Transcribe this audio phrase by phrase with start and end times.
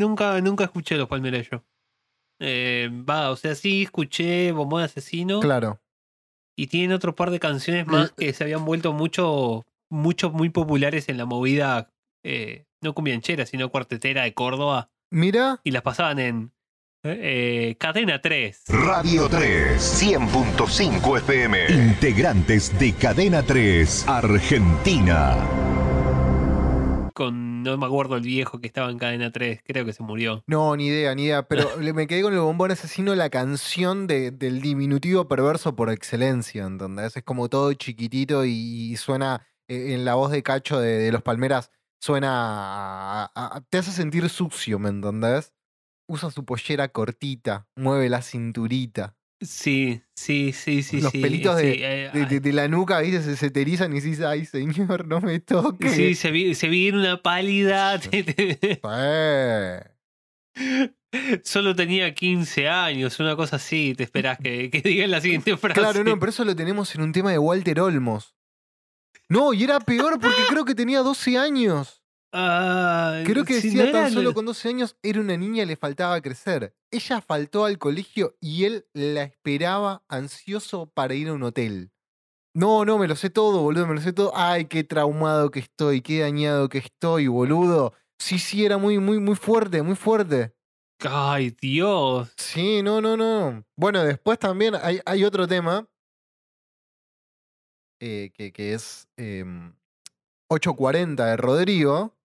[0.00, 1.62] Nunca, nunca escuché los palmeras yo.
[2.40, 5.78] Eh, va, o sea, sí escuché Bombón Asesino Claro.
[6.56, 11.08] y tienen otro par de canciones más que se habían vuelto mucho, mucho, muy populares
[11.10, 11.90] en la movida,
[12.24, 16.52] eh, no cumbianchera, sino cuartetera de Córdoba Mira, y las pasaban en
[17.04, 18.64] eh, Cadena 3.
[18.68, 21.72] Radio 3, 100.5 FM.
[21.72, 25.36] Integrantes de Cadena 3, Argentina.
[27.62, 30.42] No me acuerdo el viejo que estaba en Cadena 3, creo que se murió.
[30.46, 31.42] no, ni idea, ni idea.
[31.46, 36.64] Pero me quedé con el bombón asesino, la canción de- del diminutivo perverso por excelencia,
[36.64, 37.16] ¿entendés?
[37.16, 41.70] Es como todo chiquitito y, suena eh, en la voz de Cacho de, Los Palmeras,
[42.00, 43.24] suena.
[43.34, 45.52] a- te hace sentir sucio, ¿me entendés?
[46.08, 49.16] Usa su pollera cortita, mueve la cinturita.
[49.40, 51.00] Sí, sí, sí, sí.
[51.00, 53.22] Los sí, pelitos sí, de, eh, de- de- de la nuca, ¿viste?
[53.22, 55.88] Se, se te erizan y dices, ay, señor, no me toque.
[55.88, 57.98] Sí, se, vi, se vi en una pálida.
[61.42, 63.94] Solo tenía 15 años, una cosa así.
[63.96, 65.74] Te esperás que, que diga la siguiente frase.
[65.80, 68.34] Claro, no, pero eso lo tenemos en un tema de Walter Olmos.
[69.28, 71.99] No, y era peor porque creo que tenía 12 años.
[72.32, 76.74] Creo que decía no tan solo con 12 años era una niña le faltaba crecer.
[76.90, 81.90] Ella faltó al colegio y él la esperaba ansioso para ir a un hotel.
[82.54, 84.32] No, no, me lo sé todo, boludo, me lo sé todo.
[84.34, 87.94] Ay, qué traumado que estoy, qué dañado que estoy, boludo.
[88.18, 90.52] Sí, sí, era muy, muy, muy fuerte, muy fuerte.
[91.08, 92.32] Ay, Dios.
[92.36, 93.64] Sí, no, no, no.
[93.76, 95.88] Bueno, después también hay, hay otro tema
[98.00, 99.74] eh, que, que es em,
[100.48, 102.16] 840 de Rodrigo,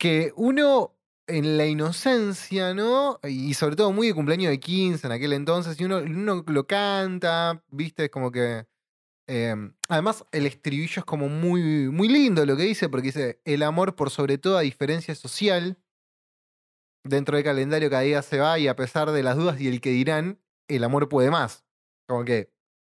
[0.00, 0.96] que uno
[1.26, 3.20] en la inocencia, ¿no?
[3.22, 6.00] Y sobre todo muy de cumpleaños de 15 en aquel entonces, y uno,
[6.46, 8.66] lo canta, viste, es como que...
[9.28, 13.62] em, además, el estribillo es como muy, muy lindo lo que dice, porque dice, el
[13.62, 15.78] amor por sobre toda diferencia social,
[17.04, 19.80] dentro del calendario cada día se va y a pesar de las dudas y el
[19.82, 21.64] que dirán, el amor puede más.
[22.08, 22.52] Como que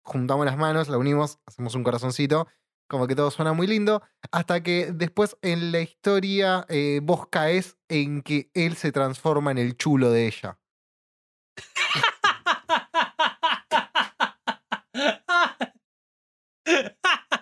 [0.05, 2.47] juntamos las manos, la unimos, hacemos un corazoncito,
[2.91, 4.03] como que todo suena muy lindo,
[4.33, 9.59] hasta que después en la historia eh, vos caes en que él se transforma en
[9.59, 10.59] el chulo de ella.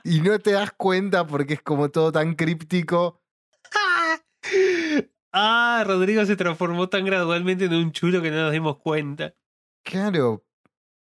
[0.04, 3.22] Y no te das cuenta porque es como todo tan críptico.
[5.31, 9.34] Ah, Rodrigo se transformó tan gradualmente en un chulo que no nos dimos cuenta.
[9.84, 10.42] Claro,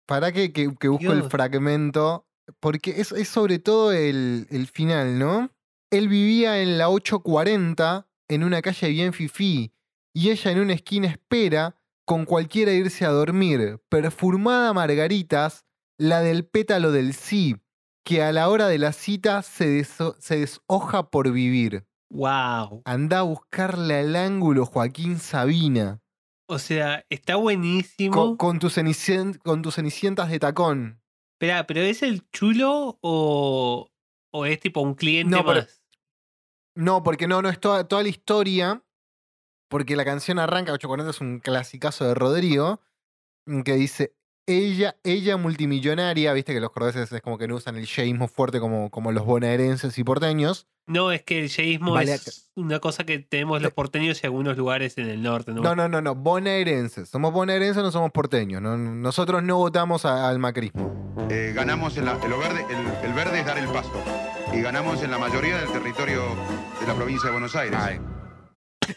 [0.06, 2.28] para que, que, que busco el fragmento,
[2.60, 5.50] porque es, es sobre todo el, el final, ¿no?
[5.92, 9.74] Él vivía en la 840, en una calle bien fifí,
[10.14, 11.76] y ella en una esquina espera
[12.06, 15.66] con cualquiera irse a dormir, perfumada margaritas,
[15.98, 17.58] la del pétalo del sí,
[18.06, 21.86] que a la hora de la cita se, deso- se deshoja por vivir.
[22.10, 22.82] Wow.
[22.86, 26.02] Anda a buscarle al ángulo Joaquín Sabina,
[26.48, 28.14] O sea, está buenísimo.
[28.14, 31.01] con, con tus cenicien- con tus cenicientas de tacón.
[31.42, 33.90] Espera, ¿pero es el chulo o,
[34.32, 35.84] o es tipo un cliente No, pero- más?
[36.76, 38.84] No, porque no, no es toda, toda la historia.
[39.68, 42.80] Porque la canción arranca, 840 es un clasicazo de Rodrigo,
[43.48, 44.16] mm, que dice,
[44.48, 48.60] ella, ella multimillonaria, viste que los cordobeses es como que no usan el yeísmo fuerte
[48.60, 50.68] como, como los bonaerenses y porteños.
[50.88, 54.58] No, es que el yeísmo Vale, es una cosa que tenemos los porteños y algunos
[54.58, 55.54] lugares en el norte.
[55.54, 55.62] ¿no?
[55.62, 57.08] No, no, no, no, bonaerenses.
[57.08, 58.62] Somos bonaerenses, no somos porteños.
[58.62, 61.16] no- nosotros no votamos a- al macrismo.
[61.30, 63.92] Eh, ganamos en la, en lo verde, el, el verde es dar el paso.
[64.54, 66.24] Y ganamos en la mayoría del territorio
[66.82, 67.80] de la provincia de Buenos Aires.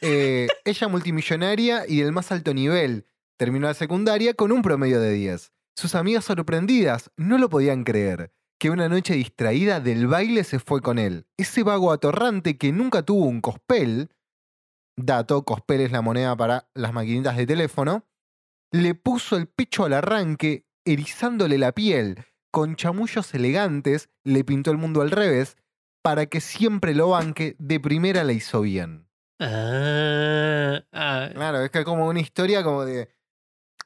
[0.00, 3.06] Eh, ella multimillonaria y del más alto nivel.
[3.38, 5.52] Terminó la secundaria con un promedio de 10.
[5.76, 8.32] Sus amigas sorprendidas no lo podían creer.
[8.60, 11.26] Que una noche distraída del baile se fue con él.
[11.36, 14.10] Ese vago atorrante que nunca tuvo un cospel,
[14.96, 18.06] dato, cospel es la moneda para las maquinitas de teléfono,
[18.70, 24.78] le puso el pecho al arranque, erizándole la piel, con chamullos elegantes, le pintó el
[24.78, 25.56] mundo al revés,
[26.02, 29.08] para que siempre lo banque, de primera la hizo bien.
[29.40, 33.08] Ah, ah, Claro, es que es como una historia como de.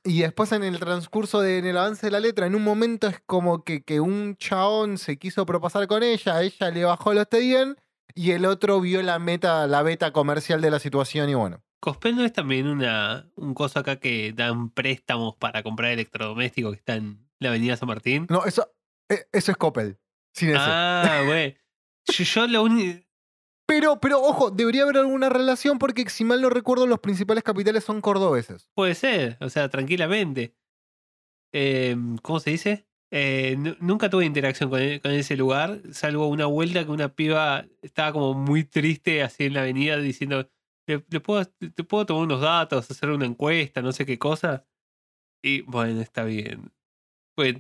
[0.08, 3.08] Y después en el transcurso de, en el avance de la letra, en un momento
[3.08, 7.26] es como que, que un chabón se quiso propasar con ella, ella le bajó los
[7.30, 7.76] bien
[8.14, 11.62] y el otro vio la meta, la beta comercial de la situación y bueno.
[11.80, 16.78] Cospel no es también una, un coso acá que dan préstamos para comprar electrodomésticos que
[16.78, 18.26] está en la avenida San Martín.
[18.30, 18.72] No, eso,
[19.10, 19.98] eh, eso es Coppel.
[20.32, 20.54] Sin.
[20.56, 21.58] Ah, güey.
[22.06, 23.06] Yo, yo lo único.
[23.68, 27.84] Pero, pero ojo, debería haber alguna relación porque si mal no recuerdo, los principales capitales
[27.84, 28.70] son cordobeses.
[28.74, 30.54] Puede ser, o sea, tranquilamente.
[31.52, 32.86] Eh, ¿Cómo se dice?
[33.10, 37.14] Eh, nu- nunca tuve interacción con, e- con ese lugar, salvo una vuelta que una
[37.14, 40.50] piba estaba como muy triste así en la avenida diciendo,
[40.86, 44.66] ¿le, puedo, ¿te puedo tomar unos datos, hacer una encuesta, no sé qué cosa?
[45.42, 46.72] Y bueno, está bien.
[47.36, 47.56] Pues,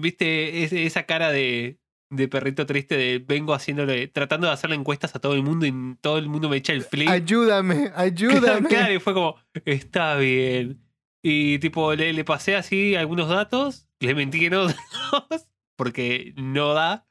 [0.00, 5.14] viste Es- esa cara de, de perrito triste de vengo haciéndole, tratando de hacerle encuestas
[5.14, 7.08] a todo el mundo y todo el mundo me echa el flip.
[7.08, 8.68] Ayúdame, ayúdame.
[8.68, 10.82] Claro, y fue como, está bien.
[11.22, 14.66] Y tipo, le, le pasé así algunos datos, le mentí que no
[15.76, 17.06] porque no da.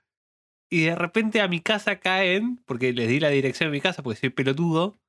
[0.70, 4.04] Y de repente a mi casa caen, porque les di la dirección de mi casa,
[4.04, 5.00] porque soy pelotudo,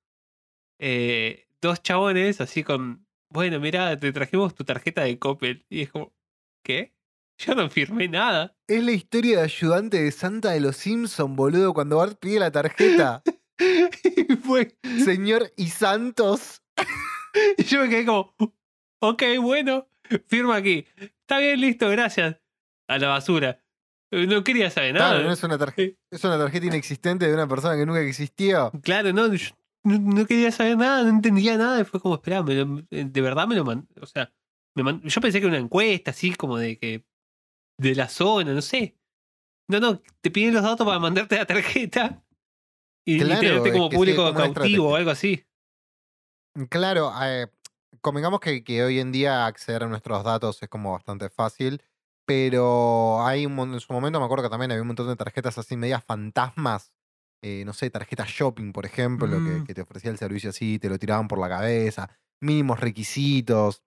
[0.79, 5.67] eh, dos chabones así con, bueno, mira, te trajimos tu tarjeta de Coppel.
[5.69, 6.12] Y es como,
[6.62, 6.94] ¿qué?
[7.46, 8.56] Yo no firmé nada.
[8.67, 12.50] Es la historia de ayudante de Santa de los Simpson, boludo, cuando Bart pide la
[12.50, 13.23] tarjeta.
[13.61, 16.62] y fue, Señor y Santos.
[17.56, 18.35] Y yo me quedé como,
[19.00, 19.88] ok, bueno,
[20.26, 20.87] firma aquí.
[20.96, 22.37] Está bien, listo, gracias.
[22.88, 23.62] A la basura.
[24.11, 25.11] Eh, No quería saber nada.
[25.11, 28.73] Claro, no es una, tarjeta, es una tarjeta inexistente de una persona que nunca existió.
[28.82, 29.50] Claro, no, yo
[29.85, 31.81] no, no quería saber nada, no entendía nada.
[31.81, 33.87] Y fue como, esperá, me lo- eh, de verdad me lo mandó.
[34.00, 34.32] O sea,
[34.75, 37.05] me man- yo pensé que era una encuesta así como de que.
[37.78, 38.98] De la zona, no sé.
[39.70, 42.25] No, no, te piden los datos para mandarte la tarjeta.
[43.06, 45.44] Y, y Claro, tenerte como que público cautivo o algo así.
[46.70, 47.46] Claro, eh,
[48.00, 51.82] convengamos que, que hoy en día acceder a nuestros datos es como bastante fácil,
[52.26, 55.56] pero hay un, en su momento me acuerdo que también había un montón de tarjetas
[55.58, 56.92] así medias fantasmas,
[57.42, 59.64] eh, no sé, tarjetas shopping, por ejemplo, que, Mm.
[59.64, 62.10] que te ofrecía el servicio así, te lo tiraban por la cabeza,
[62.40, 63.82] mínimos requisitos.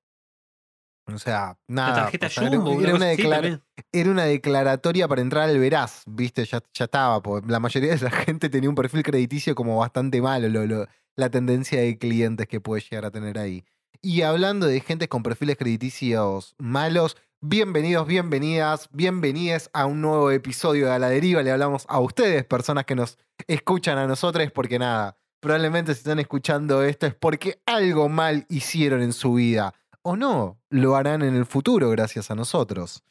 [1.07, 1.89] O sea, nada.
[1.89, 3.61] la tarjeta o sea, era- Jumbo, era, una declara-
[3.91, 6.45] era declaratoria para entrar al Veraz, ¿viste?
[6.45, 7.21] Ya, ya estaba.
[7.47, 11.29] la mayoría de la gente tenía un perfil crediticio como bastante malo, lo- lo- la
[11.29, 13.65] tendencia de clientes que puede llegar a tener ahí.
[14.01, 20.85] Y hablando de gente con perfiles crediticios malos, bienvenidos, bienvenidas, bienvenidas a un nuevo episodio
[20.87, 21.41] de A la Deriva.
[21.43, 23.17] Le hablamos a ustedes, personas que nos
[23.47, 29.01] escuchan a nosotros, porque nada, probablemente si están escuchando esto es porque algo mal hicieron
[29.01, 29.73] en su vida.
[30.03, 33.03] O no, lo harán en el futuro gracias a nosotros.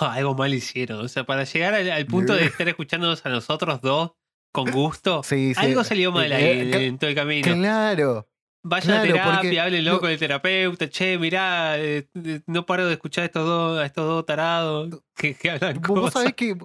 [0.00, 1.04] No, algo mal hicieron.
[1.04, 4.12] O sea, para llegar al, al punto de estar escuchándonos a nosotros dos
[4.52, 5.60] con gusto, Sí, sí.
[5.60, 7.52] algo salió mal Eh, ahí eh, en, todo el camino.
[7.54, 8.28] Claro.
[8.66, 10.88] Vayan a terapia, porque háblenlo lo- con el terapeuta.
[10.88, 15.02] Che, mirá, eh, eh, no paro de escuchar a estos dos, a estos dos tarados
[15.14, 16.12] que, que hablan Vos- Vos cosas.
[16.14, 16.56] sabés que.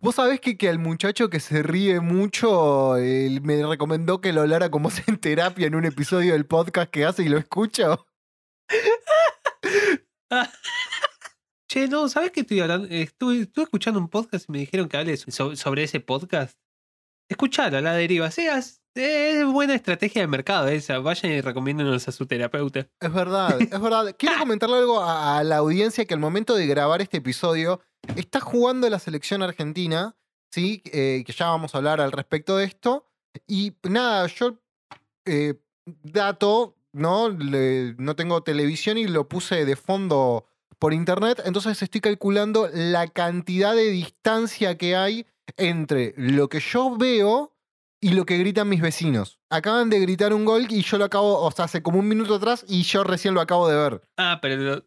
[0.00, 4.42] Vos sabés que, que al muchacho que se ríe mucho él me recomendó que lo
[4.42, 8.06] hablara como en terapia en un episodio del podcast que hace y lo escucho.
[11.68, 12.86] Che, no, ¿sabes qué estoy hablando?
[12.90, 16.58] Estuve, estuve escuchando un podcast y me dijeron que hable so- sobre ese podcast.
[17.30, 18.30] Escuchalo, la deriva.
[18.30, 20.98] Sí, es, es buena estrategia de mercado esa.
[20.98, 22.88] Vayan y recomiéndenos a su terapeuta.
[23.00, 24.14] Es verdad, es verdad.
[24.18, 27.80] Quiero comentarle algo a, a la audiencia que al momento de grabar este episodio
[28.16, 30.14] está jugando la selección argentina,
[30.50, 30.82] ¿sí?
[30.92, 33.06] Eh, que ya vamos a hablar al respecto de esto.
[33.46, 34.58] Y nada, yo,
[35.24, 35.54] eh,
[35.86, 37.28] dato, ¿no?
[37.28, 40.46] Le- no tengo televisión y lo puse de fondo
[40.78, 46.96] por internet, entonces estoy calculando la cantidad de distancia que hay entre lo que yo
[46.96, 47.54] veo
[48.00, 49.38] y lo que gritan mis vecinos.
[49.48, 52.34] Acaban de gritar un gol y yo lo acabo, o sea, hace como un minuto
[52.34, 54.02] atrás y yo recién lo acabo de ver.
[54.16, 54.84] Ah, pero lo...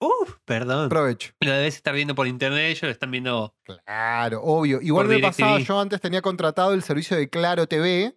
[0.00, 0.88] Uf, perdón.
[0.88, 1.32] Provecho.
[1.40, 3.54] Lo debes estar viendo por internet, ellos lo están viendo.
[3.62, 4.80] Claro, obvio.
[4.82, 8.16] Igual me pasaba, yo antes tenía contratado el servicio de Claro TV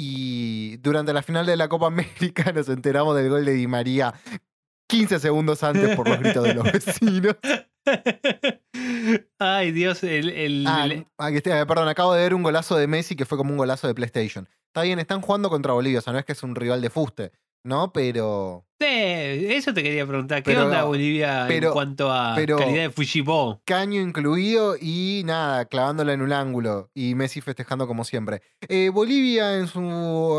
[0.00, 4.14] y durante la final de la Copa América nos enteramos del gol de Di María
[4.88, 7.36] 15 segundos antes por los gritos de los vecinos.
[9.38, 10.30] Ay, Dios, el.
[10.30, 13.36] el- Ah, el- aquí está, perdón, acabo de ver un golazo de Messi que fue
[13.38, 14.48] como un golazo de PlayStation.
[14.66, 16.90] Está bien, están jugando contra Bolivia, o sea, no es que es un rival de
[16.90, 17.32] fuste,
[17.64, 17.92] ¿no?
[17.92, 20.42] Pero Eh, eso te quería preguntar.
[20.42, 23.60] ¿Qué Pero- onda Bolivia pero- en cuanto a pero- calidad de Fujibó?
[23.64, 28.40] caño incluido y nada, clavándola en un ángulo y Messi festejando como siempre.
[28.68, 29.80] Eh, Bolivia en su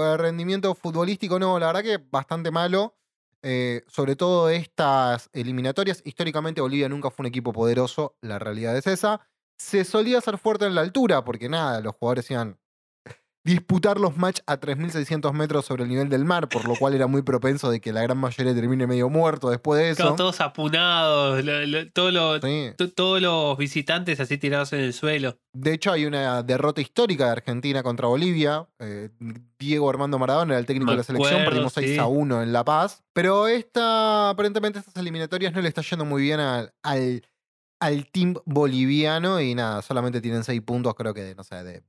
[0.01, 2.95] eh, rendimiento futbolístico, no, la verdad que bastante malo.
[3.41, 6.01] Eh, sobre todo estas eliminatorias.
[6.03, 9.21] Históricamente Bolivia nunca fue un equipo poderoso, la realidad es esa.
[9.57, 12.57] Se solía ser fuerte en la altura porque nada, los jugadores iban
[13.43, 17.07] disputar los match a 3.600 metros sobre el nivel del mar, por lo cual era
[17.07, 20.03] muy propenso de que la gran mayoría termine medio muerto después de eso.
[20.03, 22.71] Claro, todos apunados, lo- lo- todos los- Sí.
[22.77, 25.37] to- todos los visitantes así tirados en el suelo.
[25.53, 28.67] De hecho, hay una derrota histórica de Argentina contra Bolivia.
[28.79, 29.09] Eh,
[29.57, 31.97] Diego Armando Maradona era el técnico de la selección, perdimos 6 sí.
[31.97, 33.03] a 1 en La Paz.
[33.13, 37.23] Pero esta, aparentemente estas eliminatorias no le está yendo muy bien al, al,
[37.79, 41.83] al team boliviano y nada, solamente tienen 6 puntos, creo que de, no sé, de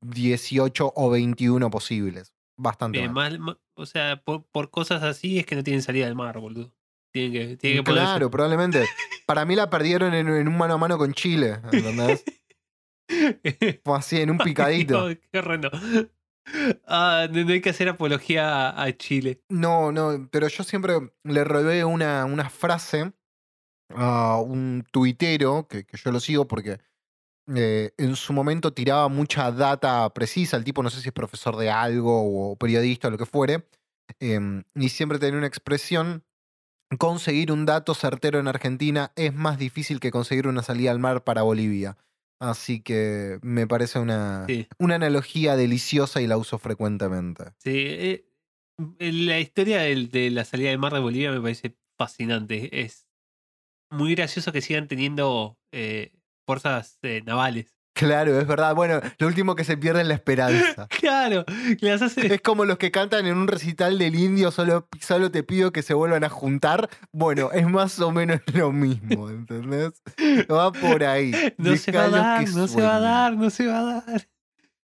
[0.00, 2.34] 18 o 21 posibles.
[2.56, 3.38] Bastante Bien, mal.
[3.38, 6.38] mal- ma- o sea, por, por cosas así es que no tienen salida del mar,
[6.38, 6.72] boludo.
[7.12, 8.84] Tienen que, tienen que ponerse- Claro, probablemente.
[9.26, 12.24] Para mí la perdieron en, en un mano a mano con Chile, ¿entendés?
[13.84, 15.08] Fue así, en un picadito.
[15.08, 15.70] Dios, qué horrendo.
[16.86, 19.40] Ah, no, no hay que hacer apología a, a Chile.
[19.48, 23.12] No, no, pero yo siempre le robé una, una frase
[23.94, 26.78] a un tuitero, que, que yo lo sigo porque
[27.54, 31.56] eh, en su momento tiraba mucha data precisa, el tipo no sé si es profesor
[31.56, 33.68] de algo o periodista o lo que fuere,
[34.20, 36.24] em, y siempre tenía una expresión,
[36.98, 41.24] conseguir un dato certero en Argentina es más difícil que conseguir una salida al mar
[41.24, 41.98] para Bolivia.
[42.40, 44.68] Así que me parece una, Sí.
[44.78, 47.44] una analogía deliciosa y la uso frecuentemente.
[47.58, 48.26] Sí, eh,
[48.98, 52.82] la historia de la salida del mar de Bolivia me parece fascinante.
[52.82, 53.06] Es
[53.90, 56.12] muy gracioso que sigan teniendo eh,
[56.44, 57.74] fuerzas eh, navales.
[57.94, 58.74] Claro, es verdad.
[58.74, 60.88] Bueno, lo último que se pierde es la esperanza.
[61.04, 62.34] Claro, que las hace.
[62.34, 65.82] Es como los que cantan en un recital del indio, solo, solo te pido que
[65.82, 66.90] se vuelvan a juntar.
[67.12, 70.02] Bueno, es más o menos lo mismo, ¿entendés?
[70.50, 71.32] Va por ahí.
[71.56, 74.28] No se va a dar, no se va a dar, no se va a dar.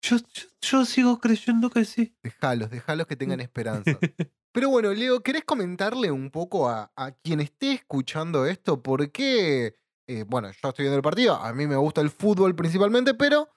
[0.00, 2.14] Yo, yo, yo sigo creyendo que sí.
[2.22, 3.98] Dejalos, dejalos que tengan esperanza.
[4.52, 9.74] Pero bueno, Leo, ¿querés comentarle un poco a, a quien esté escuchando esto por qué?
[10.06, 13.48] Eh, bueno, yo estoy viendo el partido, a mí me gusta el fútbol principalmente, pero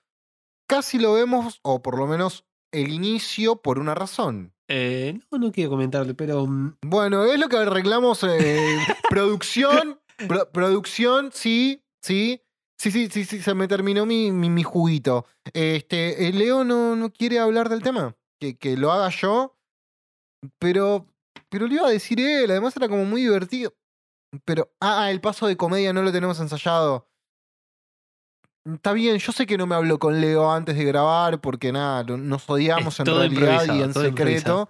[0.68, 4.54] casi lo vemos, o por lo menos el inicio, por una razón.
[4.70, 8.24] Eh, no, no quiero comentarle, pero mm, Bueno, es lo que arreglamos.
[8.30, 8.78] eh,
[9.10, 12.42] producción, pro- producción, sí, sí.
[12.80, 15.26] Sí, sí, sí, sí, se me terminó mi, mi, mi juguito.
[15.54, 18.16] Este, Leo no, no quiere hablar del tema.
[18.40, 19.58] Que, que lo haga yo.
[20.60, 21.08] Pero,
[21.50, 23.74] pero le iba a decir él, además era como muy divertido.
[24.46, 27.08] Pero, ah, el paso de comedia no lo tenemos ensayado.
[28.66, 32.04] Está bien, yo sé que no me hablo con Leo antes de grabar porque nada,
[32.04, 34.70] no- nos odiamos Es en realidad y en secreto.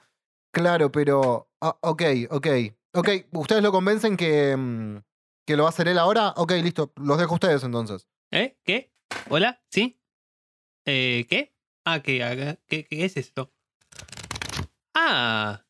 [0.54, 1.50] Claro, pero.
[1.62, 2.48] ah, ok, ok.
[2.94, 4.98] Ok, ¿ustedes lo convencen que, mm,
[5.46, 6.34] que lo va a hacer él ahora?
[6.38, 8.08] Ok, listo, los dejo a ustedes entonces.
[8.32, 8.58] ¿eh?
[8.64, 8.94] ¿Qué?
[9.30, 9.62] ¿Hola?
[9.72, 10.00] ¿Sí?
[10.86, 11.56] Eh, ¿Qué?
[11.86, 13.52] Ah, ¿qué, qué, ¿qué es esto?
[14.94, 15.64] Ah,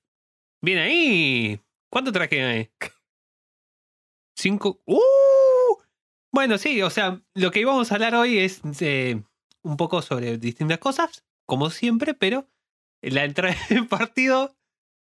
[0.62, 1.62] bien ahí.
[1.90, 2.72] ¿Cuánto traje ahí?
[4.38, 4.82] Cinco.
[4.86, 5.02] ¡Uh!
[6.32, 9.24] Bueno, sí, o sea, lo que íbamos a hablar hoy es eh,
[9.64, 12.48] un poco sobre distintas cosas, como siempre, pero
[13.02, 14.56] la entrada del partido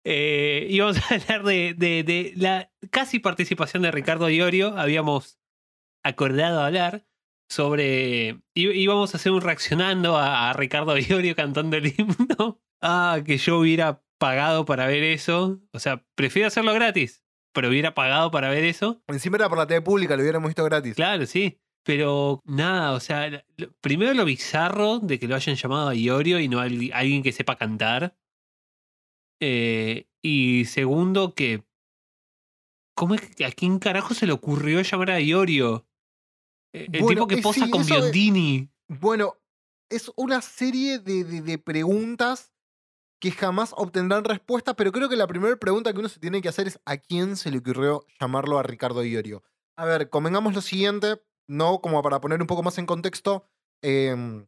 [0.04, 4.76] eh, íbamos a hablar de, la casi participación de Ricardo Iorio.
[4.76, 5.38] Habíamos
[6.04, 7.06] acordado hablar
[7.48, 8.42] sobre.
[8.54, 12.60] íbamos a hacer un reaccionando a, a Ricardo Iorio cantando el himno.
[12.84, 15.60] Ah, que yo hubiera pagado para ver eso.
[15.72, 17.22] O sea, prefiero hacerlo gratis,
[17.52, 19.02] pero hubiera pagado para ver eso.
[19.08, 20.94] Encima era por la TV pública, lo hubiéramos visto gratis.
[20.94, 21.58] Claro, sí.
[21.84, 23.44] Pero nada, o sea,
[23.80, 27.22] primero lo bizarro de que lo hayan llamado a Iorio y no a algui- alguien
[27.22, 28.16] que sepa cantar.
[29.40, 31.64] Eh, y segundo, que.
[32.94, 35.86] ¿Cómo es que a quién carajo se le ocurrió llamar a Iorio?
[36.74, 38.68] Eh, El Bueno, tipo que eh, posa sí, con Biondini.
[38.88, 39.34] Bueno,
[39.90, 42.51] es una serie de, de- de preguntas
[43.22, 46.48] que jamás obtendrán respuesta, pero creo que la primera pregunta que uno se tiene que
[46.48, 49.44] hacer es ¿a quién se le ocurrió llamarlo a Ricardo Iorio?
[49.76, 53.46] A ver, convengamos lo siguiente, no como para poner un poco más en contexto.
[53.80, 54.46] em,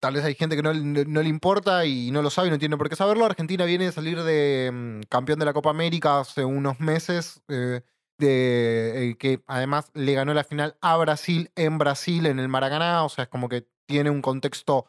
[0.00, 2.76] tal vez hay gente que no, le- importa y no lo sabe y no tiene
[2.76, 3.24] por qué saberlo.
[3.24, 7.42] Argentina viene de salir de em, campeón de la Copa América hace unos meses.
[7.48, 7.82] eh,
[8.20, 13.04] de, eh, que además le ganó la final a Brasil en Brasil, en el Maracaná,
[13.04, 14.86] o sea, es como que tiene un contexto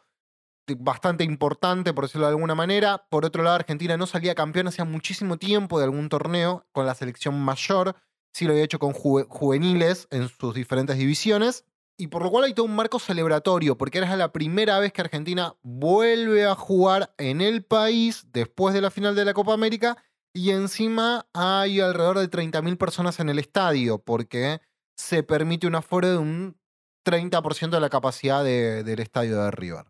[0.78, 3.06] bastante importante, por decirlo de alguna manera.
[3.10, 6.94] Por otro lado, Argentina no salía campeón hacía muchísimo tiempo de algún torneo con la
[6.94, 7.96] selección mayor,
[8.32, 11.64] sí lo había hecho con juve- juveniles en sus diferentes divisiones.
[11.98, 15.02] Y por lo cual hay todo un marco celebratorio, porque era la primera vez que
[15.02, 19.98] Argentina vuelve a jugar en el país después de la final de la Copa América
[20.32, 24.60] y encima hay alrededor de 30.000 personas en el estadio, porque
[24.96, 26.56] se permite un aforo de un
[27.04, 29.84] 30% de la capacidad de- del estadio de River.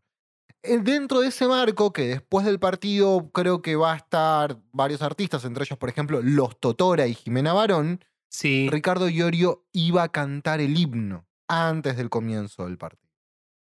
[0.63, 5.03] Eh, Dentro de ese marco, que después del partido creo que va a estar varios
[5.03, 8.69] artistas, entre ellos, por ejemplo, Los Totora y Jimena Barón, Sí.
[8.71, 13.11] Ricardo Iorio iba a cantar el himno antes del comienzo del partido.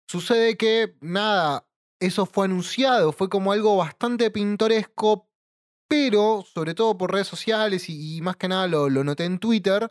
[0.06, 1.66] Sucede que, nada,
[2.02, 5.30] eso fue anunciado, fue como algo bastante pintoresco,
[5.88, 9.40] pero sobre todo por redes sociales y, y más que nada lo, lo noté en
[9.40, 9.90] Twitter,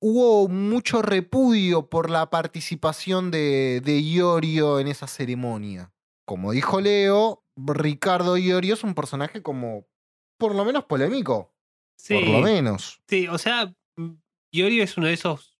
[0.00, 5.92] hubo mucho repudio por la participación de, de Iorio en esa ceremonia.
[6.28, 9.88] Como dijo Leo, Ricardo Iorio es un personaje como,
[10.36, 11.54] por lo menos polémico.
[11.96, 13.00] Sí, Por lo menos.
[13.08, 14.12] sí, o sea, mm,
[14.52, 15.58] Iorio es uno de esos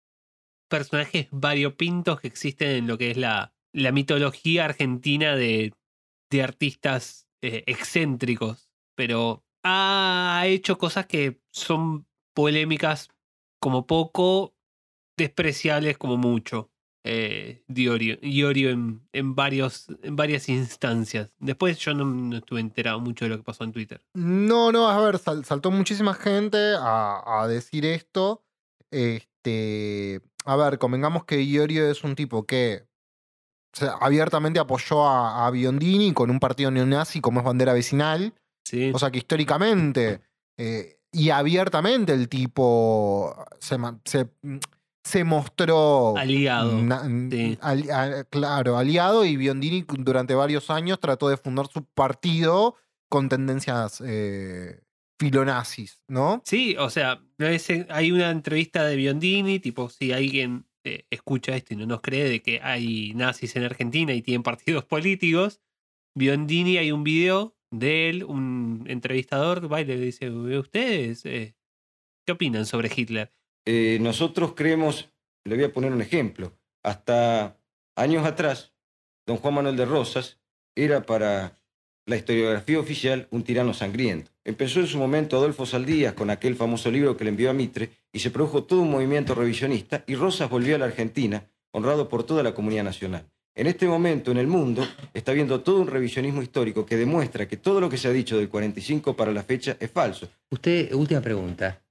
[0.68, 5.72] personajes variopintos que existen en lo que es la, la mitología argentina de,
[6.30, 13.08] de artistas eh, excéntricos, pero ha hecho cosas que son polémicas
[13.58, 14.54] como poco,
[15.16, 16.70] despreciables como mucho.
[17.10, 21.30] Eh, Diorio, Iorio en, en, varios, en varias instancias.
[21.38, 24.02] Después yo no, no estuve enterado mucho de lo que pasó en Twitter.
[24.12, 28.44] No, no, a ver, sal- saltó muchísima gente a, a decir esto.
[28.90, 32.86] Este, a ver, convengamos que Iorio es un tipo que
[33.74, 38.34] o sea, abiertamente apoyó a, a Biondini con un partido neonazi como es bandera vecinal.
[38.64, 38.90] Sí.
[38.94, 40.20] O sea que históricamente
[40.58, 44.28] eh, y abiertamente el tipo se, se,
[45.08, 47.58] se mostró Aliado, na- sí.
[47.60, 52.76] ali- a- claro, aliado y Biondini durante varios años trató de fundar su partido
[53.08, 54.80] con tendencias eh,
[55.18, 56.42] filonazis, ¿no?
[56.44, 57.20] Sí, o sea,
[57.88, 62.28] hay una entrevista de Biondini, tipo, si alguien eh, escucha esto y no nos cree
[62.28, 65.60] de que hay nazis en Argentina y tienen partidos políticos,
[66.16, 71.54] Biondini hay un video de él, un entrevistador, va y le dice, ¿ustedes eh,
[72.26, 73.32] qué opinan sobre Hitler?
[73.70, 75.10] Eh, nosotros creemos,
[75.44, 77.58] le voy a poner un ejemplo, hasta
[77.96, 78.72] años atrás,
[79.26, 80.40] don Juan Manuel de Rosas
[80.74, 81.52] era para
[82.06, 84.30] la historiografía oficial un tirano sangriento.
[84.42, 87.90] Empezó en su momento Adolfo Saldías con aquel famoso libro que le envió a Mitre
[88.10, 92.24] y se produjo todo un movimiento revisionista y Rosas volvió a la Argentina, honrado por
[92.24, 93.28] toda la comunidad nacional.
[93.54, 94.82] En este momento en el mundo
[95.12, 98.38] está habiendo todo un revisionismo histórico que demuestra que todo lo que se ha dicho
[98.38, 100.26] del 45 para la fecha es falso.
[100.48, 101.82] Usted, última pregunta.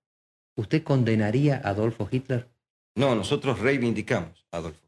[0.57, 2.49] ¿Usted condenaría a Adolfo Hitler?
[2.95, 4.87] No, nosotros reivindicamos a Adolfo.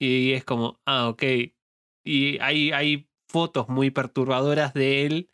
[0.00, 1.22] Y es como, ah, ok.
[2.04, 5.30] Y hay, hay fotos muy perturbadoras de él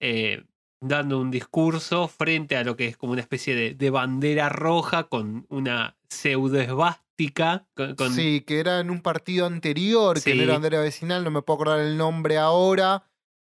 [0.00, 0.44] eh,
[0.80, 5.04] dando un discurso frente a lo que es como una especie de, de bandera roja
[5.08, 7.66] con una pseudo esvástica.
[7.74, 11.30] Con, con- Sí, que era en un partido anterior, que no era bandera vecinal, no
[11.30, 13.04] me puedo acordar el nombre ahora,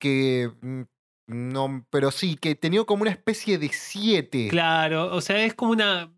[0.01, 0.83] que mm,
[1.33, 4.49] no, pero sí, que tenía como una especie de siete.
[4.49, 6.15] Claro, o sea, es como una.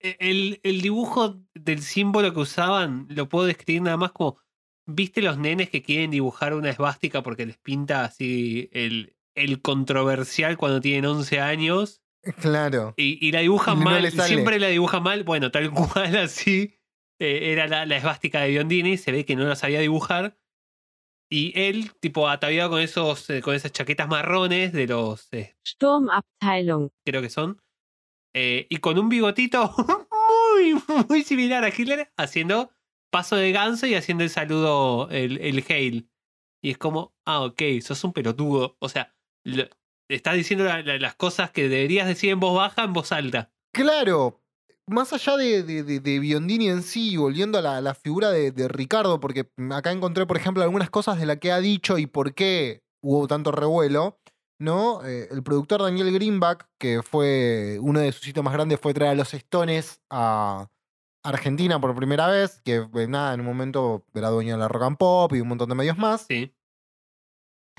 [0.00, 4.38] e- El, el dibujo del símbolo que usaban lo puedo describir nada más como.
[4.86, 10.58] ¿Viste los nenes que quieren dibujar una esvástica porque les pinta así el, el controversial
[10.58, 12.00] cuando tienen 11 años?
[12.40, 12.94] Claro.
[12.96, 15.24] Y, y la dibujan no mal, siempre la dibujan mal.
[15.24, 16.78] Bueno, tal cual así
[17.18, 18.96] eh, era la, la esvástica de Biondini.
[18.96, 20.38] Se ve que no la sabía dibujar.
[21.34, 26.90] Y él, tipo, ataviado con esos, eh, con esas chaquetas marrones de los eh, Sturmabteilung.
[27.04, 27.60] creo que son.
[28.36, 29.74] eh, y con un bigotito
[30.54, 32.70] muy, muy similar a Hitler, haciendo
[33.10, 36.08] paso de ganso y haciendo el saludo, el, el hail.
[36.62, 38.76] Y es como, ah, ok, sos un pelotudo.
[38.80, 39.68] O sea, lo-
[40.08, 43.52] estás diciendo la- la- las cosas que deberías decir en voz baja, en voz alta.
[43.72, 44.43] Claro,
[44.86, 48.68] más allá de, de, de- de Biondini en sí, volviendo a la, la figura de,
[48.68, 52.34] Ricardo, porque acá encontré, por ejemplo, algunas cosas de la que ha dicho y por
[52.34, 54.18] qué hubo tanto revuelo,
[54.58, 55.04] ¿no?
[55.04, 59.12] Eh, el productor Daniel Greenback, que fue uno de sus hitos más grandes, fue traer
[59.12, 60.68] a los Stones a
[61.24, 64.82] Argentina por primera vez, que eh, nada, en un momento era dueño de la rock
[64.82, 66.26] and pop y un montón de medios más.
[66.28, 66.54] Sí.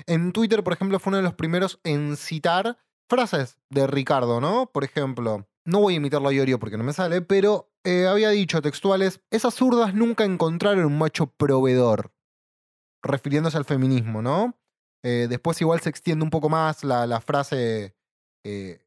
[0.06, 4.66] En Twitter, por ejemplo, fue uno de los primeros en citar frases de Ricardo, ¿no?
[4.66, 8.30] Por ejemplo, no voy a imitarlo a Iorio porque no me sale, pero eh, había
[8.30, 12.12] dicho textuales, esas zurdas nunca encontraron un macho proveedor,
[13.02, 14.58] refiriéndose al feminismo, ¿no?
[15.04, 17.94] Eh, después igual se extiende un poco más la, frase
[18.44, 18.80] eh,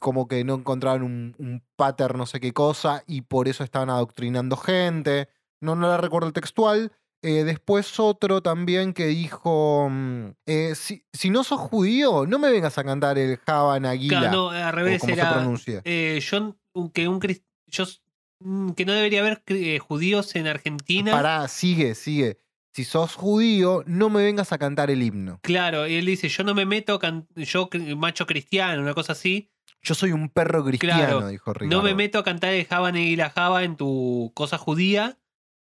[0.00, 3.90] como que no encontraron un, un pater no sé qué cosa y por eso estaban
[3.90, 5.28] adoctrinando gente.
[5.60, 6.92] No, no la recuerdo el textual.
[7.22, 12.50] Eh, después otro también que dijo, mm, eh, si, si no sos judío, no me
[12.50, 15.28] vengas a cantar el Java Naguila, Claro, no, al revés era.
[15.34, 15.82] pronuncia.
[15.84, 16.56] eh, yo,
[16.94, 17.20] que un
[17.66, 17.84] yo
[18.40, 19.42] mm, que no debería haber
[19.80, 21.10] judíos en Argentina.
[21.10, 22.38] Pará, sigue, sigue.
[22.72, 25.40] Si sos judío, no me vengas a cantar el himno.
[25.42, 29.50] Claro, y él dice, yo no me meto, can- yo macho cristiano, una cosa así,
[29.82, 31.76] Yo soy un perro cristiano, Claro, dijo Ricardo.
[31.76, 35.18] no me meto a cantar el Java ni la Java en tu cosa judía,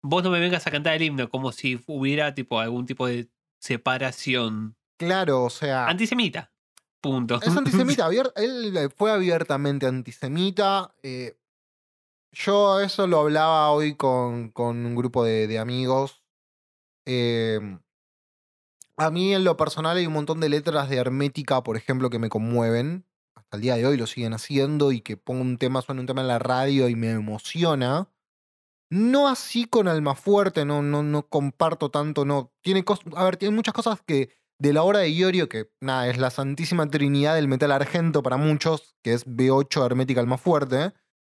[0.02, 3.28] vos no me vengas a cantar el himno, como si hubiera tipo algún tipo de
[3.61, 4.76] separación.
[4.98, 5.87] Claro, o sea.
[5.87, 6.52] Antisemita.
[7.00, 7.40] Punto.
[7.40, 10.94] Es antisemita, él fue abiertamente antisemita.
[11.02, 11.37] eh,
[12.32, 16.22] yo eso lo hablaba hoy con, con un grupo de, de amigos.
[17.06, 17.78] eh,
[18.96, 22.18] A mí en lo personal hay un montón de letras de Hermética, por ejemplo, que
[22.18, 23.06] me conmueven.
[23.34, 26.06] Hasta el día de hoy lo siguen haciendo y que pongo un tema, suena un
[26.06, 28.08] tema en la radio y me emociona.
[28.90, 32.53] No así con Almafuerte, no, no, no comparto tanto, no.
[32.62, 32.85] Tiene
[33.16, 36.31] a ver, tiene muchas cosas que de la obra de Iorio, que nada, es la
[36.31, 40.92] santísima trinidad del metal argento para muchos, que es B8 Hermética Almafuerte,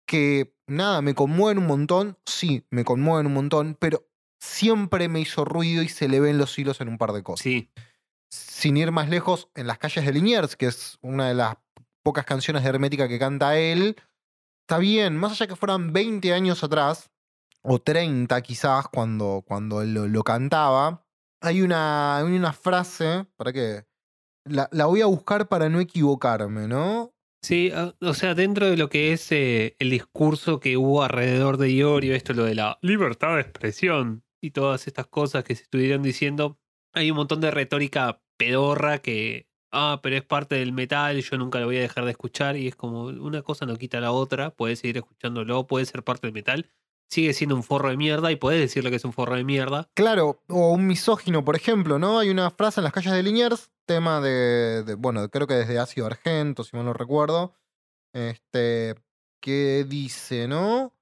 [0.06, 4.08] que nada, me conmueven un montón, sí, me conmueven un montón, pero
[4.40, 7.42] siempre me hizo ruido y se le ven los hilos en un par de cosas
[7.42, 7.70] Sí,
[8.30, 11.56] sin ir más lejos, en las calles de Liniers, que es una de las
[12.02, 13.96] pocas canciones de Hermética que canta él,
[14.62, 17.10] está bien, más allá que fueran 20 años atrás,
[17.62, 21.06] o 30 quizás, cuando, cuando lo, lo cantaba,
[21.42, 23.84] hay una, una frase, para que
[24.44, 27.12] la, la voy a buscar para no equivocarme, ¿no?
[27.42, 31.56] sí, ah, o sea, dentro de lo que es eh, el discurso que hubo alrededor
[31.56, 35.64] de Iorio, esto lo de la libertad de expresión y todas estas cosas que se
[35.64, 36.58] estuvieron diciendo,
[36.94, 41.60] hay un montón de retórica pedorra que, ah, pero es parte del metal, yo nunca
[41.60, 44.50] lo voy a dejar de escuchar y es como una cosa no quita la otra,
[44.50, 46.70] puedes seguir escuchándolo, puede ser parte del metal,
[47.10, 49.90] sigue siendo un forro de mierda y puedes decirle que es un forro de mierda.
[49.94, 52.18] Claro, o un misógino, por ejemplo, ¿no?
[52.20, 55.78] Hay una frase en las calles de Liniers, tema de, de- bueno, creo que desde
[55.78, 57.52] Ácido Argento, si mal no recuerdo,
[58.14, 58.94] este,
[59.42, 60.94] que dice, ¿no?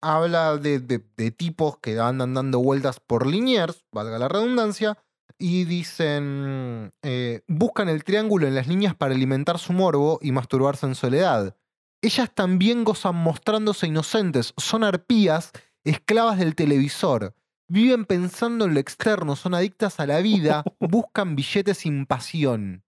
[0.00, 4.96] Habla de, de- tipos que andan dando vueltas por Liniers, valga la redundancia,
[5.40, 10.86] y dicen, eh, buscan el triángulo en las líneas para alimentar su morbo y masturbarse
[10.86, 11.56] en soledad.
[12.02, 15.50] Ellas también gozan mostrándose inocentes, son arpías,
[15.84, 17.34] esclavas del televisor.
[17.68, 22.84] Viven pensando en lo externo, son adictas a la vida, buscan billetes sin pasión.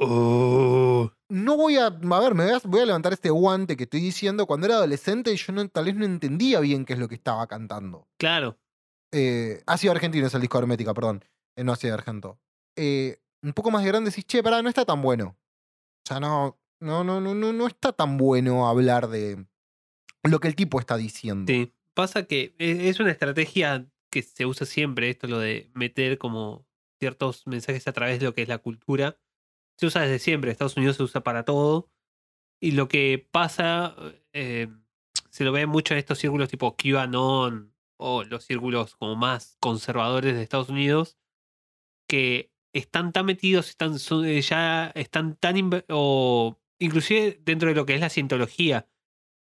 [0.00, 1.10] Oh.
[1.28, 1.86] No voy a.
[1.86, 4.46] A ver, me voy a, voy a levantar este guante que estoy diciendo.
[4.46, 7.46] Cuando era adolescente, yo no, tal vez no entendía bien qué es lo que estaba
[7.46, 8.06] cantando.
[8.16, 8.58] Claro,
[9.12, 11.24] Eh, Ácido Argentino es el disco Hermética, perdón.
[11.56, 12.38] Eh, no Ácido Argento.
[12.76, 15.36] Eh, un poco más de grande decís, che, pará, no está tan bueno.
[15.36, 19.46] O sea, no, no, no, no, no, no está tan bueno hablar de
[20.22, 21.52] lo que el tipo está diciendo.
[21.52, 26.18] Sí, pasa que e- es una estrategia que se usa siempre, esto lo de meter
[26.18, 26.66] como
[26.98, 29.18] ciertos mensajes a través de lo que es la cultura.
[29.76, 31.90] Se usa desde siempre, Estados Unidos se usa para todo.
[32.60, 33.94] Y lo que pasa,
[34.32, 34.68] eh,
[35.30, 40.34] se lo ve mucho en estos círculos tipo QAnon o los círculos como más conservadores
[40.34, 41.18] de Estados Unidos,
[42.08, 45.84] que están tan metidos, están, eh, ya están tan...
[45.88, 48.88] o inclusive dentro de lo que es la cientología.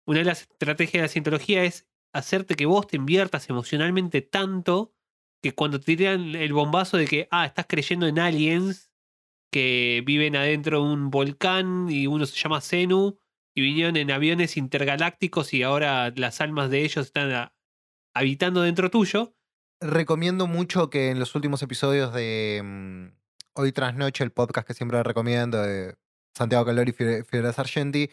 [0.06, 4.94] Una de las estrategias de la cientología es hacerte que vos te inviertas emocionalmente tanto
[5.42, 8.92] que cuando te tiran el bombazo de que, ah, estás creyendo en aliens
[9.52, 13.18] que viven adentro de un volcán y uno se llama Zenu
[13.56, 17.54] y vinieron en aviones intergalácticos y ahora las almas de ellos están a-
[18.14, 19.36] habitando dentro tuyo.
[19.82, 23.08] Recomiendo mucho que en los últimos episodios de mm,
[23.56, 25.96] Hoy tras Noche, el podcast que siempre recomiendo de
[26.36, 28.10] Santiago Calori y Fide- Fidel Sargenti,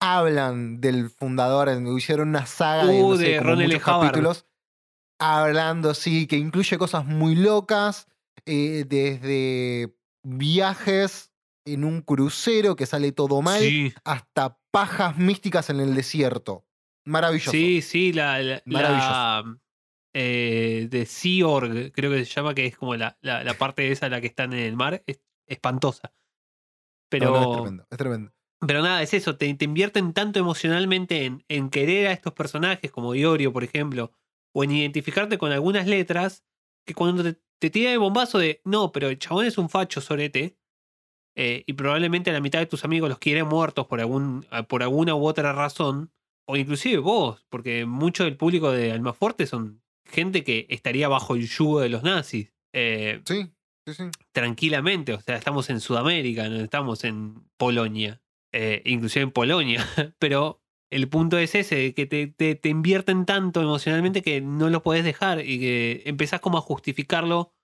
[0.00, 3.56] hablan del fundador, hicieron una saga de, Uh, no sé, de L.
[3.66, 4.46] muchos capítulos,
[5.18, 8.06] hablando, sí, que incluye cosas muy locas,
[8.46, 11.32] eh, desde viajes
[11.66, 16.64] en un crucero que sale todo mal, Sí, hasta pajas místicas en el desierto.
[17.04, 17.50] Maravilloso.
[17.52, 19.44] sí, sí, la, la,
[20.14, 23.90] eh, de Sea Org, creo que se llama, que es como la, la, la parte
[23.92, 26.12] esa la que están en el mar, es espantosa.
[27.10, 28.32] Pero, No, no, es tremendo, es tremendo.
[28.66, 32.90] Pero nada, es eso, te, te invierten tanto emocionalmente en, en querer a estos personajes,
[32.90, 34.12] como Iorio, por ejemplo,
[34.54, 36.44] o en identificarte con algunas letras,
[36.86, 40.00] que cuando te, te tira el bombazo de, no, pero el chabón es un facho
[40.00, 40.56] sorete,
[41.36, 45.14] eh, y probablemente la mitad de tus amigos los quieren muertos por, algún, por alguna
[45.14, 46.12] u otra razón,
[46.46, 51.48] o inclusive vos, porque mucho del público de Almafuerte son gente que estaría bajo el
[51.48, 52.52] yugo de los nazis.
[52.74, 53.50] Eh, Sí,
[53.94, 54.10] sí, sí.
[54.32, 55.12] tranquilamente.
[55.14, 58.20] O sea, estamos en Sudamérica, no estamos en Polonia.
[58.52, 59.86] eh, inclusive en Polonia.
[60.18, 64.82] Pero el punto es ese, que te, te, te invierten tanto emocionalmente que no lo
[64.82, 67.54] podés dejar y que empezás como a justificarlo,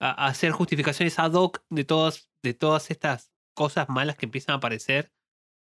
[0.00, 4.52] a, a hacer justificaciones ad hoc de todas, de todas estas cosas malas que empiezan
[4.54, 5.12] a aparecer,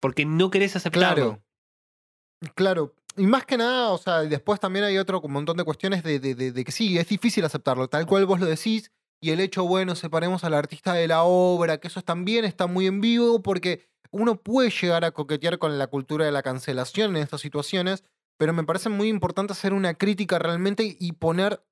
[0.01, 1.15] porque no querés aceptarlo.
[1.15, 2.55] Claro.
[2.55, 2.95] Claro.
[3.17, 6.35] Y más que nada, o sea, después también hay otro montón de cuestiones de, de-
[6.35, 9.65] de- de que sí, es difícil aceptarlo, tal cual vos lo decís, y el hecho,
[9.65, 13.89] bueno, separemos al artista de la obra, que eso también está muy en vivo, porque
[14.11, 18.05] uno puede llegar a coquetear con la cultura de la cancelación en estas situaciones,
[18.39, 21.65] pero me parece muy importante hacer una crítica realmente y poner,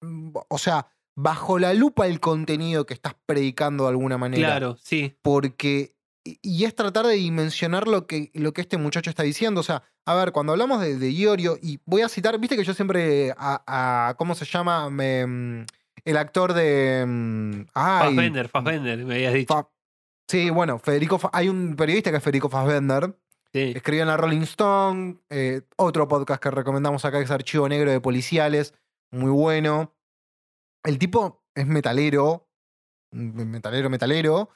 [0.00, 4.76] mm, o sea, bajo la lupa el contenido que estás predicando de alguna manera Claro,
[4.82, 5.14] sí.
[5.22, 9.60] porque y- es tratar de dimensionar lo que, lo que este muchacho está diciendo.
[9.60, 12.64] O sea, a ver, cuando hablamos de, de Iorio, y voy a citar, viste que
[12.64, 13.62] yo siempre a,
[14.08, 14.88] a- ¿cómo se llama?
[14.90, 15.66] Me, mm,
[16.04, 17.04] el actor de.
[17.06, 19.54] mm, Fassbender, Fassbender, me habías dicho.
[19.54, 19.68] Fa-
[20.28, 21.18] Sí, bueno, Federico.
[21.18, 23.16] Fa- Hay un periodista que es Federico Fassbender.
[23.52, 23.72] Sí.
[23.74, 25.16] Escribió en la Rolling Stone.
[25.28, 28.72] eh, otro podcast que recomendamos acá es Archivo Negro de Policiales.
[29.10, 29.92] Muy bueno.
[30.84, 32.48] El tipo es metalero.
[33.12, 34.50] mm, Metalero, metalero.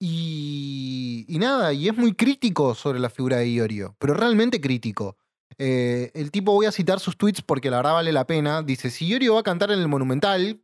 [0.00, 3.96] Y, y nada, y es muy crítico sobre la figura de Iorio.
[3.98, 5.16] Pero realmente crítico.
[5.58, 8.62] Eh, el tipo, voy a citar sus tweets porque la verdad vale la pena.
[8.62, 10.62] Dice: Si Iorio va a cantar en el Monumental,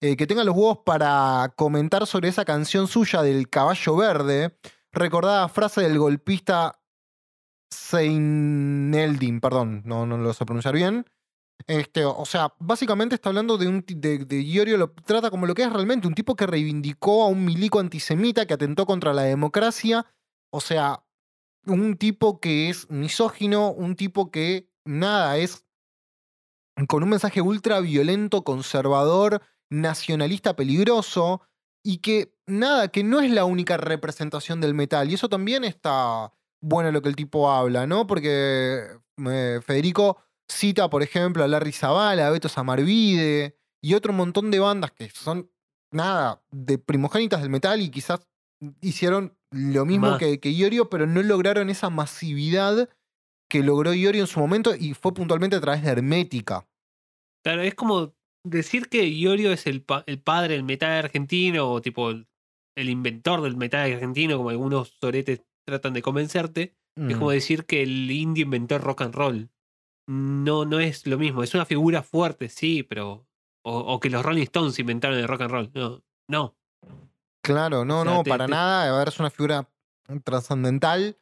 [0.00, 4.58] eh, que tenga los huevos para comentar sobre esa canción suya del caballo verde.
[4.92, 6.80] Recordada frase del golpista
[7.70, 11.06] Seineldin, perdón, no, no lo sé pronunciar bien.
[11.66, 15.62] Este, o sea, básicamente está hablando de un de, de lo trata como lo que
[15.62, 20.06] es realmente, un tipo que reivindicó a un milico antisemita que atentó contra la democracia.
[20.50, 21.04] O sea,
[21.66, 25.66] un tipo que es misógino, un tipo que nada, es
[26.88, 31.42] con un mensaje ultra violento, conservador, nacionalista peligroso
[31.84, 35.10] y que nada, que no es la única representación del metal.
[35.10, 38.06] Y eso también está bueno lo que el tipo habla, ¿no?
[38.06, 38.86] Porque
[39.28, 44.58] eh, Federico cita, por ejemplo, a Larry Zavala, a Beto Samarvide y otro montón de
[44.58, 45.50] bandas que son,
[45.92, 48.26] nada, de primogénitas del metal y quizás
[48.80, 50.18] hicieron lo mismo Más.
[50.18, 52.88] que, que Iorio, pero no lograron esa masividad
[53.48, 56.66] que logró Iorio en su momento y fue puntualmente a través de Hermética.
[57.44, 58.15] Claro, es como
[58.50, 62.26] decir que Iorio es el, pa- el padre del metal argentino o tipo el,
[62.76, 66.76] el inventor del metal argentino, como algunos soretes tratan de convencerte.
[66.96, 67.32] Es como Mm.
[67.34, 69.50] decir que el indie inventó el rock and roll.
[70.08, 71.42] No, no es lo mismo.
[71.42, 73.26] Es una figura fuerte, sí, pero.
[73.64, 75.70] O, o que los Rolling Stones inventaron el rock and roll.
[75.74, 76.56] No, no.
[77.44, 78.94] Claro, no, O sea, no, te- para te- nada.
[78.94, 79.68] A ver, es una figura
[80.24, 81.18] trascendental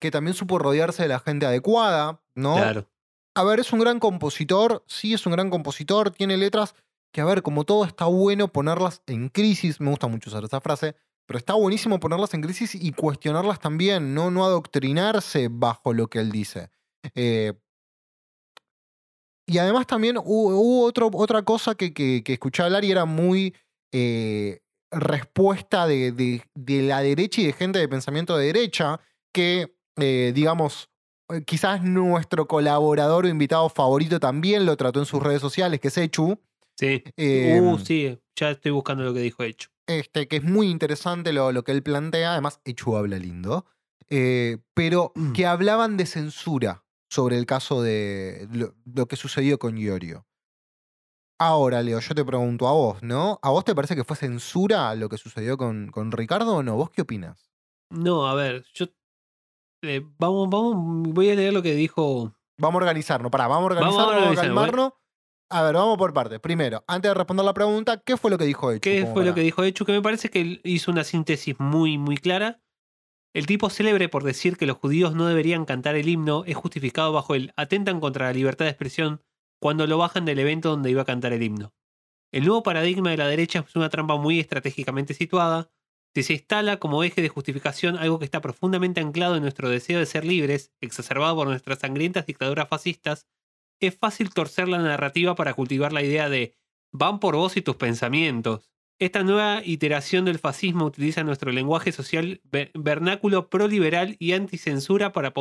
[0.00, 2.54] que también supo rodearse de la gente adecuada, ¿no?
[2.56, 2.88] Claro.
[3.34, 6.74] A ver, es un gran compositor, sí, es un gran compositor, tiene letras
[7.12, 10.60] que, a ver, como todo está bueno ponerlas en crisis, me gusta mucho usar esa
[10.60, 10.94] frase,
[11.26, 16.20] pero está buenísimo ponerlas en crisis y cuestionarlas también, no, no adoctrinarse bajo lo que
[16.20, 16.70] él dice.
[17.14, 17.54] Eh,
[19.46, 23.54] y además también hubo, hubo otra cosa que, que, escuché hablar y era muy
[23.92, 29.00] eh, respuesta de, de- la derecha y de gente de pensamiento de derecha
[29.32, 30.88] que, eh, digamos,
[31.46, 35.96] quizás nuestro colaborador o invitado favorito también lo trató en sus redes sociales, que es
[35.98, 36.38] Echu,
[36.78, 37.02] Sí.
[37.16, 38.18] eh, uh, sí.
[38.36, 39.70] Ya estoy buscando lo que dijo hecho.
[39.86, 43.64] este, que es muy interesante lo, lo que él plantea, además Echu habla lindo,
[44.10, 49.78] eh, pero que hablaban de censura sobre el caso de lo, lo que sucedió con
[49.78, 50.26] Iorio.
[51.38, 53.38] Ahora, Leo, yo te pregunto a vos, ¿no?
[53.42, 56.76] ¿A vos te parece que fue censura lo que sucedió con, con Ricardo o no?
[56.76, 57.50] ¿Vos qué opinas?
[57.90, 58.86] No, a ver, yo.
[59.84, 61.12] Eh, vamos, vamos.
[61.12, 62.34] Voy a leer lo que dijo.
[62.58, 64.92] Vamos a organizarnos, pará, vamos a Vamos a organizarnos, vamos a calmarnos.
[65.50, 66.40] A ver, vamos por partes.
[66.40, 68.80] Primero, antes de responder la pregunta, ¿qué fue lo que dijo Echu?
[68.80, 69.84] ¿Qué fue lo que dijo Hecho?
[69.84, 72.60] Que me parece que hizo una síntesis muy, muy clara.
[73.34, 77.12] El tipo célebre por decir que los judíos no deberían cantar el himno es justificado
[77.12, 79.22] bajo el atentan contra la libertad de expresión
[79.60, 81.74] cuando lo bajan del evento donde iba a cantar el himno.
[82.32, 85.70] El nuevo paradigma de la derecha es una trampa muy estratégicamente situada.
[86.14, 89.98] Si se instala como eje de justificación algo que está profundamente anclado en nuestro deseo
[89.98, 93.26] de ser libres, exacerbado por nuestras sangrientas dictaduras fascistas,
[93.80, 96.54] es fácil torcer la narrativa para cultivar la idea de
[96.92, 98.70] van por vos y tus pensamientos.
[99.00, 105.34] Esta nueva iteración del fascismo utiliza nuestro lenguaje social ver- vernáculo proliberal y anticensura para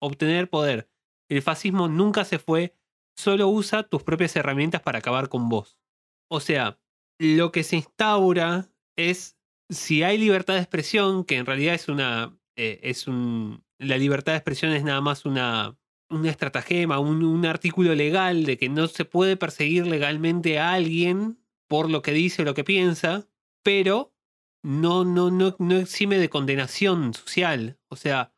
[0.00, 0.88] obtener poder.
[1.28, 2.74] El fascismo nunca se fue,
[3.18, 5.78] solo usa tus propias herramientas para acabar con vos.
[6.30, 6.80] O sea,
[7.18, 9.35] lo que se instaura es
[9.68, 12.38] si hay libertad de expresión, que en realidad es una.
[12.56, 13.64] eh, es un.
[13.78, 15.78] La libertad de expresión es nada más una.
[16.10, 21.38] una estratagema, un, un artículo legal de que no se puede perseguir legalmente a alguien
[21.68, 23.28] por lo que dice o lo que piensa,
[23.64, 24.14] pero
[24.62, 27.78] no, no, no, no exime de condenación social.
[27.88, 28.32] O sea,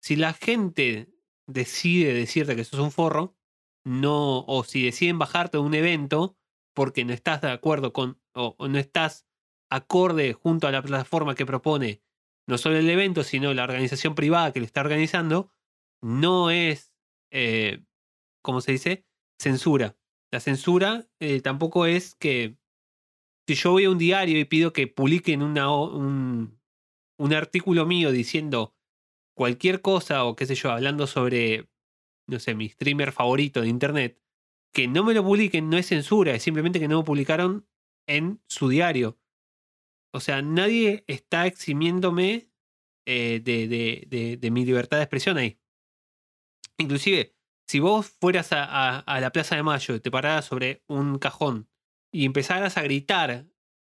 [0.00, 1.08] si la gente
[1.46, 3.36] decide decirte que sos un forro,
[3.84, 6.36] no, o si deciden bajarte de un evento
[6.74, 9.27] porque no estás de acuerdo con, o, o no estás
[9.70, 12.02] acorde junto a la plataforma que propone
[12.48, 15.52] no solo el evento, sino la organización privada que lo está organizando,
[16.02, 16.94] no es,
[17.30, 17.84] eh,
[18.42, 19.06] ¿cómo se dice?
[19.38, 19.98] Censura.
[20.32, 22.56] La censura eh, tampoco es que
[23.46, 26.58] si yo voy a un diario y pido que publiquen un,
[27.18, 28.74] un artículo mío diciendo
[29.36, 31.68] cualquier cosa o qué sé yo, hablando sobre,
[32.26, 34.22] no sé, mi streamer favorito de internet,
[34.74, 37.66] que no me lo publiquen no es censura, es simplemente que no lo publicaron
[38.06, 39.18] en su diario.
[40.12, 42.50] O sea, nadie está eximiéndome
[43.06, 45.58] eh, de, de- de- mi libertad de expresión ahí.
[46.78, 47.34] Inclusive,
[47.66, 51.68] si vos fueras a, a- la Plaza de Mayo te pararas sobre un cajón
[52.12, 53.46] y empezaras a gritar,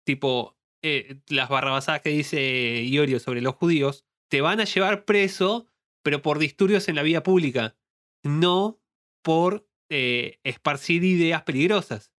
[0.06, 5.68] tipo eh, las barrabasadas que dice Iorio sobre los judíos, te van a llevar preso,
[6.04, 7.78] pero por disturbios en la vía pública,
[8.24, 8.80] no
[9.24, 12.12] por eh, esparcir ideas peligrosas.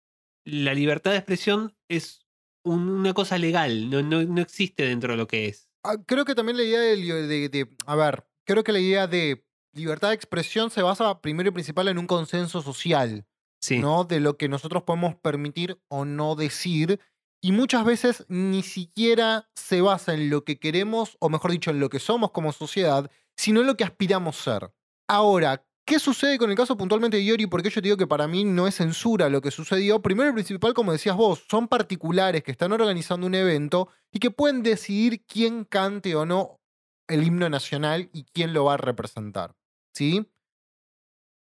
[0.44, 2.26] La libertad de expresión es
[2.64, 5.68] un- una cosa legal, no, no, no existe dentro de lo que es.
[5.85, 9.07] Ah, Creo que también la idea de, de- de- A ver, creo que la idea
[9.07, 9.44] de
[9.75, 13.27] libertad de expresión se basa primero y principal en un consenso social.
[13.61, 14.05] Sí, ¿no?
[14.05, 17.01] De lo que nosotros podemos permitir o no decir.
[17.40, 21.81] Y muchas veces ni siquiera se basa en lo que queremos, o mejor dicho, en
[21.81, 24.73] lo que somos como sociedad, sino en lo que aspiramos ser.
[25.09, 27.46] Ahora, ¿qué sucede con el caso puntualmente de Iori?
[27.46, 30.03] Porque yo te digo que para mí no es censura lo que sucedió.
[30.03, 34.31] Primero y principal, como decías vos, son particulares que están organizando un evento y que
[34.31, 36.61] pueden decidir quién cante o no
[37.09, 39.57] el himno nacional y quién lo va a representar.
[39.94, 40.31] ¿Sí?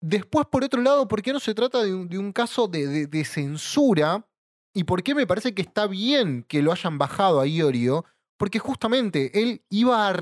[0.01, 4.27] Después, por otro lado, ¿por qué no se trata de un, caso de, censura?
[4.75, 8.07] ¿Y por qué me parece que está bien que lo hayan bajado a Iorio?
[8.39, 10.15] Porque justamente él iba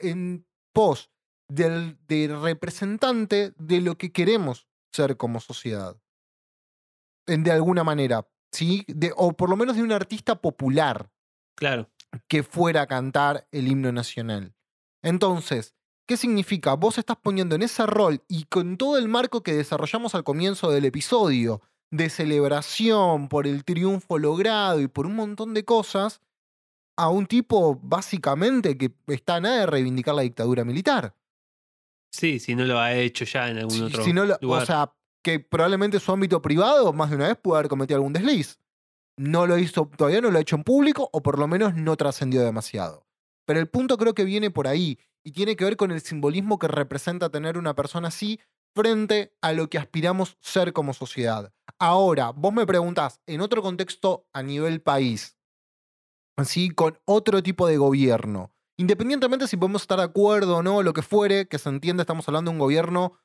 [0.00, 1.10] en pos
[1.48, 5.96] del, del representante de lo que queremos ser como sociedad.
[7.26, 8.84] En- de alguna manera, ¿sí?
[8.88, 11.10] De- o por lo menos de un artista popular
[11.56, 11.90] claro.
[12.28, 14.54] que fuera a cantar el himno nacional.
[15.02, 15.74] Entonces,
[16.06, 16.74] ¿qué significa?
[16.74, 20.70] Vos estás poniendo en ese rol y con todo el marco que desarrollamos al comienzo
[20.70, 26.20] del episodio, de celebración por el triunfo logrado y por un montón de cosas,
[26.98, 31.14] a un tipo básicamente que está nada de reivindicar la dictadura militar.
[32.16, 34.62] Sí, si no lo ha hecho ya en algún Si- otro si no lo- lugar.
[34.62, 38.12] o sea, que probablemente su ámbito privado más de una vez pudo haber cometido algún
[38.12, 38.58] desliz.
[39.18, 41.96] No lo hizo, todavía no lo ha hecho en público, o por lo menos no
[41.96, 43.06] trascendió demasiado.
[43.46, 46.58] Pero el punto creo que viene por ahí, y tiene que ver con el simbolismo
[46.58, 48.38] que representa tener una persona así
[48.76, 51.52] frente a lo que aspiramos ser como sociedad.
[51.78, 55.36] Ahora, vos me preguntás, en otro contexto a nivel país,
[56.36, 60.92] así con otro tipo de gobierno, independientemente si podemos estar de acuerdo o no, lo
[60.92, 63.18] que fuere, que se entienda, estamos hablando de un gobierno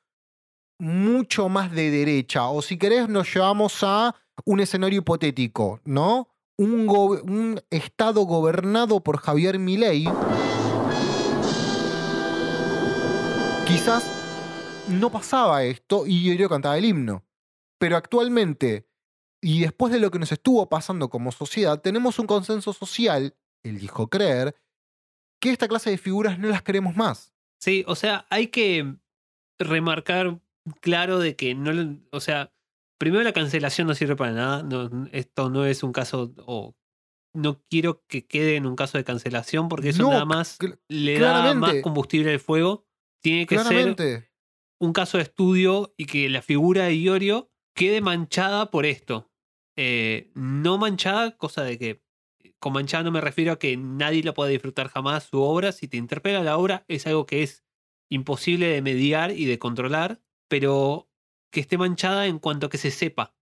[0.78, 2.48] mucho más de derecha.
[2.48, 6.28] O si querés, nos llevamos a un escenario hipotético, ¿no?
[6.58, 10.04] Un, estado gobernado por Javier Milei.
[13.66, 14.04] Quizás
[14.88, 17.24] no pasaba esto y yo cantaba el himno.
[17.78, 18.88] Pero actualmente,
[19.40, 23.78] y después de lo que nos estuvo pasando como sociedad, tenemos un consenso social, él
[23.78, 24.54] dijo creer,
[25.42, 27.34] que esta clase de figuras no las queremos más.
[27.60, 28.96] Sí, o sea, hay que
[29.58, 30.40] remarcar
[30.80, 32.54] claro de que no, o sea,
[32.96, 36.76] primero la cancelación no sirve para nada, no, esto no es un caso, o
[37.34, 41.18] no quiero que quede en un caso de cancelación porque eso No, nada más le
[41.18, 42.86] da más combustible al fuego.
[43.20, 44.30] Tiene que ser
[44.80, 49.32] un caso de estudio y que la figura de Iorio quede manchada por esto.
[49.76, 52.04] Eh, no manchada, cosa de que
[52.58, 55.72] con manchada no me refiero a que nadie lo pueda disfrutar jamás su obra.
[55.72, 57.64] Si te interpela la obra, es algo que es
[58.10, 61.08] imposible de mediar y de controlar, pero
[61.52, 63.34] que esté manchada en cuanto a que se sepa.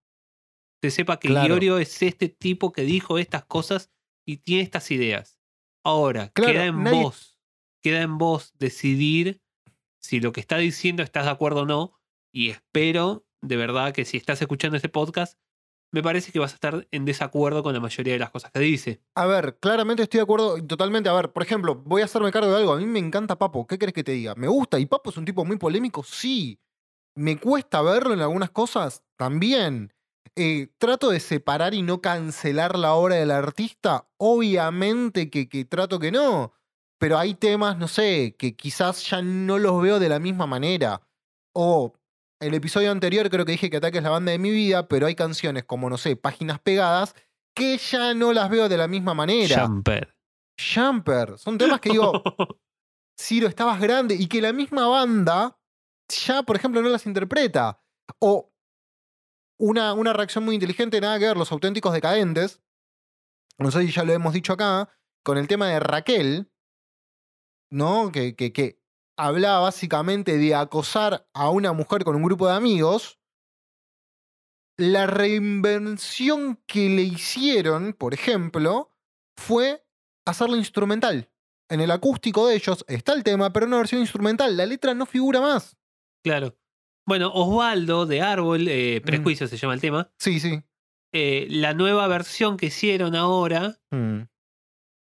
[0.83, 1.55] Se sepa que Claro.
[1.55, 3.91] Iorio es este tipo que dijo estas cosas
[4.27, 5.41] y tiene estas ideas.
[5.85, 7.39] Ahora, Claro, queda en nadie- vos,
[7.83, 9.43] queda en vos decidir
[10.03, 12.01] si lo que está diciendo estás de acuerdo o no.
[12.33, 15.39] Y espero, de verdad, que si estás escuchando este podcast,
[15.93, 18.61] me parece que vas a estar en desacuerdo con la mayoría de las cosas que
[18.61, 19.01] dice.
[19.15, 21.09] A ver, claramente estoy de acuerdo, totalmente.
[21.09, 22.73] A ver, por ejemplo, voy a hacerme cargo de algo.
[22.73, 23.67] A mí me encanta Papo.
[23.67, 24.35] ¿Qué crees que te diga?
[24.37, 24.79] ¿Me gusta?
[24.79, 26.05] ¿Y Papo es un tipo muy polémico?
[26.05, 26.61] Sí.
[27.17, 29.03] ¿Me cuesta verlo en algunas cosas?
[29.17, 29.93] También.
[30.37, 34.09] Eh, ¿Trato de separar y no cancelar la obra del artista?
[34.17, 36.53] Obviamente que, que trato que no.
[36.99, 41.03] Pero hay temas, no sé, que quizás ya no los veo de la misma manera.
[41.53, 41.95] O
[42.41, 45.07] el episodio anterior creo que dije que Ataque es la banda de mi vida, pero
[45.07, 47.15] hay canciones como, no sé, Páginas Pegadas,
[47.55, 49.67] que ya no las veo de la misma manera.
[49.67, 50.17] Jumper.
[50.59, 51.39] Jumper.
[51.39, 52.13] Son temas que digo,
[53.21, 55.59] Ciro, estabas grande y que la misma banda
[56.09, 57.83] ya, por ejemplo, no las interpreta.
[58.19, 58.53] O
[59.59, 62.63] una, una reacción muy inteligente, nada que ver, los auténticos decadentes.
[63.59, 64.89] No sé si ya lo hemos dicho acá,
[65.23, 66.51] con el tema de Raquel,
[67.71, 68.11] ¿no?
[68.11, 68.80] Que, que, que
[69.27, 73.19] hablaba básicamente de acosar a una mujer con un grupo de amigos.
[74.79, 78.91] La reinvención que le hicieron, por ejemplo,
[79.37, 79.85] fue
[80.27, 81.29] hacerla instrumental.
[81.69, 84.57] En el acústico de ellos está el tema, pero en una versión instrumental.
[84.57, 85.77] La letra no figura más.
[86.25, 86.57] Claro.
[87.07, 90.11] Bueno, Osvaldo de Árbol, eh, Prejuicio se llama el tema.
[90.19, 90.63] Sí, sí.
[91.13, 94.23] eh, la nueva versión que hicieron ahora Mm.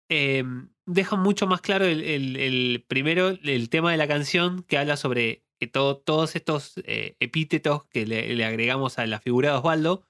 [0.09, 0.43] Eh,
[0.85, 4.97] deja mucho más claro el, el- el- primero el tema de la canción que habla
[4.97, 9.57] sobre que todo- todos estos eh, epítetos que le, le agregamos a la figura de
[9.57, 10.05] Osvaldo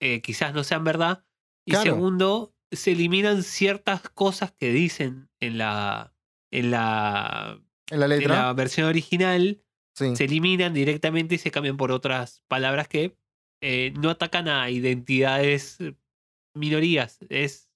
[0.00, 1.24] eh, quizás no sean verdad.
[1.66, 1.84] Y Claro.
[1.94, 6.14] segundo, se eliminan ciertas cosas que dicen en la,
[6.52, 8.42] en la, En la en letra.
[8.46, 9.62] la versión original.
[9.96, 10.14] sí.
[10.16, 13.16] Se eliminan directamente y se cambian por otras palabras que
[13.62, 15.78] eh, no atacan a identidades
[16.54, 17.18] minorías.
[17.28, 17.67] Es.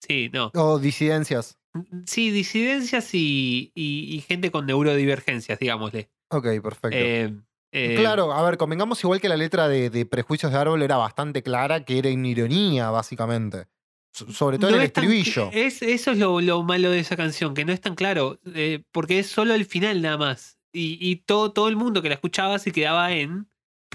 [0.00, 0.50] Sí, no.
[0.54, 1.58] O disidencias.
[2.06, 6.10] Sí, disidencias y, y- y gente con neurodivergencias, digámosle.
[6.30, 6.88] Ok, perfecto.
[6.96, 7.32] Eh,
[7.72, 10.96] eh, Claro, a ver, convengamos igual que la letra de, de Prejuicios de Árbol era
[10.96, 13.66] bastante clara, que era en ironía, básicamente.
[14.12, 15.50] So- sobre todo no en el es tan- estribillo.
[15.52, 18.82] es, eso es lo, lo malo de esa canción, que no es tan claro, eh,
[18.90, 20.58] porque es solo el final nada más.
[20.72, 23.46] Y, y todo, todo el mundo que la escuchaba se quedaba en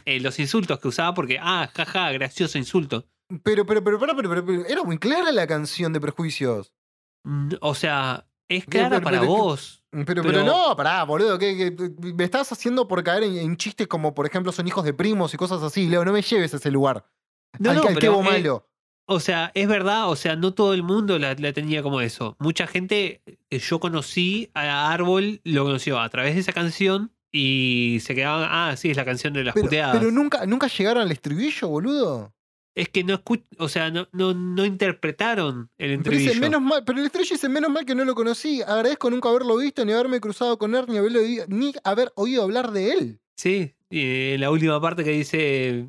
[0.06, 3.08] los insultos que usaba, porque, ah, jaja, gracioso insulto.
[3.44, 6.72] Pero, pero, pero, pero, pero, pero, pero, era muy clara la canción de Prejuicios.
[7.24, 9.84] Mm, O sea, es clara para vos.
[9.92, 11.74] Pero, pero, Pero- no, pará, boludo, que,
[12.16, 15.38] me estás haciendo por caer en, chistes como, por ejemplo, son hijos de primos y
[15.38, 15.88] cosas así.
[15.88, 17.06] Leo, no me lleves a ese lugar.
[17.60, 18.68] No, al eh, malo.
[19.08, 22.36] O sea, es verdad, o sea, no todo el mundo la, la tenía como eso.
[22.40, 28.00] Mucha gente que yo conocí a Árbol lo conoció a través de esa canción y
[28.02, 29.98] se quedaban, ah, sí, es la canción de las Pero, puteadas.
[29.98, 32.35] pero nunca, nunca llegaron al estribillo, boludo.
[32.76, 36.36] Es que no escuch o sea, no, no, no interpretaron el Pero, entrevillo.
[36.42, 38.62] menos mal, pero el estribillo dice menos mal que no lo conocí.
[38.62, 42.72] Agradezco nunca haberlo visto, ni haberme cruzado con él, ni haberlo ni haber oído hablar
[42.72, 43.20] de él.
[43.38, 45.88] Sí, y en la última parte que dice,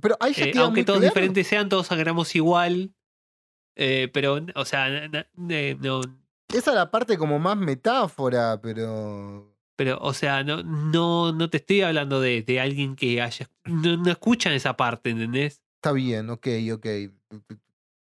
[0.00, 1.14] Pero ahí ya eh, queda aunque muy todos claro.
[1.14, 2.94] diferentes sean, todos sangramos igual.
[3.76, 6.00] Eh, pero, o sea, eh, no,
[6.48, 9.54] Esa es la parte como más metáfora, pero.
[9.76, 13.98] pero, o sea, no, no, no te estoy hablando de, de alguien que haya, no,
[13.98, 15.62] no escuchan esa parte, ¿entendés?
[15.82, 16.86] Está bien, ok, ok.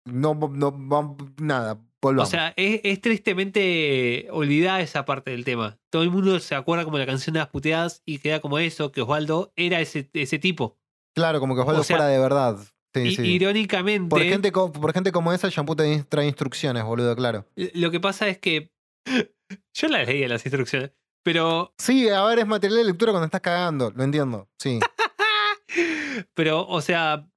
[0.06, 2.30] No, no, nada, O volvamos.
[2.30, 5.78] sea, es, es tristemente olvidada esa parte del tema.
[5.90, 8.90] Todo el mundo se acuerda como la canción de las puteadas y queda como eso,
[8.90, 10.78] que Osvaldo era ese, ese tipo.
[11.14, 12.56] claro, como que Osvaldo o sea, fuera de verdad.
[12.94, 13.22] Sí, I- sí.
[13.32, 17.44] Irónicamente, Por gente, co- por gente como esa, el shampoo te trae instrucciones, boludo, claro.
[17.54, 18.72] lo que pasa es que
[19.74, 20.92] yo las leía las instrucciones,
[21.22, 24.48] pero, Sí, a ver, es material de lectura cuando estás cagando, lo entiendo.
[24.58, 24.80] Sí.
[26.34, 27.28] pero, o sea,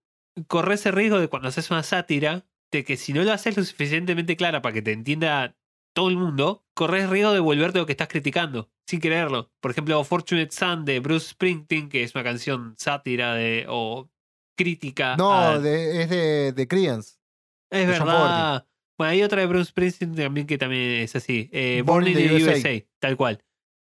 [0.47, 3.63] corres el riesgo de cuando haces una sátira, de que si no lo haces lo
[3.63, 5.55] suficientemente clara para que te entienda
[5.93, 9.51] todo el mundo, corres riesgo de volverte lo que estás criticando, sin quererlo.
[9.59, 14.09] Por ejemplo, Fortunate Son de Bruce Springsteen, que es una canción sátira de, o
[14.57, 15.17] crítica.
[15.17, 17.17] No, a- de- es de, de Creedence.
[17.69, 18.65] es de verdad.
[18.97, 21.49] Bueno, hay otra de Bruce Springsteen también que también es así.
[21.51, 22.51] eh, Born Born in the USA.
[22.53, 22.85] USA.
[22.99, 23.43] tal cual.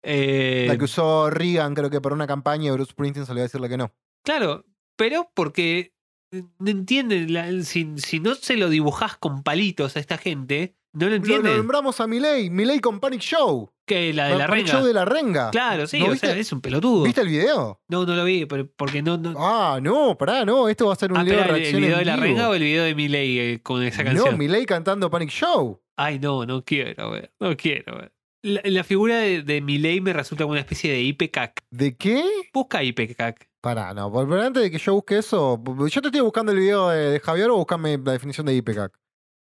[0.04, 3.70] Eh, La que usó Reagan, creo que para una campaña, y Bruce Springsteen solía decirle
[3.70, 3.92] que no.
[4.24, 4.66] Claro,
[4.96, 5.94] pero porque
[6.32, 11.08] no entienden, la- si, si no se lo dibujás con palitos a esta gente, no
[11.10, 11.52] lo entienden.
[11.52, 13.72] lo nombramos a Miley, Miley con Panic Show.
[13.86, 14.78] que la de la Panic renga.
[14.80, 15.52] Show de la renga.
[15.52, 16.28] Claro, sí, ¿No o viste?
[16.28, 17.04] sea, es un pelotudo.
[17.04, 17.80] ¿Viste el video?
[17.88, 19.18] No, no lo vi, pero porque no.
[19.18, 19.34] no...
[19.38, 20.68] Ah, no, pará, no.
[20.68, 22.16] Esto va a ser un Ah, video de espera, ¿el- ¿el reacción video de la
[22.16, 22.26] vivo.
[22.26, 24.32] renga o el video de Miley eh, con esa canción?
[24.32, 25.82] No, Miley cantando Panic Show.
[25.96, 28.12] Ay, no, no quiero ver, no quiero ver.
[28.44, 31.64] La, la figura de, de Milei me resulta como una especie de IPCAC.
[31.72, 32.24] ¿De qué?
[32.54, 33.47] Busca IPCAC.
[33.68, 34.10] Pará, no.
[34.14, 37.20] Pero antes de que yo busque eso, yo te estoy buscando el video de, de
[37.20, 38.98] Javier o buscame la definición de IPCAC.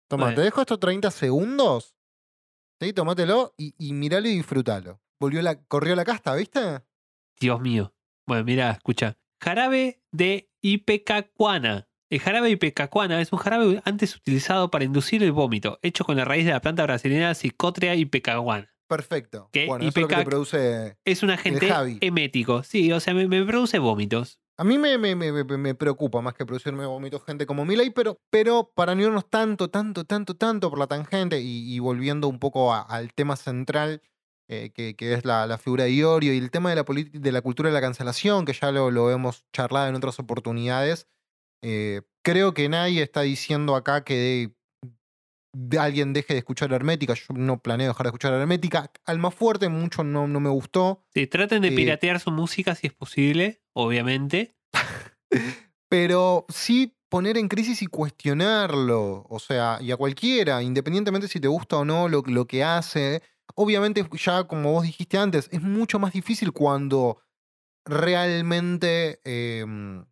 [0.10, 0.36] Toma, Bueno.
[0.38, 1.96] te dejo estos 30 segundos.
[2.82, 5.00] Sí, tomátelo y, y miralo y disfrútalo.
[5.20, 6.82] Volvió la, corrió la casta, ¿viste?
[7.40, 7.94] Dios mío.
[8.26, 9.16] Bueno, mira, escucha.
[9.40, 11.88] Jarabe de ipecacuana.
[12.10, 16.26] El jarabe ipecacuana es un jarabe antes utilizado para inducir el vómito, hecho con la
[16.26, 18.75] raíz de la planta brasileña Psicotria ipecacuana.
[18.88, 19.50] Perfecto.
[19.52, 19.66] ¿Qué?
[19.66, 20.30] Bueno, eso es lo que te IPCAC.
[20.30, 20.98] produce.
[21.06, 21.68] Es un agente
[22.02, 22.64] emético.
[22.64, 24.40] Sí, o sea, me, me produce vómitos.
[24.58, 28.18] A mí me, me, me, me- preocupa más que producirme vómitos gente como Miley, pero,
[28.30, 32.40] pero para no irnos tanto, tanto, tanto, tanto por la tangente y, y volviendo un
[32.40, 34.02] poco a- al tema central,
[34.48, 37.32] eh, que, que es la, la figura de Iorio y el tema de la, de
[37.34, 41.08] la cultura de la cancelación, que ya lo, lo hemos charlado en otras oportunidades,
[41.62, 44.55] eh, creo que nadie está diciendo acá que
[45.58, 47.14] de- alguien deje de escuchar Hermética.
[47.14, 48.92] Yo no planeo dejar de escuchar Hermética.
[49.06, 51.06] Alma Fuerte mucho no, no me gustó.
[51.14, 54.56] Sí, traten de Eh, piratear su música si es posible, obviamente.
[55.90, 61.48] pero sí poner en crisis y cuestionarlo, o sea, y a cualquiera, independientemente si te
[61.48, 63.22] gusta o no lo, lo que hace.
[63.56, 67.22] Obviamente, ya como vos dijiste antes, es mucho más difícil cuando
[67.86, 70.06] realmente em,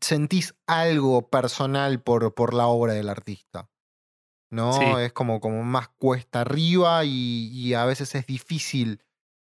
[0.00, 3.68] sentís algo personal por, por la obra del artista.
[4.52, 4.74] ¿No?
[4.74, 4.84] Sí.
[5.00, 9.00] Es como, como más cuesta arriba y, y a veces es difícil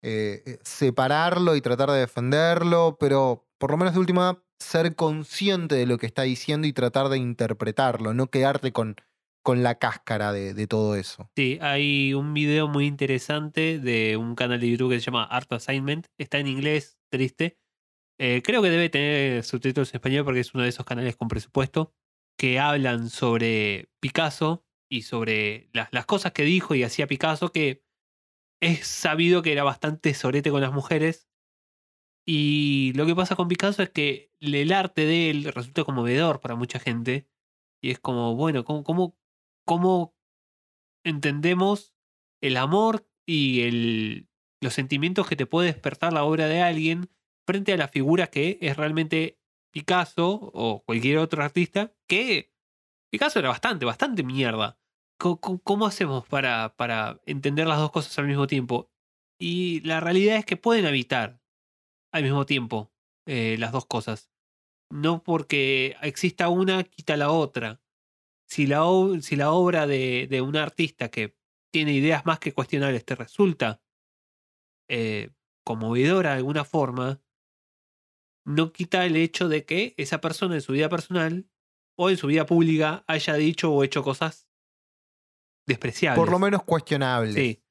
[0.02, 5.76] eh, eh, separarlo y tratar de defenderlo, pero por lo menos de última, ser consciente
[5.76, 8.96] de lo que está diciendo y tratar de interpretarlo, no quedarte con,
[9.44, 11.30] con la cáscara de, de todo eso.
[11.36, 15.52] Sí, hay un video muy interesante de un canal de YouTube que se llama Art
[15.52, 16.08] Assignment.
[16.18, 17.58] Está en inglés, triste.
[18.20, 21.28] Eh, creo que debe tener subtítulos en español porque es uno de esos canales con
[21.28, 21.92] presupuesto
[22.38, 24.64] que hablan sobre Picasso
[24.94, 27.84] y sobre las, cosas que dijo y hacía Picasso, que
[28.62, 31.28] es sabido que era bastante sorete con las mujeres.
[32.28, 36.56] Y lo que pasa con Picasso es que el arte de él resulta conmovedor para
[36.56, 37.28] mucha gente.
[37.82, 39.18] Y es como, bueno, ¿cómo, cómo,
[39.66, 40.16] cómo
[41.04, 41.96] entendemos
[42.40, 44.30] el amor y el,
[44.62, 47.10] los sentimientos que te puede despertar la obra de alguien
[47.48, 49.40] frente a la figura que es realmente
[49.72, 52.54] Picasso o cualquier otro artista, que
[53.10, 54.78] Picasso era bastante, bastante mierda.
[55.24, 58.92] ¿Cómo, hacemos para, entender las dos cosas al mismo tiempo?
[59.40, 61.42] Y la realidad es que pueden habitar
[62.12, 62.92] al mismo tiempo
[63.26, 64.30] eh, las dos cosas.
[64.90, 67.82] No porque exista una, quita la otra.
[68.50, 68.84] Si la,
[69.22, 71.38] si la obra de, de un artista que
[71.72, 73.82] tiene ideas más que cuestionables te resulta
[74.90, 75.32] eh,
[75.64, 77.22] conmovedora de alguna forma,
[78.46, 81.50] no quita el hecho de que esa persona en su vida personal
[81.96, 84.50] o en su vida pública haya dicho o hecho cosas
[85.68, 86.20] despreciables.
[86.20, 87.34] Por lo menos cuestionable.
[87.34, 87.64] Sí.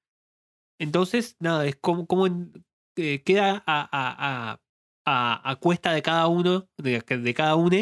[0.80, 2.26] Entonces, nada, es como, como
[2.96, 4.60] eh, queda a, a, a,
[5.06, 7.76] a- a cuesta de cada uno, de, de cada uno,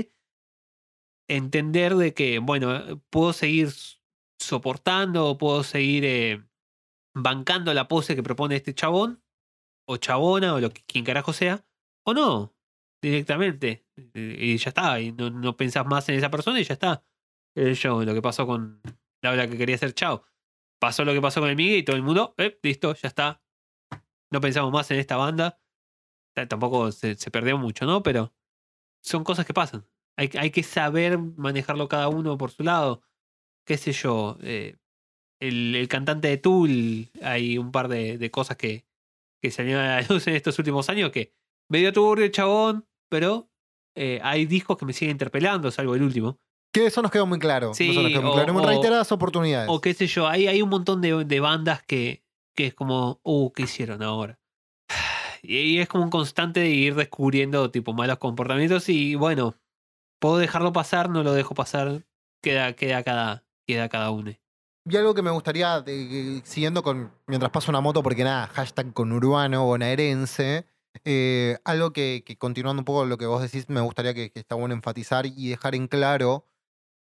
[1.28, 3.68] entender de que, bueno, puedo seguir
[4.40, 6.44] soportando o puedo seguir eh,
[7.14, 9.22] bancando la pose que propone este chabón,
[9.88, 11.64] o chabona, o lo que quien carajo sea,
[12.06, 12.54] o no,
[13.02, 13.86] directamente.
[14.14, 17.04] Y ya está, y no, no pensás más en esa persona y ya está.
[17.56, 18.80] Yo, lo que pasó con
[19.22, 20.24] la que quería hacer chao
[20.80, 23.42] pasó lo que pasó con el Migue y todo el mundo, eh, listo, ya está.
[24.32, 25.60] No pensamos más en esta banda.
[26.34, 28.02] Ta- Tampoco se, perdió mucho, ¿no?
[28.02, 28.34] Pero
[29.02, 29.86] son cosas que pasan.
[30.16, 33.02] Hay, que- saber manejarlo cada uno por su lado.
[33.66, 34.38] Qué sé yo.
[34.42, 34.76] eh,
[35.40, 38.86] el, cantante de Tool, hay un par de, de cosas que,
[39.42, 41.34] que salieron a la luz en estos últimos años que
[41.70, 43.50] medio turbio el chabón, pero
[43.96, 46.40] eh, hay discos que me siguen interpelando, salvo el último.
[46.72, 47.74] Que eso nos quedó muy claro.
[47.74, 48.58] Sí, eso nos quedó muy o- claro.
[48.58, 49.68] En reiteradas oportunidades.
[49.70, 52.22] O qué sé yo, hay, hay un montón de, de bandas que,
[52.54, 54.38] que es como, uh, ¿qué hicieron ahora?
[55.42, 59.54] Y, y es como un constante de ir descubriendo tipo malos comportamientos y bueno,
[60.20, 62.04] puedo dejarlo pasar, no lo dejo pasar,
[62.42, 64.32] queda, queda cada, queda cada uno.
[64.86, 65.82] Y algo que me gustaría,
[66.44, 70.66] siguiendo con, mientras paso una moto, porque nada, hashtag con urbano bonaerense,
[71.04, 74.40] eh, algo que, que continuando un poco lo que vos decís, me gustaría que, que
[74.40, 76.44] está bueno enfatizar y dejar en claro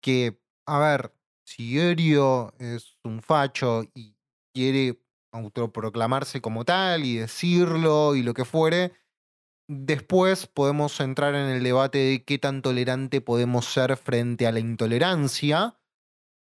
[0.07, 1.13] que, a ver,
[1.45, 4.15] si Erio es un facho y
[4.55, 5.03] quiere
[5.33, 8.93] autoproclamarse como tal y decirlo y lo que fuere,
[9.67, 14.61] después podemos entrar en el debate de qué tan tolerante podemos ser frente a la
[14.61, 15.77] intolerancia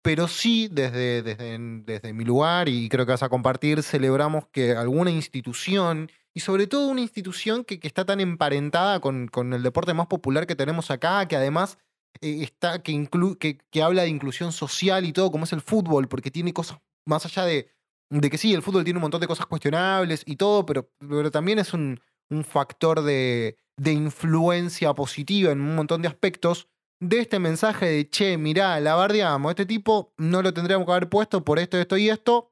[0.01, 4.73] pero sí desde, desde, desde mi lugar, y creo que vas a compartir, celebramos que
[4.73, 9.63] alguna institución, y sobre todo una institución que, que está tan emparentada con, con el
[9.63, 11.79] deporte más popular que tenemos acá, que además
[12.21, 15.61] eh, está, que, inclu- que, que habla de inclusión social y todo, como es el
[15.61, 17.71] fútbol, porque tiene cosas más allá de,
[18.11, 21.31] de que sí, el fútbol tiene un montón de cosas cuestionables y todo, pero, pero
[21.31, 22.01] también es un,
[22.31, 26.69] un factor de, de influencia positiva en un montón de aspectos
[27.01, 31.09] de este mensaje de, che, mirá, la bardeamos, este tipo no lo tendríamos que haber
[31.09, 32.51] puesto por esto, esto y esto,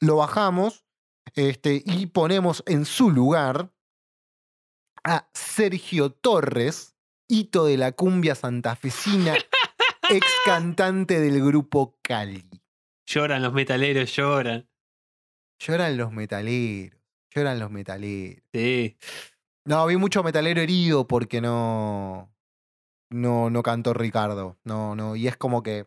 [0.00, 0.84] lo bajamos
[1.34, 3.72] este, y ponemos en su lugar
[5.04, 6.94] a Sergio Torres,
[7.28, 9.34] hito de la cumbia santafesina,
[10.10, 12.48] ex cantante del grupo Cali.
[13.06, 14.68] Lloran los metaleros, lloran.
[15.60, 16.98] Lloran los metaleros,
[17.34, 18.42] lloran los metaleros.
[18.52, 18.96] Sí.
[19.64, 22.34] No, vi mucho metalero herido porque no.
[23.10, 24.58] No, no cantó Ricardo.
[24.64, 25.16] No, no.
[25.16, 25.86] Y es como que.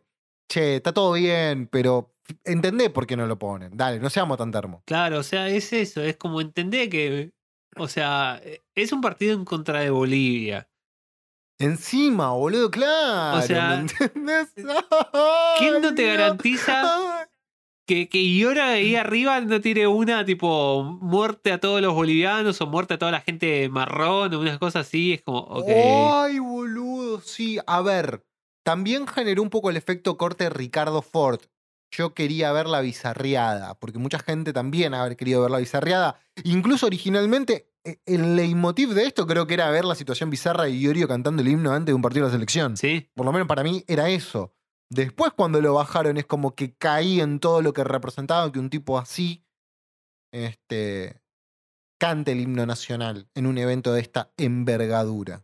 [0.49, 2.13] Che, está todo bien, pero
[2.43, 3.75] entendé por qué no lo ponen.
[3.75, 4.83] Dale, no seamos tan termos.
[4.85, 7.31] Claro, o sea, es eso, es como entender que,
[7.77, 8.41] o sea,
[8.75, 10.69] es un partido en contra de Bolivia.
[11.61, 13.37] Encima, boludo, claro.
[13.37, 14.53] O sea, ¿me entendés?
[15.59, 17.27] ¿Quién no te garantiza
[17.85, 22.67] que, que Iora ahí arriba no tiene una tipo muerte a todos los bolivianos o
[22.67, 25.13] muerte a toda la gente marrón o unas cosas así?
[25.13, 25.69] Es como, ok.
[25.69, 27.59] Ay, boludo, sí.
[27.67, 28.23] A ver,
[28.63, 31.41] también generó un poco el efecto corte Ricardo Ford.
[31.93, 36.17] Yo quería ver la bizarreada, porque mucha gente también haber querido ver la bizarreada.
[36.45, 37.70] Incluso originalmente,
[38.05, 41.47] el leitmotiv de esto creo que era ver la situación bizarra de Iorio cantando el
[41.47, 42.77] himno antes de un partido de la selección.
[42.77, 44.53] Sí, Por lo menos para mí era eso.
[44.89, 48.69] Después cuando lo bajaron es como que caí en todo lo que representaba que un
[48.69, 49.45] tipo así
[50.33, 51.21] este,
[51.99, 55.43] cante el himno nacional en un evento de esta envergadura.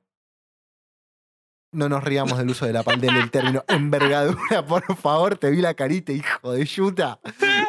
[1.74, 5.62] No nos riamos del uso de la pal- del término envergadura, por favor, te vi
[5.62, 7.20] la carita, hijo de yuta.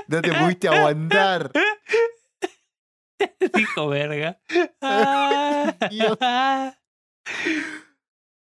[0.06, 1.50] No te pudiste aguantar.
[3.54, 4.40] dijo verga.
[4.80, 5.74] Ah.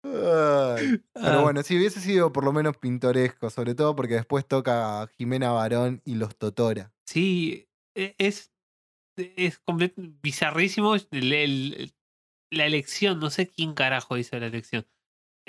[0.04, 1.42] Ay, Pero Ah.
[1.42, 6.02] bueno, si hubiese sido por lo menos pintoresco, sobre todo porque después toca Jimena Barón
[6.06, 6.94] y los Totora.
[7.08, 8.52] Sí, e- es,
[9.18, 11.94] es comple- bizarrísimo el- el-
[12.52, 13.20] la elección.
[13.20, 14.86] No sé quién carajo hizo la elección.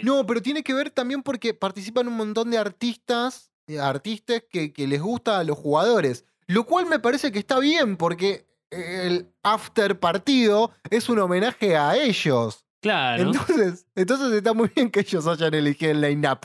[0.02, 4.72] No, pero tiene que ver también porque participan un montón de artistas, eh, artistas que,
[4.72, 6.24] que les gusta a los jugadores.
[6.46, 11.96] Lo cual me parece que está bien porque el after partido es un homenaje a
[11.96, 12.64] ellos.
[12.82, 13.22] Claro.
[13.24, 16.40] Entonces, entonces está muy bien que ellos hayan elegido el line-up.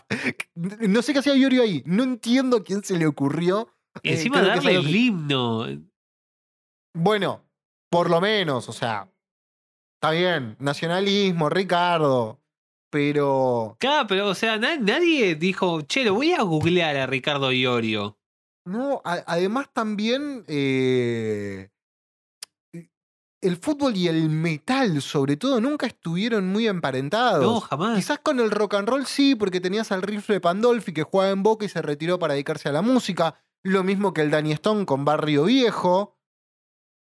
[0.55, 1.83] No sé qué hacía Iorio ahí.
[1.85, 3.67] No entiendo a quién se le ocurrió.
[4.01, 5.65] y Eh, encima darle el himno.
[6.95, 7.43] Bueno,
[7.91, 9.07] por lo menos, o sea.
[9.99, 12.39] Está bien, nacionalismo, Ricardo.
[12.91, 13.77] Pero.
[13.79, 18.17] Claro, pero o sea, na- nadie dijo, che, lo voy a googlear a Ricardo Iorio.
[18.65, 20.43] No, además también.
[20.47, 21.69] eh,
[23.41, 27.43] el fútbol y el metal, sobre todo, nunca estuvieron muy emparentados.
[27.43, 27.95] No, jamás.
[27.97, 31.41] Quizás con el rock and roll sí, porque tenías al rifle Pandolfi que jugaba en
[31.43, 33.35] Boca y se retiró para dedicarse a la música.
[33.63, 36.17] Lo mismo que el Danny Stone con Barrio Viejo.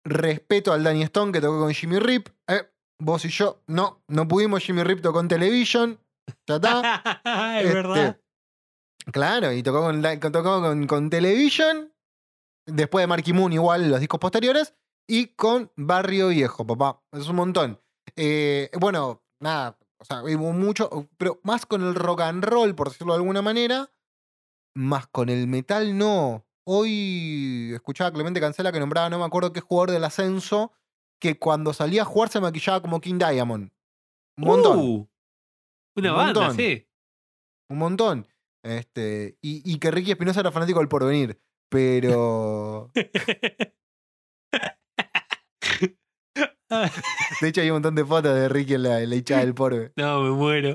[0.06, 2.30] Respeto al Danny Stone que tocó con Jimmy Rip.
[2.48, 2.70] Eh,
[3.02, 4.64] vos y yo, no, no pudimos.
[4.64, 6.00] Jimmy Rip tocó en Television.
[6.48, 7.04] Ya está.
[7.60, 8.20] es Este, verdad.
[9.12, 11.92] Claro, y tocó con, con- tocó con, con Television.
[12.66, 14.76] Después de Marky Moon, igual los discos posteriores.
[15.12, 17.02] Y con Barrio Viejo, papá.
[17.12, 17.82] Es un montón.
[18.16, 19.76] Eh, bueno, nada.
[19.98, 21.10] O sea, hubo mucho.
[21.18, 23.92] Pero más con el rock and roll, por decirlo de alguna manera.
[24.76, 26.46] Más con el metal, no.
[26.64, 30.74] Hoy escuchaba a Clemente Cancela que nombraba, no me acuerdo qué jugador del ascenso,
[31.20, 33.72] que cuando salía a jugar se maquillaba como King Diamond.
[34.38, 34.78] Un montón.
[34.78, 35.10] Uh,
[35.96, 36.56] una Un banda, montón.
[36.56, 36.88] sí.
[37.72, 38.28] Un montón.
[38.64, 41.42] Este, y, y que Ricky Espinosa era fanático del porvenir.
[41.68, 42.92] Pero.
[47.42, 49.54] De hecho, hay un montón de fotos de Ricky en la, en la hinchada del
[49.54, 49.92] porve.
[49.98, 50.70] no, me muero.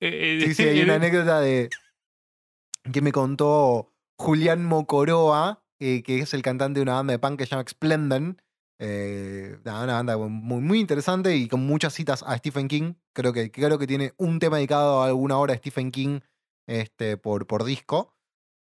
[0.00, 1.70] Eh, eh, Sí, sí, hay una anécdota de.
[2.92, 7.38] que me contó Julián Mocoroa, eh, que es el cantante de una banda de punk
[7.38, 8.42] que se llama Splendon.
[8.78, 12.94] Eh, una banda muy, muy interesante y con muchas citas a Stephen King.
[13.14, 16.20] Creo que, creo que tiene un tema dedicado a alguna hora de Stephen King
[16.66, 18.14] este, por, por disco.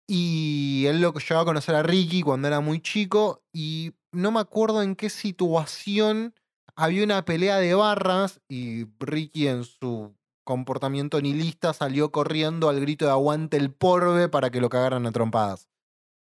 [0.07, 4.41] Y él lo llevó a conocer a Ricky cuando era muy chico y no me
[4.41, 6.35] acuerdo en qué situación
[6.79, 10.15] había una pelea de barras y Ricky en su
[10.45, 15.13] comportamiento nihilista salió corriendo al grito de aguante el porbe para que lo cagaran a
[15.13, 15.69] trompadas.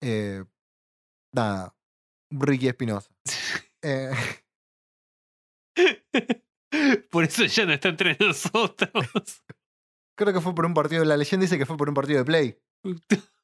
[0.01, 0.45] Eh,
[1.33, 1.75] nada,
[2.31, 3.11] Ricky Espinosa.
[3.83, 4.11] Eh,
[7.11, 9.45] Por eso ya no está entre nosotros.
[10.17, 12.25] creo que fue por un partido, la leyenda dice que fue por un partido de
[12.25, 12.59] play.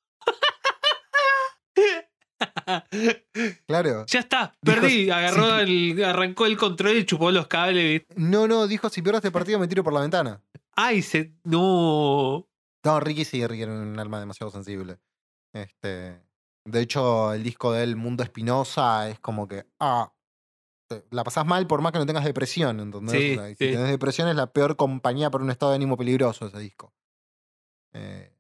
[3.67, 4.05] Claro.
[4.07, 5.11] ya está, Dijo, perdí.
[5.11, 8.03] Agarró el, arrancó el control y chupó los cables.
[8.17, 10.43] No, no, dijo si pierdo este partido me tiro por la ventana.
[10.75, 11.33] Ay, se.
[11.45, 12.47] No.
[12.85, 14.99] No, Ricky sí, Ricky era un alma demasiado sensible.
[15.53, 16.21] Este,
[16.65, 20.13] de hecho, el disco de él, Mundo Espinosa, es como que, ah,
[21.11, 23.21] la pasás mal por más que no tengas depresión, ¿entendés?
[23.21, 23.67] Sí, O sea, y sí.
[23.67, 26.93] Si tenés depresión es la peor compañía para un estado de ánimo peligroso ese disco.
[27.95, 28.33] Eh,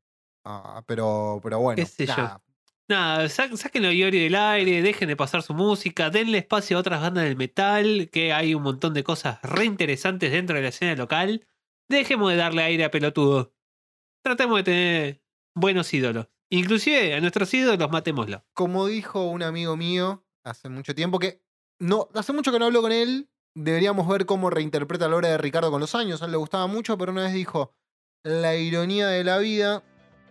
[0.44, 1.76] ah, pero, pero bueno.
[1.76, 2.40] Qué sé yo.
[2.88, 3.16] Nada.
[3.18, 6.80] Nada, sa- sáquenlo a Iori del aire, dejen de pasar su música, denle espacio a
[6.80, 10.68] otras bandas del metal, que hay un montón de cosas re interesantes dentro de la
[10.68, 11.46] escena local.
[11.88, 13.54] Dejemos de darle aire a pelotudo.
[14.24, 15.22] Tratemos de tener
[15.54, 16.28] buenos ídolos.
[16.50, 18.44] Inclusive a nuestros ídolos matémoslo.
[18.54, 21.42] Como dijo un amigo mío hace mucho tiempo, que
[21.80, 25.38] no, hace mucho que no hablo con él, deberíamos ver cómo reinterpreta la obra de
[25.38, 26.22] Ricardo con los años.
[26.22, 27.74] A él le gustaba mucho, pero una vez dijo,
[28.22, 29.82] la ironía de la vida,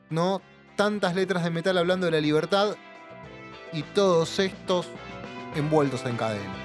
[0.09, 0.41] ¿no?
[0.81, 2.75] Tantas letras de metal hablando de la libertad
[3.71, 4.87] y todos estos
[5.55, 6.55] envueltos en cadena.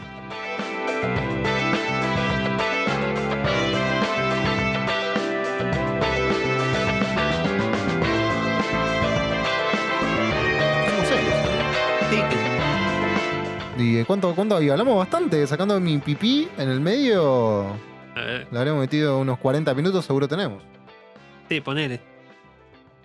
[13.78, 14.00] ¿eh?
[14.00, 14.56] ¿Y cuánto, cuánto?
[14.56, 17.66] Hablamos bastante, sacando mi pipí en el medio.
[18.16, 20.62] eh, Le habremos metido unos 40 minutos, seguro tenemos.
[21.50, 22.15] sí, ponele.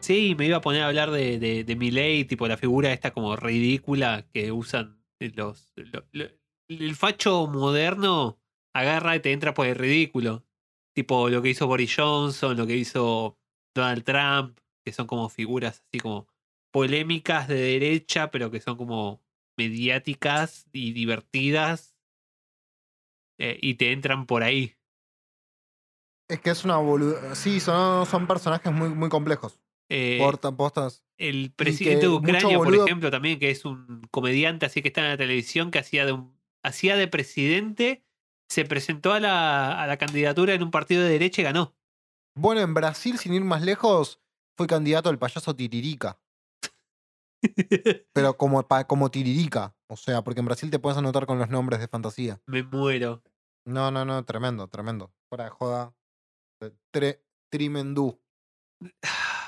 [0.01, 3.11] Sí, me iba a poner a hablar de, de, de Milei, tipo la figura esta
[3.11, 5.73] como ridícula que usan los.
[5.75, 6.25] lo- lo-
[6.69, 8.39] el facho moderno
[8.73, 10.45] agarra y te entra por el ridículo.
[10.95, 13.37] Tipo lo que hizo Boris Johnson, lo que hizo
[13.75, 16.27] Donald Trump, que son como figuras así como
[16.71, 19.21] polémicas de derecha, pero que son como
[19.57, 21.95] mediáticas y divertidas.
[23.37, 24.75] eh, y te entran por ahí.
[26.29, 26.77] Es que es una.
[27.35, 29.59] Sí, son, son personajes muy, muy complejos.
[29.93, 31.03] Eh, Portan postas.
[31.17, 35.09] El presidente de Ucrania, por ejemplo, también, que es un comediante así que está en
[35.09, 36.33] la televisión, que hacía de un,
[36.63, 38.05] hacía de presidente
[38.49, 41.75] se presentó a la, a la candidatura en un partido de derecha y ganó.
[42.35, 44.21] Bueno, en Brasil, sin ir más lejos,
[44.57, 46.21] fue candidato al payaso Tiririca.
[48.13, 49.75] Pero como, como Tiririca.
[49.87, 52.41] O sea, porque en Brasil te puedes anotar con los nombres de fantasía.
[52.45, 53.21] Me muero.
[53.65, 55.11] No, no, no, tremendo, tremendo.
[55.27, 55.93] Fuera de joda.
[56.91, 58.21] Tre, tremendú.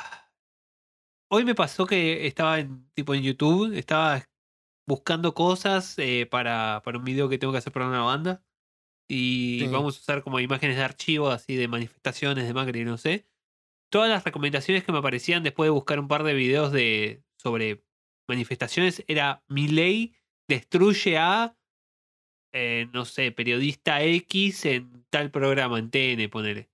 [1.36, 4.24] Hoy me pasó que estaba en, tipo en YouTube, estaba
[4.88, 8.44] buscando cosas eh, para, para un video que tengo que hacer para una banda.
[9.10, 9.68] Y Sí.
[9.68, 13.26] vamos a usar como imágenes de archivo, así de manifestaciones de Macri, no sé.
[13.92, 17.84] Todas las recomendaciones que me aparecían después de buscar un par de videos de, sobre
[18.30, 20.14] manifestaciones era mi ley
[20.48, 21.58] destruye a,
[22.54, 26.70] eh, no sé, periodista X en tal programa, en TN, ponele.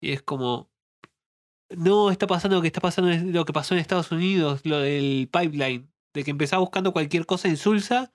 [0.00, 0.69] Y es como,
[1.76, 4.80] no, está pasando lo que está pasando, es lo que pasó en Estados Unidos, lo
[4.80, 8.12] del pipeline, de que empezás buscando cualquier cosa en Sulsa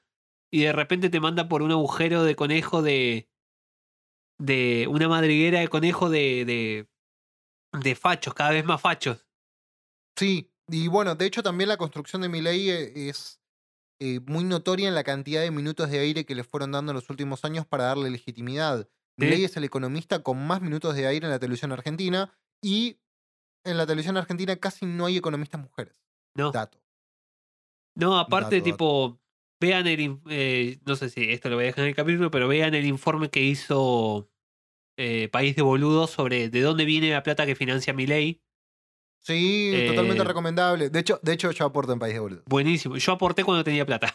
[0.51, 3.29] y de repente te manda por un agujero de conejo de.
[4.39, 6.45] de una madriguera de conejo de.
[6.45, 6.89] de,
[7.79, 9.25] de fachos, cada vez más fachos.
[10.17, 13.41] Sí, y bueno, de hecho también la construcción de mi ley es
[13.99, 16.95] eh, muy notoria en la cantidad de minutos de aire que le fueron dando en
[16.95, 18.89] los últimos años para darle legitimidad.
[19.17, 19.25] Sí.
[19.25, 22.99] Milei es el economista con más minutos de aire en la televisión argentina y
[23.65, 25.95] en la televisión argentina casi no hay economistas mujeres.
[26.37, 26.79] No, Dato.
[27.95, 28.63] no aparte, dato, dato.
[28.63, 29.21] tipo.
[29.61, 30.19] Vean el.
[30.29, 32.85] eh, no sé si esto lo voy a dejar en el capítulo, pero vean el
[32.85, 34.29] informe que hizo
[34.97, 38.41] eh, País de Boludos sobre de dónde viene la plata que financia mi ley.
[39.23, 40.89] Sí, totalmente Eh, recomendable.
[40.89, 42.43] De hecho, de hecho, yo aporto en País de Boludo.
[42.47, 42.97] Buenísimo.
[42.97, 44.13] Yo aporté cuando tenía plata.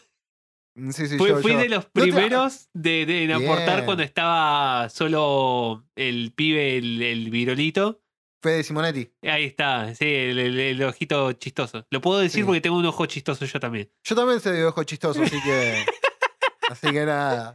[0.92, 3.84] Sí, sí, Fui, yo- fui yo- de los No te- primeros de, de- en aportar
[3.86, 8.00] cuando estaba solo el pibe, el, el virolito.
[8.42, 9.10] Fede Simonetti.
[9.22, 11.86] Ahí está, sí, el, el- el ojito chistoso.
[11.90, 12.44] Lo puedo decir Sí.
[12.46, 13.90] porque tengo un ojo chistoso yo también.
[14.04, 15.84] Yo también soy de ojo chistoso, así que.
[16.70, 17.54] así que nada.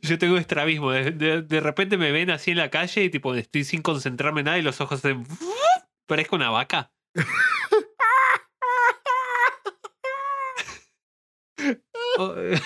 [0.00, 0.90] Yo tengo estrabismo.
[0.92, 4.40] De, de- de repente me ven así en la calle y tipo estoy sin concentrarme
[4.40, 5.14] en nada y los ojos se...
[6.06, 6.90] Parezco una vaca.
[11.56, 11.80] Oh, eh,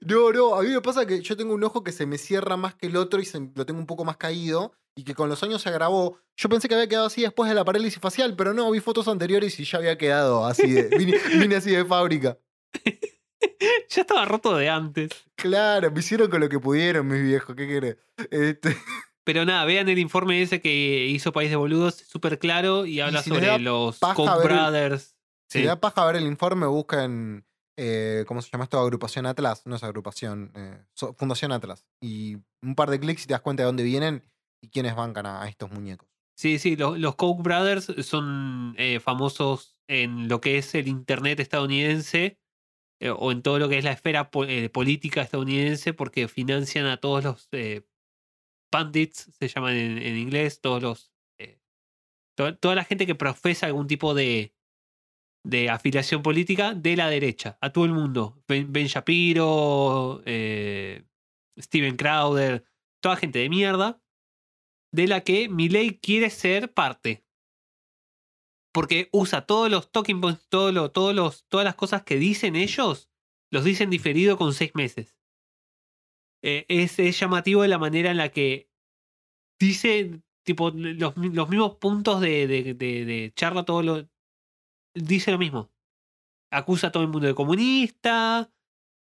[0.00, 2.56] No, no, a mí me pasa que yo tengo un ojo que se me cierra
[2.58, 5.28] más que el otro y se- lo tengo un poco más caído y que con
[5.30, 6.18] los años se agravó.
[6.36, 9.08] Yo pensé que había quedado así después de la parálisis facial, pero no, vi fotos
[9.08, 10.88] anteriores y ya había quedado así de.
[10.96, 12.38] vine, vine así de fábrica.
[13.88, 15.10] ya estaba roto de antes.
[15.36, 17.96] Claro, me hicieron con lo que pudieron, mis viejos, ¿qué querés?
[18.30, 18.76] Este,
[19.24, 23.22] Pero nada, vean el informe ese que hizo País de Boludos, súper claro y habla
[23.22, 25.16] si sobre los el- Brothers.
[25.48, 27.46] si le da paja ver el informe, buscan.
[27.76, 28.78] Eh, ¿Cómo se llama esto?
[28.78, 29.66] Agrupación Atlas.
[29.66, 30.52] No es agrupación.
[30.54, 30.84] eh,
[31.16, 31.86] Fundación Atlas.
[32.00, 34.22] Y un par de clics y te das cuenta de dónde vienen
[34.62, 36.08] y quiénes bancan a, estos muñecos.
[36.36, 42.38] Sí, sí, los, Koch Brothers son eh, famosos en lo que es el Internet estadounidense
[43.18, 47.22] o en todo lo que es la esfera po- política estadounidense porque financian a todos
[47.22, 47.50] los
[48.70, 51.12] pundits, se llaman en, inglés, todos los...
[52.34, 54.54] to- toda la gente que profesa algún tipo de,
[55.44, 58.42] de afiliación política de la derecha, a todo el mundo.
[58.48, 61.04] Ben, Ben Shapiro, eh,
[61.60, 62.64] Steven Crowder,
[63.02, 64.02] toda gente de mierda
[64.92, 67.24] de la que Milei quiere ser parte.
[68.72, 70.92] Porque usa todos los talking points, todos los,
[71.48, 73.10] todas las cosas que dicen ellos,
[73.52, 75.20] los dicen diferido con seis meses.
[76.42, 78.70] Eh, es, llamativo de la manera en la que
[79.60, 84.08] dice tipo los, los mismos puntos de, de, de- de charla, todo lo,
[84.94, 85.70] dice lo mismo.
[86.52, 88.50] Acusa a todo el mundo de comunista,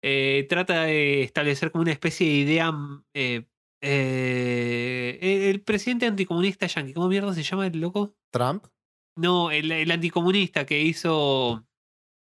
[0.04, 3.46] eh, trata de establecer como una especie de idea mm, eh,
[3.82, 8.14] eh, el, presidente anticomunista yankee, ¿cómo mierda se llama el loco?
[8.32, 8.66] ¿Trump?
[9.18, 11.66] No, el, el anticomunista que hizo.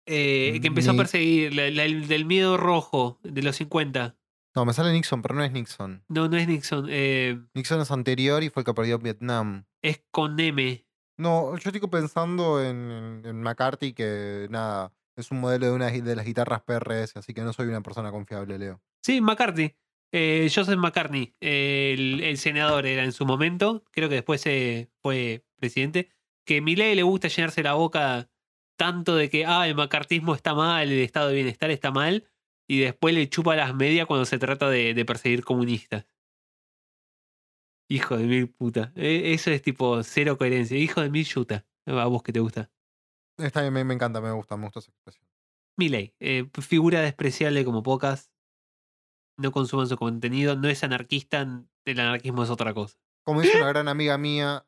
[0.06, 4.18] que empezó a perseguir, la- la- el del miedo rojo de los 50.
[4.56, 6.04] No, me sale Nixon, pero no es Nixon.
[6.10, 9.66] No, no es Nixon, eh, Nixon es anterior y fue el que perdió Vietnam.
[9.82, 10.86] es con M.
[11.18, 16.26] No, yo estoy pensando en, McCarthy, que nada, es un modelo de una de las
[16.26, 18.82] guitarras PRS, así que no soy una persona confiable, Leo.
[19.04, 19.76] Sí, McCarthy.
[20.14, 25.46] Eh, Joseph McCartney, el, el senador era en su momento, creo que después eh, fue
[25.58, 26.10] presidente.
[26.46, 28.30] Que a Milei le gusta llenarse la boca
[28.78, 32.28] tanto de que ah, el macartismo está mal, el estado de bienestar está mal,
[32.68, 36.06] y después le chupa las medias cuando se trata de perseguir comunistas.
[37.92, 38.92] Hijo de mil puta.
[38.96, 40.78] Eh, Eso es tipo cero coherencia.
[40.78, 41.66] Hijo de mil yuta.
[41.86, 42.72] A vos que te gusta.
[43.38, 45.28] Está bien, me, me encanta, me gusta, me gusta esa expresión.
[45.78, 48.32] Milei, eh, figura despreciable como pocas.
[49.38, 51.42] No consuman su contenido, no es anarquista,
[51.86, 52.98] el anarquismo es otra cosa.
[53.26, 54.66] Como dice una gran amiga mía,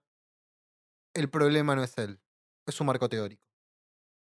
[1.14, 2.20] el problema no es él,
[2.68, 3.44] es su marco teórico.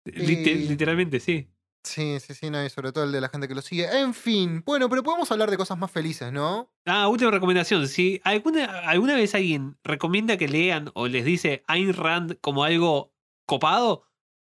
[0.06, 1.48] Lite- Eh, literalmente, sí.
[1.84, 3.86] Sí, sí, sí, no, y sobre todo el de la gente que lo sigue.
[4.00, 6.72] En fin, bueno, pero podemos hablar de cosas más felices, ¿no?
[6.86, 7.86] Ah, última recomendación.
[7.88, 13.12] Si alguna, alguna vez alguien recomienda que lean o les dice Ayn Rand como algo
[13.46, 14.06] copado,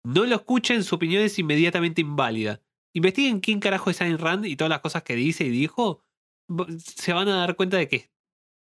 [0.04, 2.62] no lo escuchen, su opinión es inmediatamente inválida.
[2.94, 6.02] Investiguen quién carajo es Ayn Rand y todas las cosas que dice y dijo,
[6.78, 8.10] se van a dar cuenta de que es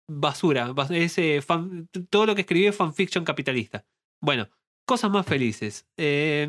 [0.09, 0.71] basura.
[0.73, 3.85] bas- Es, eh, fan- todo lo que escribió es fanfiction capitalista.
[4.21, 4.49] Bueno,
[4.87, 5.89] cosas más felices.
[5.97, 6.49] Eh,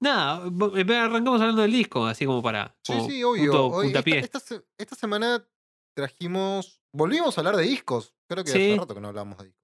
[0.00, 0.42] nada,
[0.76, 2.76] eh, arrancamos hablando del disco, así como para.
[2.84, 3.52] Sí, como sí, obvio.
[3.52, 4.18] punto- Hoy- esta, puntapié.
[4.20, 5.46] esta se- esta semana
[5.94, 6.80] trajimos.
[6.92, 8.14] Volvimos a hablar de discos.
[8.28, 8.70] Creo que Sí.
[8.72, 9.62] hace rato que no hablamos de discos.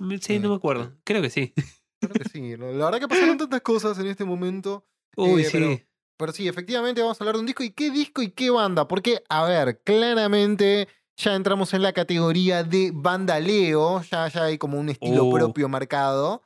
[0.00, 0.84] Mm, Sí, no me acuerdo.
[0.84, 1.52] Este, Creo que sí.
[2.00, 2.56] Creo que sí.
[2.58, 4.86] La verdad que pasaron tantas cosas en este momento.
[5.16, 5.50] Uy, Eh, sí.
[5.52, 5.80] pero-
[6.16, 7.64] Pero sí, efectivamente vamos a hablar de un disco.
[7.64, 8.86] ¿Y qué disco y qué banda?
[8.86, 14.00] Porque, a ver, claramente ya entramos en la categoría de banda Leo.
[14.02, 15.32] Ya, ya hay como un estilo Oh.
[15.32, 16.42] propio marcado.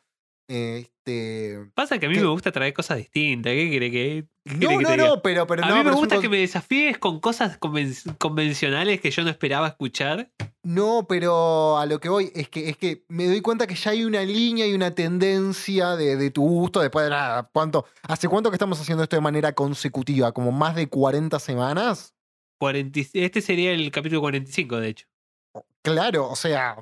[0.48, 1.70] Este.
[1.74, 3.52] Pasa que a mí me gusta traer cosas distintas.
[3.52, 4.24] ¿Qué quiere que.?
[4.44, 6.38] qué No, quiere no, no, pero, pero a no, mí me un gusta que me
[6.38, 10.30] desafíes con cosas conven- convencionales que yo no esperaba escuchar.
[10.62, 13.90] No, pero a lo que voy es que, es que me doy cuenta que ya
[13.90, 17.48] hay una línea y una tendencia de, de tu gusto después de nada.
[17.52, 20.32] ¿Cuánto, ¿Hace cuánto que estamos haciendo esto de manera consecutiva?
[20.32, 22.14] ¿Como más de 40 semanas?
[22.58, 25.06] 40 y- este sería el capítulo 45, de hecho.
[25.82, 26.76] Claro, o sea,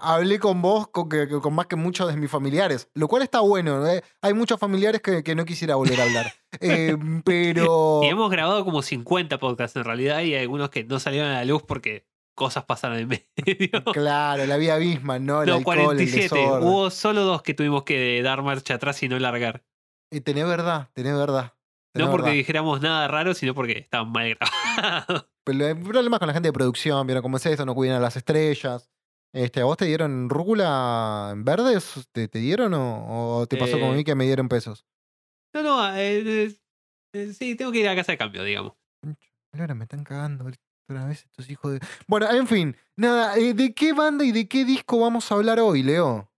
[0.00, 3.40] hablé con vos con, que- con más que muchos de mis familiares, lo cual está
[3.40, 3.86] bueno.
[3.86, 4.02] ¿eh?
[4.22, 6.32] Hay muchos familiares que, que no quisiera volver a hablar.
[6.60, 8.00] Eh, pero...
[8.04, 11.34] Y hemos grabado como 50 podcasts en realidad y hay algunos que no salieron a
[11.34, 12.06] la luz porque
[12.36, 13.24] cosas pasaron en medio.
[13.92, 15.42] Claro, la vida abisma, ¿no?
[15.42, 16.22] El no, alcohol, el 47.
[16.22, 16.68] desorden.
[16.68, 19.64] Hubo solo dos que tuvimos que dar marcha atrás y no largar.
[20.12, 21.54] Y tenés verdad, tenés verdad.
[21.92, 22.36] tenés No porque verdad.
[22.36, 25.26] dijéramos nada raro, sino porque estaban mal grabados.
[25.44, 28.00] Pero hay problemas con la gente de producción, vieron cómo es esto, no cuidan a
[28.00, 28.92] las estrellas.
[29.34, 32.08] Este, ¿A vos te dieron rúcula en verdes?
[32.12, 34.86] ¿Te, te dieron o, o te pasó como a Eh, mí que me dieron pesos?
[35.54, 36.54] No, no, eh, eh,
[37.14, 38.74] eh, sí, tengo que ir a casa de cambio, digamos.
[39.52, 41.80] Ahora me están cagando otra vez estos hijos de...
[42.06, 45.60] Bueno, en fin, nada, eh, ¿de qué banda y de qué disco vamos a hablar
[45.60, 46.30] hoy, Leo?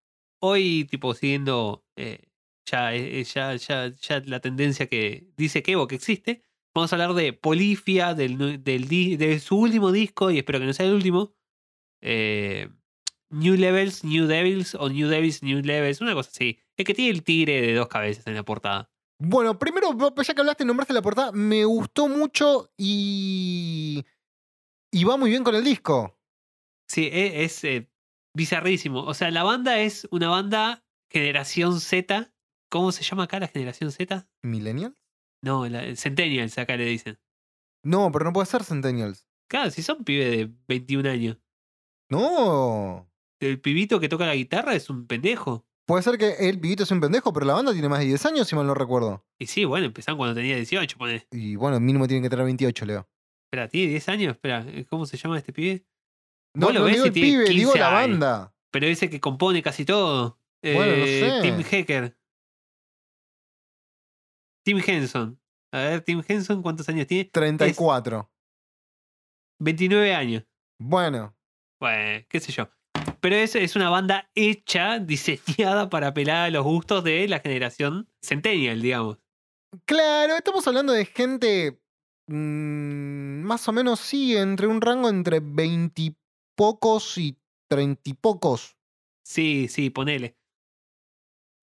[0.43, 2.29] Hoy, tipo, siguiendo eh,
[2.67, 6.43] ya, eh, ya, ya, ya la tendencia que dice Kevo que existe,
[6.75, 8.89] vamos a hablar de Polifia, del, del
[9.19, 11.35] de su último disco, y espero que no sea el último.
[12.03, 12.71] eh,
[13.31, 16.59] New Levels, New Devils o New Devils, New Levels, una cosa así.
[16.77, 18.91] El que tiene el tigre de dos cabezas en la portada.
[19.19, 24.05] Bueno, primero, ya que hablaste, nombraste la portada, me gustó mucho y...
[24.93, 26.19] Y va muy bien con el disco.
[26.89, 27.91] Sí, e- es, eh,
[28.35, 29.03] bizarrísimo.
[29.03, 32.33] O sea, la banda es una banda generación Z.
[32.71, 34.29] ¿Cómo se llama acá la generación Z?
[34.43, 34.95] ¿Millennial?
[35.43, 37.19] No, la, Centennials acá le dicen.
[37.85, 39.29] No, pero no puede ser Centennials.
[39.49, 41.39] Claro, si son pibes de 21 años.
[42.11, 43.11] No.
[43.41, 45.67] El pibito que toca la guitarra es un pendejo.
[45.87, 48.27] Puede ser que el pibito es un pendejo, pero la banda tiene más de 10
[48.27, 49.25] años, si mal no recuerdo.
[49.39, 51.27] Y sí, bueno, empezaron cuando tenía 18, pone.
[51.31, 53.09] Y bueno, mínimo tienen que tener 28, Leo.
[53.47, 54.33] Espera, ¿tiene 10 años?
[54.35, 55.87] Espera, ¿cómo se llama este pibe?
[56.55, 58.19] No, lo no ves digo el pibe, digo 15 la años.
[58.19, 58.55] banda.
[58.73, 60.41] Pero ese que compone casi todo.
[60.63, 61.43] Bueno, no Eh, sé.
[61.43, 62.17] Tim Hacker.
[64.65, 65.41] Tim Henson.
[65.73, 67.27] A ver, Tim Henson, ¿cuántos años tiene?
[67.27, 68.29] 34.
[69.61, 70.45] 29 años.
[70.79, 71.37] Bueno,
[71.81, 72.69] Bueno, qué sé yo.
[73.27, 78.09] Pero es, es una banda hecha, diseñada para apelar a los gustos de la generación
[78.23, 79.19] Centennial, digamos.
[79.85, 81.81] claro, estamos hablando de gente
[82.29, 86.17] mm, más o menos, sí, entre un rango entre 20 y
[86.57, 87.37] pocos y
[87.69, 88.77] 30 y pocos.
[89.25, 90.37] Sí, sí, ponele.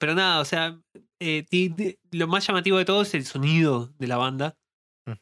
[0.02, 0.82] Pero nada, o sea,
[1.22, 4.58] eh, ti- ti- lo más llamativo de todo es el sonido de la banda.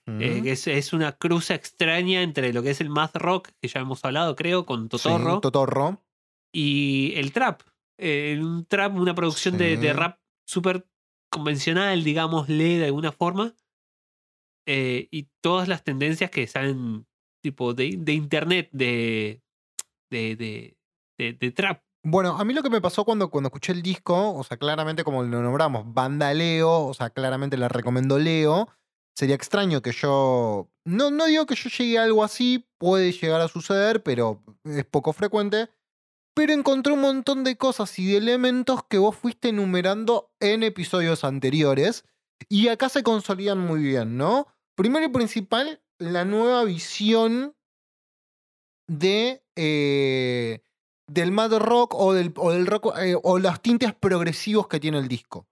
[0.07, 3.79] eh, es, es una cruz extraña entre lo que es el math rock, que ya
[3.81, 6.03] hemos hablado, creo, con Totorro, Sí, Totorro.
[6.51, 7.61] Y el trap.
[7.97, 10.87] Eh, un trap, una producción de, de rap súper
[11.31, 13.55] convencional, digámosle, de alguna forma.
[14.67, 17.07] Eh, y todas las tendencias que salen
[17.41, 19.41] tipo de, de internet, de,
[20.11, 20.75] de,
[21.17, 21.81] de, trap.
[22.03, 25.03] Bueno, a mí lo que me pasó cuando, cuando escuché el disco, o sea, claramente
[25.03, 28.69] como lo nombramos, banda Leo, o sea, claramente la recomiendo Leo.
[29.15, 30.69] Sería extraño que yo.
[30.85, 34.85] No, no digo que yo llegue a algo así, puede llegar a suceder, pero es
[34.85, 35.69] poco frecuente.
[36.33, 41.23] Pero encontré un montón de cosas y de elementos que vos fuiste enumerando en episodios
[41.23, 42.05] anteriores.
[42.49, 44.47] Y acá se consolidan muy bien, ¿no?
[44.75, 47.55] Primero y principal, la nueva visión
[48.87, 49.43] de.
[49.55, 50.63] eh,
[51.11, 54.97] del mad rock o del, o del rock eh, o los tintes progresivos que tiene
[54.97, 55.47] el disco.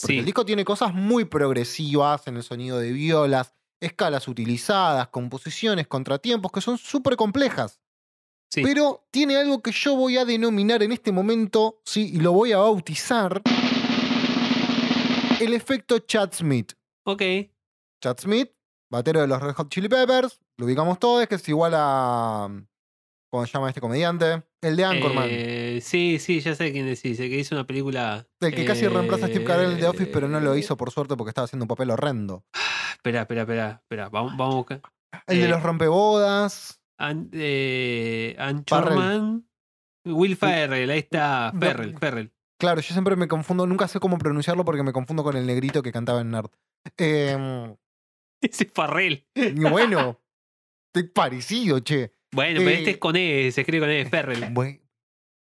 [0.00, 5.08] Porque Sí, el disco tiene cosas muy progresivas en el sonido de violas, escalas utilizadas,
[5.08, 7.81] composiciones, contratiempos que son súper complejas.
[8.52, 8.62] Sí.
[8.62, 12.52] Pero tiene algo que yo voy a denominar en este momento, sí, y lo voy
[12.52, 13.40] a bautizar,
[15.40, 16.72] el efecto Chad Smith.
[17.04, 17.22] ok.
[18.02, 18.50] Chad Smith,
[18.90, 22.48] batero de los Red Hot Chili Peppers, lo ubicamos todos, que es igual a.
[23.30, 24.42] ¿Cómo se llama este comediante?
[24.60, 25.26] El de Anchorman.
[25.30, 27.18] Eh, sí, sí, ya sé quién decís.
[27.18, 28.26] El que hizo una película.
[28.40, 30.76] el que casi reemplaza a Steve Carell en The Office, pero no lo eh, hizo
[30.76, 32.44] por suerte porque estaba haciendo un papel horrendo.
[32.92, 33.80] Espera, espera, espera.
[33.82, 34.08] espera.
[34.10, 34.82] Vamos, vamos a buscar.
[35.26, 36.81] El de Eh, los rompebodas.
[37.02, 39.46] An- eh, Anchorman.
[40.04, 41.50] Will Ferrell, ahí está.
[41.54, 42.32] No, Ferrell, Ferrell.
[42.58, 45.82] Claro, yo siempre me confundo, nunca sé cómo pronunciarlo porque me confundo con el negrito
[45.82, 46.50] que cantaba en Nerd.
[46.96, 47.76] Em,
[48.42, 49.24] Ese es Farrell.
[49.34, 50.20] y bueno,
[51.14, 52.12] parecido, che.
[52.34, 54.42] Bueno, pero este Eh, es con E, se escribe con E, Ferrell.
[54.54, 54.80] Bue-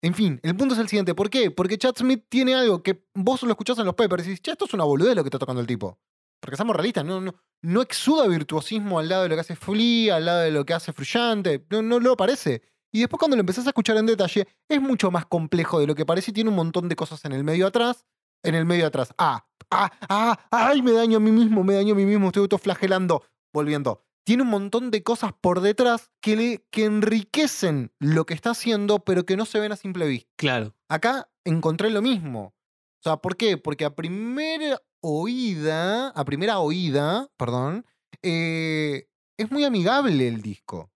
[0.04, 1.14] En fin, el punto es el siguiente.
[1.14, 1.50] ¿Por qué?
[1.50, 4.50] Porque Chad Smith tiene algo que vos lo escuchás en los Peppers y dices, che,
[4.52, 5.98] esto es una boludez lo que está tocando el tipo.
[6.42, 10.16] Porque somos realistas, no, no, no exuda virtuosismo al lado de lo que hace Flea,
[10.16, 11.64] al lado de lo que hace Fruyante.
[11.70, 12.62] No, no lo parece.
[12.90, 15.94] Y después cuando lo empezás a escuchar en detalle, es mucho más complejo de lo
[15.94, 18.06] que parece y tiene un montón de cosas en el medio atrás.
[18.42, 19.14] En el medio atrás.
[19.18, 22.42] Ah, ah, ah, ay, me daño a mí mismo, me daño a mí mismo, estoy
[22.42, 23.22] autoflagelando.
[23.52, 24.02] Volviendo.
[24.24, 28.98] Tiene un montón de cosas por detrás que, le, que enriquecen lo que está haciendo,
[28.98, 30.28] pero que no se ven a simple vista.
[30.36, 30.74] Claro.
[30.88, 32.52] Acá encontré lo mismo.
[32.98, 33.58] O sea, ¿por qué?
[33.58, 37.86] Porque a primera oída, a primera oída, perdón,
[38.22, 40.92] eh, es muy amigable el disco.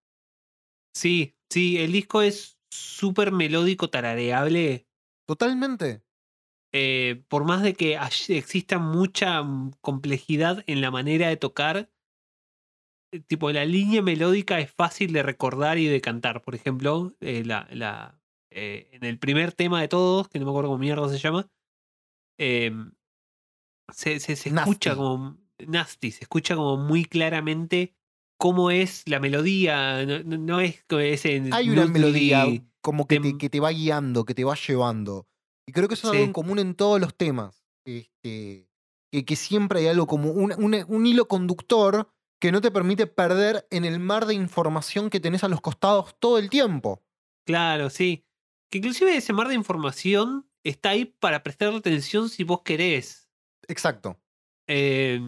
[0.93, 4.87] Sí, sí, el disco es súper melódico, tarareable.
[5.25, 6.03] Totalmente.
[6.73, 7.97] eh, por más de que
[8.29, 11.89] exista mucha mm, complejidad en la manera de tocar,
[13.11, 16.41] eh, tipo la línea melódica es fácil de recordar y de cantar.
[16.41, 20.51] Por ejemplo, eh, la, la, eh, en el primer tema de todos, que no me
[20.51, 21.49] acuerdo cómo mierda se llama,
[22.39, 22.93] em,
[23.93, 27.95] se, se, se escucha como nasty, se escucha como muy claramente
[28.37, 30.05] cómo es la melodía.
[30.05, 32.45] No, no- no es ese Hay una melodía
[32.81, 35.27] como que te, que te va guiando, que te va llevando.
[35.67, 37.65] Y creo que eso es algo en común en todos los temas.
[37.85, 38.69] Este,
[39.11, 42.09] que, que siempre hay algo como un, un- un hilo conductor
[42.39, 46.15] que no te permite perder en el mar de información que tenés a los costados
[46.19, 47.03] todo el tiempo.
[47.45, 48.25] Claro, sí.
[48.69, 53.26] Que inclusive ese mar de información está ahí para prestarle atención si vos querés.
[53.67, 54.19] Exacto.
[54.67, 55.19] Eh,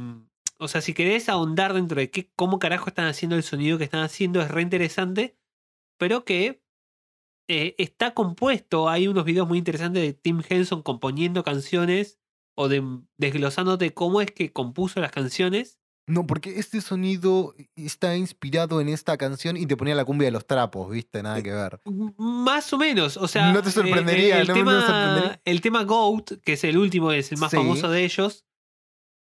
[0.58, 3.86] o sea, si querés ahondar dentro de qué, cómo carajo están haciendo el sonido que
[3.86, 5.38] están haciendo, es re interesante.
[5.98, 6.62] Pero que
[7.50, 8.90] eh, está compuesto.
[8.90, 12.20] Hay unos videos muy interesantes de Tim Henson componiendo canciones
[12.56, 12.84] o de,
[13.18, 15.79] desglosándote cómo es que compuso las canciones.
[16.10, 20.32] No, porque este sonido está inspirado en esta canción y te ponía la cumbia de
[20.32, 21.22] los trapos, ¿viste?
[21.22, 21.80] Nada que ver.
[22.18, 23.52] Más o menos, o sea.
[23.54, 25.42] No te eh, sorprendería, el, no tema, sorprendería.
[25.46, 27.58] el tema Goat, que es el último, es el más Sí.
[27.58, 28.46] famoso de ellos.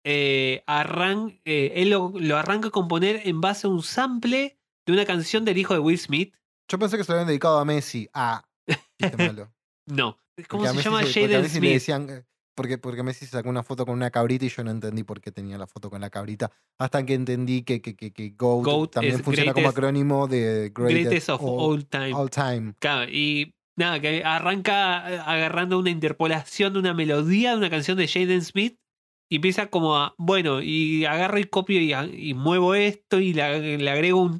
[0.06, 4.92] eh, arran- eh, él lo, lo arranca a componer en base a un sample de
[4.92, 6.34] una canción del hijo de Will Smith.
[6.70, 8.08] Yo pensé que se lo habían dedicado a Messi.
[8.12, 8.44] Ah,
[9.18, 9.50] malo.
[9.86, 10.18] No.
[10.48, 10.98] ¿Cómo Porque se llama?
[11.04, 11.72] Jaden Messi le Smith.
[11.72, 12.24] decían, eh,
[12.54, 15.30] porque, porque Messi sacó una foto con una cabrita y yo no entendí por qué
[15.32, 16.50] tenía la foto con la cabrita.
[16.78, 20.72] Hasta que entendí que, que, que, que GOAT, GOAT también funciona como greatest- acrónimo de
[20.74, 22.12] Greatest, Greatest of all, All Time.
[22.14, 22.74] all time.
[22.78, 27.96] Claro, y nada, que arranca eh, agarrando una interpolación de una melodía de una canción
[27.98, 28.76] de Jaden Smith
[29.30, 33.32] y empieza como a, bueno, y agarro y copio y, a- y muevo esto y
[33.34, 34.38] le, le agrego un...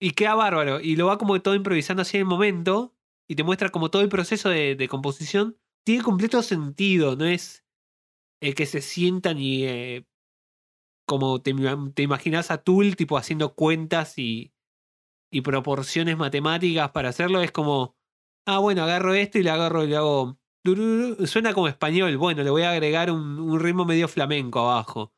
[0.00, 0.80] Y queda bárbaro.
[0.80, 2.92] Y lo va como todo improvisando así en el momento
[3.28, 5.56] y te muestra como todo el proceso de, de composición.
[5.84, 7.64] Tiene completo sentido, no es
[8.40, 9.64] el que se sientan y...
[9.64, 10.06] eh,
[11.04, 11.54] como te,
[11.94, 14.54] te imaginas a Tool tipo haciendo cuentas y,
[15.32, 17.96] y proporciones matemáticas para hacerlo, es como,
[18.46, 20.38] ah, bueno, agarro esto y le agarro y le hago...
[21.26, 25.14] Suena como español, bueno, le voy a agregar un, ritmo medio flamenco abajo.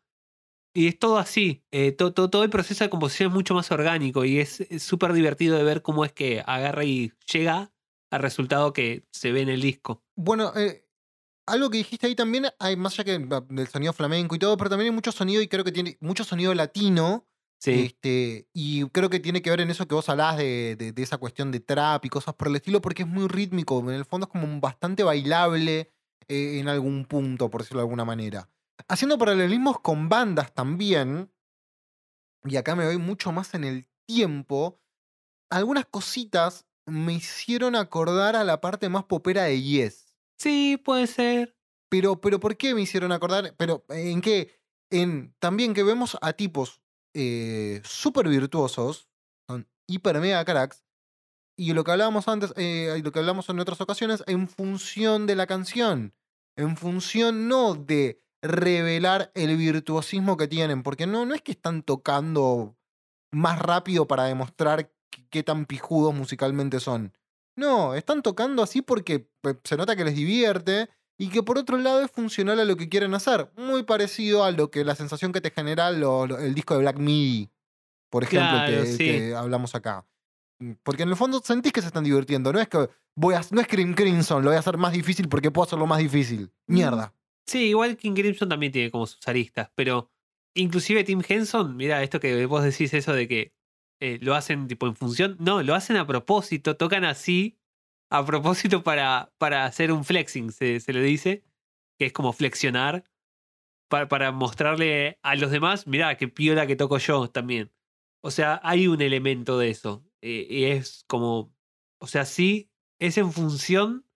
[0.74, 3.72] Y es todo así, eh, to- to- todo el proceso de composición es mucho más
[3.72, 7.73] orgánico y es súper divertido de ver cómo es que agarra y llega
[8.14, 10.04] al resultado que se ve en el disco.
[10.16, 10.86] Bueno, eh,
[11.46, 13.18] algo que dijiste ahí también, hay más allá que
[13.50, 16.24] del sonido flamenco y todo, pero también hay mucho sonido y creo que tiene mucho
[16.24, 17.26] sonido latino.
[17.58, 20.92] Sí, Este, y creo que tiene que ver en eso que vos hablás de, de-
[20.92, 23.78] de esa cuestión de trap y cosas por el estilo, porque es muy rítmico.
[23.80, 25.92] En el fondo es como bastante bailable
[26.28, 28.50] eh, en algún punto, por decirlo de alguna manera.
[28.88, 31.30] Haciendo paralelismos con bandas también,
[32.44, 34.80] y acá me voy mucho más en el tiempo,
[35.50, 40.16] algunas cositas me hicieron acordar a la parte más popera de Yes.
[40.38, 41.56] sí, puede ser.
[41.88, 43.54] Pero, pero ¿por qué me hicieron acordar?
[43.56, 44.60] Pero, ¿en qué?
[44.90, 46.82] En también que vemos a tipos
[47.14, 49.08] eh, súper virtuosos,
[49.48, 50.84] son hiper mega cracks,
[51.56, 55.26] y lo que hablábamos antes, eh, y lo que hablamos en otras ocasiones, en función
[55.26, 56.14] de la canción.
[56.56, 61.82] En función no de revelar el virtuosismo que tienen, porque no, no es que están
[61.82, 62.76] tocando
[63.32, 64.92] más rápido para demostrar
[65.30, 67.12] qué- tan pijudos musicalmente son.
[67.56, 69.28] No, están tocando así porque
[69.64, 70.88] se nota que les divierte
[71.18, 73.50] y que por otro lado es funcional a lo que quieren hacer.
[73.56, 76.80] Muy parecido a lo que la sensación que te genera lo- lo- el disco de
[76.80, 77.48] Black Midi,
[78.10, 78.98] por ejemplo, Claro, que, sí.
[78.98, 80.04] que hablamos acá.
[80.82, 82.52] Porque en el fondo sentís que se están divirtiendo.
[82.52, 85.28] No es que voy a, no es Cream Crimson, lo voy a hacer más difícil
[85.28, 86.50] porque puedo hacerlo más difícil.
[86.66, 87.12] Mierda.
[87.46, 90.10] Sí, igual King Crimson también tiene como sus aristas, pero
[90.56, 93.52] inclusive Tim Henson, mira, esto que vos decís eso de que
[94.00, 97.58] eh, lo hacen tipo en función, no, lo hacen a propósito, tocan así
[98.10, 101.44] a propósito para, para hacer un flexing, se, se le dice,
[101.98, 103.04] que es como flexionar,
[103.88, 107.72] para, para mostrarle a los demás, mirá, qué piola que toco yo también.
[108.22, 110.04] O sea, hay un elemento de eso.
[110.22, 111.54] eh, y es como,
[112.00, 112.70] o sea, sí,
[113.00, 114.06] es en función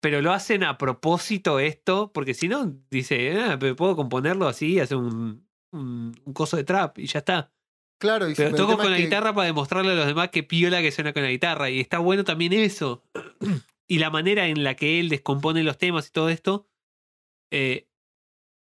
[0.00, 4.96] pero lo hacen a propósito esto, porque si no, dice, ah, puedo componerlo así hacer
[4.96, 7.52] un, un coso de trap y ya está.
[8.00, 10.80] Claro, y Pero toco con la que- guitarra para demostrarle a los demás que piola
[10.80, 11.68] que suena con la guitarra.
[11.70, 13.04] Y está bueno también eso.
[13.86, 16.68] y la manera en la que él descompone los temas y todo esto,
[17.52, 17.88] eh,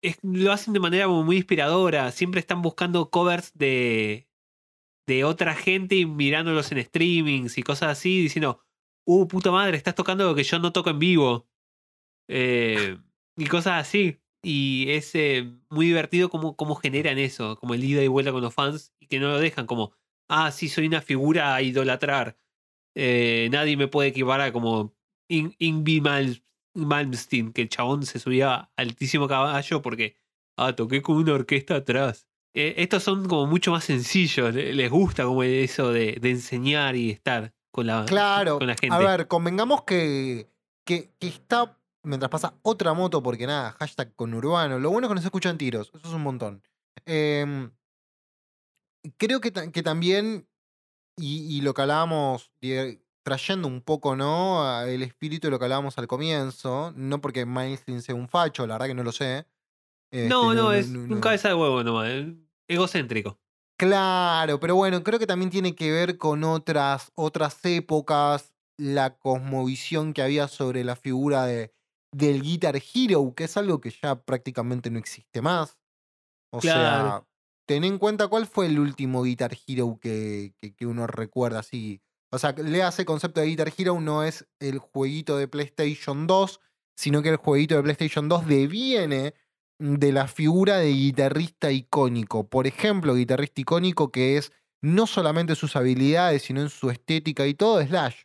[0.01, 2.11] es- lo hacen de manera muy inspiradora.
[2.11, 4.27] Siempre están buscando covers de,
[5.05, 8.61] de otra gente y mirándolos en streamings y cosas así, diciendo,
[9.05, 11.47] uh, puta madre, estás tocando lo que yo no toco en vivo.
[12.29, 12.97] Eh,
[13.37, 14.19] y cosas así.
[14.47, 18.41] Y es eh, muy divertido cómo, cómo generan eso, como el ida y vuelta con
[18.41, 19.91] los fans y que no lo dejan como,
[20.29, 22.37] ah, sí, soy una figura a idolatrar.
[22.95, 24.95] Eh, nadie me puede equiparar como
[25.29, 26.41] In- Ingvi Mal-
[26.75, 30.15] Malmsteen, que el chabón se subía a altísimo caballo porque,
[30.57, 32.27] ah, toqué con una orquesta atrás.
[32.55, 36.95] Eh, estos son como mucho más sencillos, le- les gusta como eso de, de enseñar
[36.95, 38.59] y estar con la, Claro.
[38.59, 38.95] con la gente.
[38.95, 40.47] A ver, convengamos que,
[40.85, 41.76] que, que está
[42.07, 44.79] mientras pasa otra moto, porque nada, hashtag con urbano.
[44.79, 46.63] Lo bueno es que no se escuchan tiros, eso es un montón.
[47.05, 47.71] Em,
[49.17, 50.47] creo que, que también,
[51.17, 52.51] y, y lo que hablábamos,
[53.23, 54.81] trayendo un poco, ¿no?
[54.83, 58.75] El espíritu de lo que hablábamos al comienzo, no porque Mainstream sea un facho, la
[58.75, 59.47] verdad que no lo sé.
[60.11, 62.27] Este, no, no, es no- un no- cabeza de huevo nomás, es
[62.69, 63.39] egocéntrico.
[63.79, 70.13] Claro, pero bueno, creo que también tiene que ver con otras, otras épocas, la cosmovisión
[70.13, 71.73] que había sobre la figura de,
[72.17, 75.77] del Guitar Hero, que es algo que ya prácticamente no existe más.
[76.51, 77.23] O sea,
[77.67, 82.01] ten en cuenta cuál fue el último Guitar Hero que, que, que uno recuerda así.
[82.31, 86.59] O sea, léase el concepto de Guitar Hero no es el jueguito de PlayStation 2,
[86.97, 89.33] sino que el jueguito de PlayStation 2 deviene
[89.79, 92.47] de la figura de guitarrista icónico.
[92.47, 94.51] Por ejemplo, guitarrista icónico que es
[94.81, 98.21] no solamente sus habilidades, sino en su estética y todo, Slash.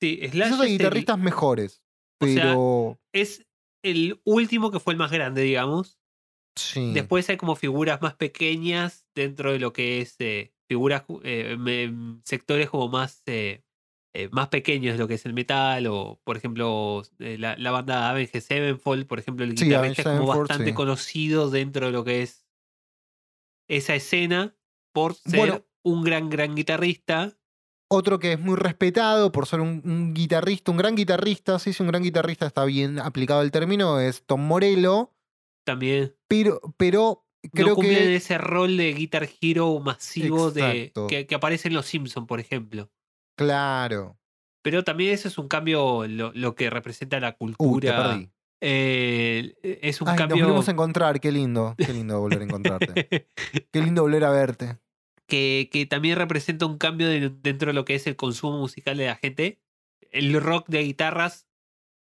[0.00, 1.18] Sí, Slash Quizás es el- guitarristas
[2.20, 2.56] o sea,
[3.12, 3.46] es
[3.84, 5.98] el último que fue el más grande, digamos.
[6.56, 6.92] sí.
[6.94, 12.20] Después hay como figuras más pequeñas dentro de lo que es eh, figuras, eh, me-
[12.24, 13.62] sectores como más, eh,
[14.30, 18.40] más pequeños de lo que es el metal, o por ejemplo la, la banda Avenged
[18.40, 20.74] Sevenfold, por ejemplo, el Sí, guitarrista es Avenged como bastante sí.
[20.74, 22.46] conocido dentro de lo que es
[23.68, 24.56] esa escena
[24.92, 25.66] por ser Bueno.
[25.84, 27.38] un gran, gran guitarrista.
[27.88, 31.82] Otro que es muy respetado por ser un, un guitarrista, un gran guitarrista, sí, sí,
[31.82, 35.12] un gran guitarrista, está bien aplicado el término, es Tom Morello,
[35.64, 38.16] También pero, pero creo no cumplen que...
[38.16, 42.90] ese rol de Guitar Hero masivo de, que, que aparece en Los Simpsons, por ejemplo.
[43.36, 44.18] Claro.
[44.62, 47.96] Pero también eso es un cambio, lo, lo que representa la te cultura.
[47.96, 48.30] perdí.
[48.60, 52.44] Eh, es un Ay, nos cambio volvemos a encontrar, qué lindo, qué lindo volver a
[52.44, 53.28] encontrarte.
[53.70, 54.78] Qué lindo volver a verte.
[55.26, 58.96] Que, que también representa un cambio de- dentro de lo que es el consumo musical
[58.96, 59.60] de la gente.
[60.10, 61.48] El rock de guitarras,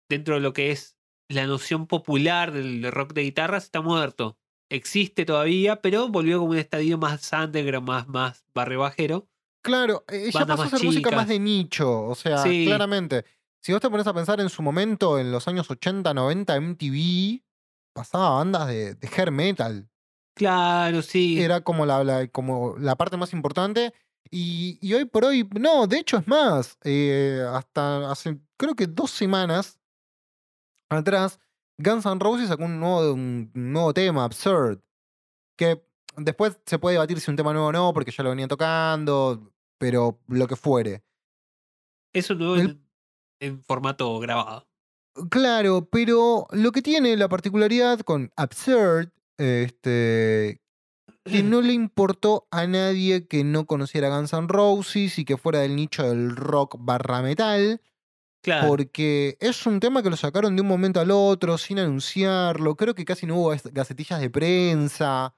[0.09, 0.97] dentro de lo que es
[1.27, 4.37] la noción popular del rock de guitarras, está muerto.
[4.71, 9.27] Existe todavía, pero volvió como un estadio más underground, más, más barrio bajero.
[9.63, 12.65] Claro, eh, ya Bandas pasó a ser música más de nicho, o sea, Sí.
[12.65, 13.25] claramente.
[13.61, 17.43] Si vos te pones a pensar en su momento, en los años 80, 90, MTV
[17.93, 19.89] pasaba bandas de, de hair metal.
[20.35, 21.41] Claro, sí.
[21.41, 23.93] Era como la, la- como la parte más importante.
[24.31, 26.77] Y, y hoy por hoy, no, de hecho es más.
[26.83, 29.79] eh, hasta hace, creo que dos semanas
[30.89, 31.39] atrás,
[31.77, 34.79] Guns N' Roses sacó un nuevo, un nuevo tema, Absurd.
[35.57, 35.83] Que
[36.17, 39.51] después se puede debatir si un tema nuevo o no, porque ya lo venía tocando,
[39.77, 41.03] pero lo que fuere.
[42.13, 42.85] Eso nuevo el- en,
[43.41, 44.67] en formato grabado.
[45.29, 50.61] Claro, pero lo que tiene la particularidad con Absurd, este,
[51.25, 55.59] que no le importó a nadie que no conociera Guns N' Roses y que fuera
[55.59, 57.81] del nicho del rock barra metal,
[58.41, 58.67] Claro.
[58.69, 62.95] porque es un tema que lo sacaron de un momento al otro sin anunciarlo, creo
[62.95, 65.35] que casi no hubo gacetillas de prensa.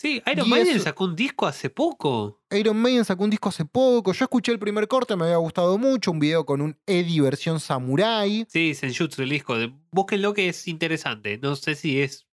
[0.00, 2.42] Sí, Iron Y Maiden eso- sacó un disco hace poco.
[2.50, 4.12] Iron Maiden sacó un disco hace poco.
[4.12, 6.10] Yo escuché el primer corte, me había gustado mucho.
[6.10, 8.44] Un video con un Eddie versión samurai.
[8.48, 9.56] Sí, Senjutsu, el disco.
[9.56, 11.38] de- Búsquenlo que es interesante.
[11.38, 12.26] No sé si es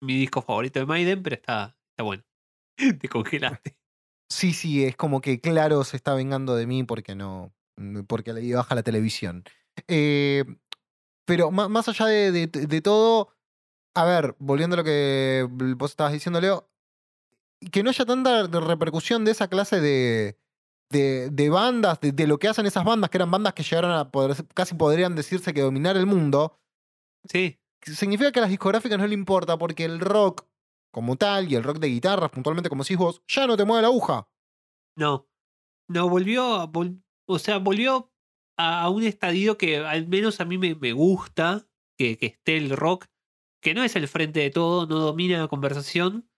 [0.00, 2.24] mi disco favorito de Maiden, pero está, está bueno.
[3.00, 3.76] Te congelaste.
[4.28, 7.54] Sí, sí, es como que claro se está vengando de mí porque no.
[8.08, 9.44] porque le di baja la televisión.
[9.88, 10.44] Eh,
[11.26, 13.32] pero ma- más allá de, de- de todo,
[13.94, 15.46] a ver, volviendo a lo que
[15.76, 16.70] vos estabas diciendo, Leo,
[17.72, 20.38] que no haya tanta repercusión de esa clase de,
[20.90, 23.92] de, de bandas, de, de lo que hacen esas bandas, que eran bandas que llegaron
[23.92, 26.60] a poder, casi podrían decirse que dominar el mundo,
[27.28, 30.46] Sí, significa que a las discográficas no le importa porque el rock
[30.92, 33.82] como tal y el rock de guitarras, puntualmente como decís vos, ya no te mueve
[33.82, 34.28] la aguja.
[34.96, 35.28] no.
[35.88, 38.12] No, volvió, vol- o sea, volvió
[38.58, 42.56] a, a un estadio que al menos a mí me, me gusta, que, que esté
[42.58, 43.06] el rock,
[43.62, 46.30] que no es el frente de todo, no domina la conversación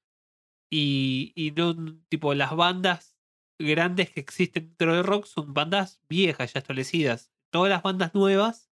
[0.70, 1.74] y, y no,
[2.08, 3.16] tipo, las bandas
[3.60, 7.32] grandes que existen dentro del rock son bandas viejas, ya establecidas.
[7.52, 8.67] Todas las bandas nuevas,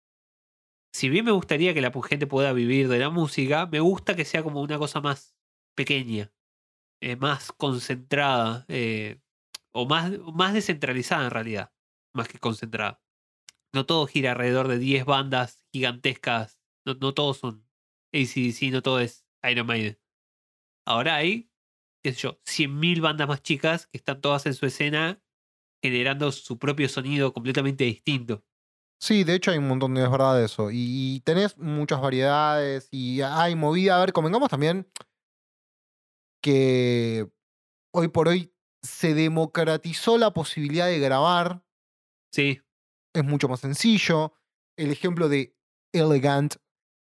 [0.97, 4.25] si bien me gustaría que la gente pueda vivir de la música, me gusta que
[4.25, 5.37] sea como una cosa más
[5.75, 6.33] pequeña,
[7.03, 9.21] eh, más concentrada, eh,
[9.73, 11.75] o más, más descentralizada en realidad,
[12.15, 13.03] más que concentrada.
[13.75, 17.69] No todo gira alrededor de 10 bandas gigantescas, no, no todos son
[18.15, 19.99] ACDC, no todo es Iron Maiden.
[20.87, 21.51] Ahora hay,
[22.03, 25.23] qué sé yo, 100.000 bandas más chicas que están todas en su escena
[25.83, 28.47] generando su propio sonido completamente distinto.
[28.99, 30.71] Sí, de hecho hay un montón de es verdad de eso.
[30.71, 33.97] Y, y tenés muchas variedades y hay movida.
[33.97, 34.87] A ver, convengamos también
[36.43, 37.29] que
[37.93, 38.53] hoy por hoy
[38.83, 41.63] se democratizó la posibilidad de grabar.
[42.33, 42.61] Sí,
[43.15, 44.33] Es mucho más sencillo.
[44.77, 45.57] El ejemplo de
[45.93, 46.57] Elegant,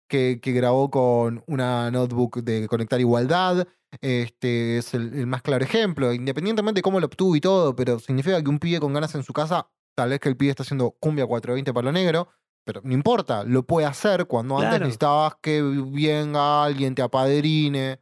[0.08, 3.68] que, que grabó con una notebook de Conectar Igualdad,
[4.00, 6.12] este es el, el más claro ejemplo.
[6.12, 9.22] Independientemente de cómo lo obtuvo y todo, pero significa que un pibe con ganas en
[9.22, 12.28] su casa, tal vez que el pibe está haciendo cumbia 420 para lo negro,
[12.64, 18.00] pero no importa, lo puede hacer cuando antes necesitabas que venga alguien, te apadrine.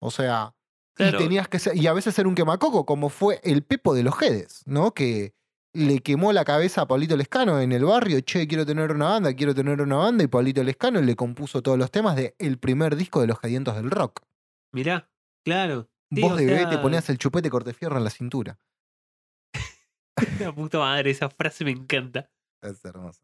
[0.00, 0.54] O sea,
[0.94, 1.18] Claro.
[1.20, 4.02] y tenías que ser, y a veces ser un quemacoco, como fue el Pepo de
[4.02, 4.94] los Jedes, ¿no?
[4.94, 5.34] Que
[5.74, 9.34] le quemó la cabeza a Pablito Lescano en el barrio, che, quiero tener una banda,
[9.34, 12.96] quiero tener una banda, y Pablito Lescano le compuso todos los temas del el primer
[12.96, 14.22] disco de los Gedientos del Rock.
[14.72, 15.10] mirá,
[15.44, 15.88] claro.
[16.10, 18.58] Vos de bebé te ponías el chupete cortefierro en la cintura.
[20.40, 22.30] La puta madre, esa frase me encanta.
[22.62, 23.20] Es hermoso.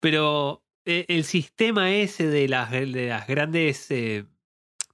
[0.00, 4.26] Pero eh, el sistema ese de las, de las grandes eh,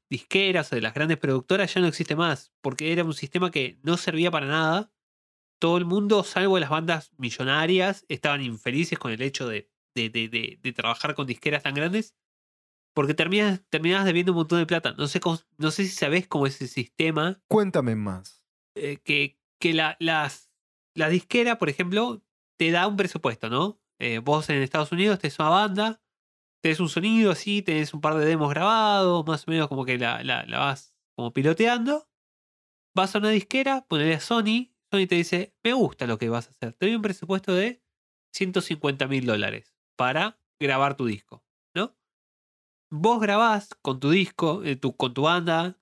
[0.09, 3.79] disqueras o de las grandes productoras ya no existe más, porque era un sistema que
[3.83, 4.91] no servía para nada.
[5.61, 10.59] Todo el mundo, salvo las bandas millonarias, estaban infelices con el hecho de, de, de-
[10.61, 12.15] de- trabajar con disqueras tan grandes,
[12.95, 14.93] porque terminas, terminabas debiendo un montón de plata.
[14.99, 15.21] No sé,
[15.59, 18.43] no sé si sabés cómo es el sistema, Cuéntame más.
[18.75, 20.51] eh, que, que la, las,
[20.95, 22.23] la disquera, por ejemplo,
[22.59, 23.81] te da un presupuesto, ¿no?
[24.01, 26.03] Eh, vos en Estados Unidos tenés una banda,
[26.63, 29.99] tenés un sonido así, tenés un par de demos grabados, más o menos como que
[29.99, 32.09] la, vas como piloteando.
[32.97, 36.49] Vas a una disquera, ponele a Sony, Sony te dice, me gusta lo que vas
[36.49, 37.83] a hacer, te doy un presupuesto de
[38.33, 41.45] 150 mil dólares para grabar tu disco,
[41.75, 41.97] ¿no?
[42.91, 45.81] Vos grabás con tu disco, eh, tu- con tu banda,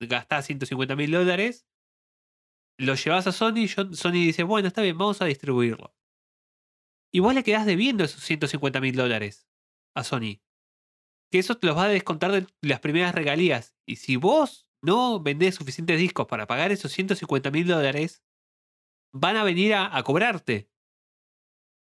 [0.00, 1.66] gastás 150 mil dólares,
[2.78, 5.94] lo llevas a Sony y Sony dice, bueno, está bien, vamos a distribuirlo.
[7.12, 9.48] Y vos le quedás debiendo esos 150 mil dólares
[9.94, 10.40] a Sony.
[11.30, 13.74] Que eso te los va a descontar de las primeras regalías.
[13.86, 18.22] Y si vos no vendés suficientes discos para pagar esos 150 mil dólares,
[19.12, 20.70] van a venir a, a cobrarte.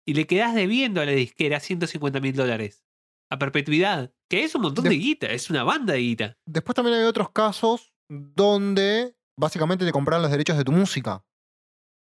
[0.07, 2.85] Y le quedás debiendo a la disquera 150 mil dólares.
[3.31, 4.13] A perpetuidad.
[4.29, 6.39] Que es un montón de De- guita, es una banda de guita.
[6.45, 11.25] Después también hay otros casos donde básicamente te compraron los derechos de tu música.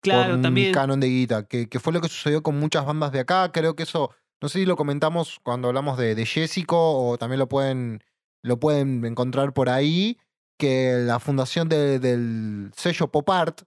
[0.02, 0.74] Claro, por un también.
[0.74, 3.52] canon de guita, que, que fue lo que sucedió con muchas bandas de acá.
[3.54, 7.40] Creo que eso, no sé si lo comentamos cuando hablamos de, de Jessico o también
[7.40, 8.04] lo pueden,
[8.44, 10.18] lo pueden encontrar por ahí,
[10.60, 13.62] que la fundación de- del sello Pop Art,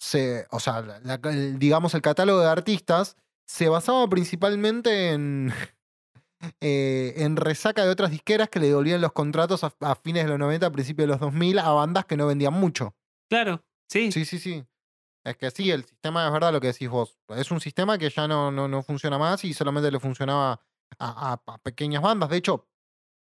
[0.00, 5.50] se, o sea, la- la- el- digamos el catálogo de artistas, se basaba principalmente en,
[6.60, 10.30] eh, en resaca de otras disqueras que le devolvían los contratos a, a fines de
[10.30, 12.94] los 90, a principios de los 2000 a bandas que no vendían mucho.
[13.30, 14.12] Claro, sí.
[14.12, 14.64] Sí, sí, sí.
[15.24, 17.16] Es que sí, el sistema es verdad lo que decís vos.
[17.30, 20.60] Es un sistema que ya no, no, no funciona más y solamente le funcionaba
[20.98, 22.28] a, a- a pequeñas bandas.
[22.28, 22.68] De hecho,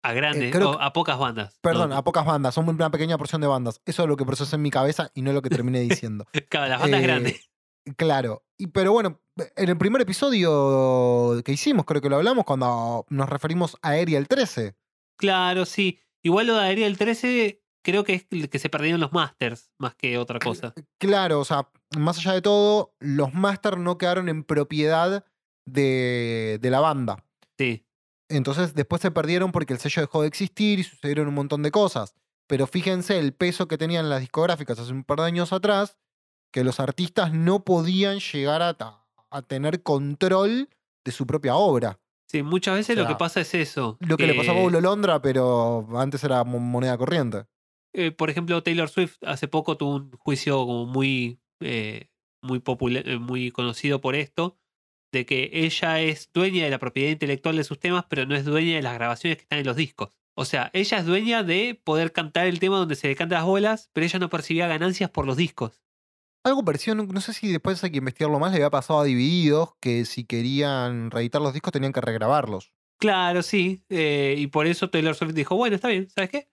[0.04, 1.58] A grandes, creo o que- a pocas bandas.
[1.62, 2.54] perdón, No, a pocas bandas.
[2.54, 3.80] Son una pequeña porción de bandas.
[3.86, 6.26] Eso es lo que procesé en mi cabeza y no es lo que terminé diciendo.
[6.50, 7.50] Claro, las bandas Eh, grandes.
[7.98, 8.44] Claro.
[8.58, 9.22] Y, pero bueno,
[9.56, 14.28] en el primer episodio que hicimos, creo que lo hablamos cuando nos referimos a Aerial
[14.28, 14.76] 13.
[15.18, 16.00] Claro, sí.
[16.24, 20.18] Igual lo de Ariel 13 creo que es que se perdieron los masters más que
[20.18, 20.74] otra cosa.
[21.00, 25.24] Claro, o sea, más allá de todo, los masters no quedaron en propiedad
[25.68, 27.24] de, de la banda.
[27.58, 27.86] Sí.
[28.28, 31.70] Entonces después se perdieron porque el sello dejó de existir y sucedieron un montón de
[31.70, 32.16] cosas.
[32.48, 35.98] Pero fíjense el peso que tenían las discográficas hace un par de años atrás,
[36.56, 40.70] que los artistas no podían llegar a, tener control
[41.04, 42.00] de su propia obra.
[42.32, 43.98] Sí, muchas veces O lo que pasa es eso.
[44.00, 47.44] Lo que le pasó a Pablo Londra, pero antes era mo- moneda corriente.
[47.92, 52.08] eh, por ejemplo, Taylor Swift hace poco tuvo un juicio como muy, eh,
[52.42, 54.58] muy popular, eh, muy conocido por esto,
[55.12, 58.46] de que ella es dueña de la propiedad intelectual de sus temas, pero no es
[58.46, 60.12] dueña de las grabaciones que están en los discos.
[60.38, 63.46] O sea, ella es dueña de poder cantar el tema donde se le canta las
[63.46, 65.82] bolas, pero ella no percibía ganancias por los discos.
[66.46, 69.04] Algo parecido, no, no sé si después hay que investigarlo más, le había pasado a
[69.04, 72.72] Divididos que si querían reeditar los discos tenían que regrabarlos.
[73.00, 73.84] Claro, sí.
[73.90, 76.48] eh, y por eso Taylor Swift dijo, bueno, está bien, ¿sabes qué?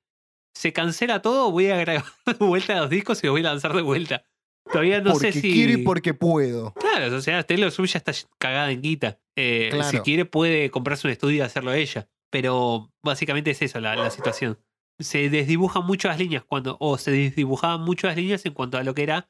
[0.57, 3.75] Se cancela todo, voy a grabar de vuelta los discos y los voy a lanzar
[3.75, 4.25] de vuelta.
[4.71, 5.53] Todavía no porque sé si...
[5.53, 6.73] quiero y porque puedo.
[6.75, 9.19] Claro, o sea, Taylor Swift ya está cagada en guita.
[9.37, 10.03] Eh, Si Claro.
[10.05, 12.09] quiere puede comprarse un estudio y hacerlo ella.
[12.31, 14.59] Pero básicamente es eso la, la situación.
[14.99, 18.85] Se desdibujan mucho las líneas cuando, o se desdibujaban mucho las líneas en cuanto a
[18.85, 19.29] lo que era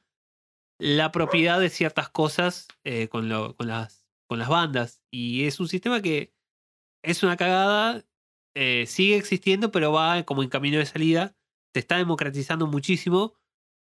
[0.83, 5.01] la propiedad de ciertas cosas eh, con, las, bandas.
[5.13, 6.35] Y es un sistema que
[7.05, 8.05] es una cagada,
[8.57, 11.37] eh, sigue existiendo, pero va como en camino de salida.
[11.73, 13.35] Se está democratizando muchísimo.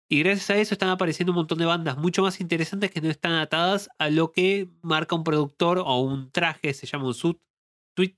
[0.08, 3.10] Y gracias a eso están apareciendo un montón de bandas mucho más interesantes que no
[3.10, 7.40] están atadas a lo que marca un productor o un traje, se llama un suit,
[7.94, 8.16] tweet,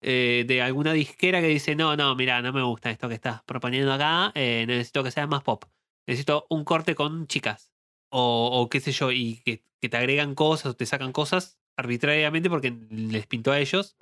[0.00, 3.42] eh, de alguna disquera que dice, no, no, mira, no me gusta esto que estás
[3.44, 5.64] proponiendo acá, necesito que sea más pop.
[6.06, 7.77] Necesito un corte con chicas.
[8.10, 12.74] O, qué sé yo, y que, te agregan cosas o te sacan cosas arbitrariamente porque
[12.90, 13.96] les pintó a ellos.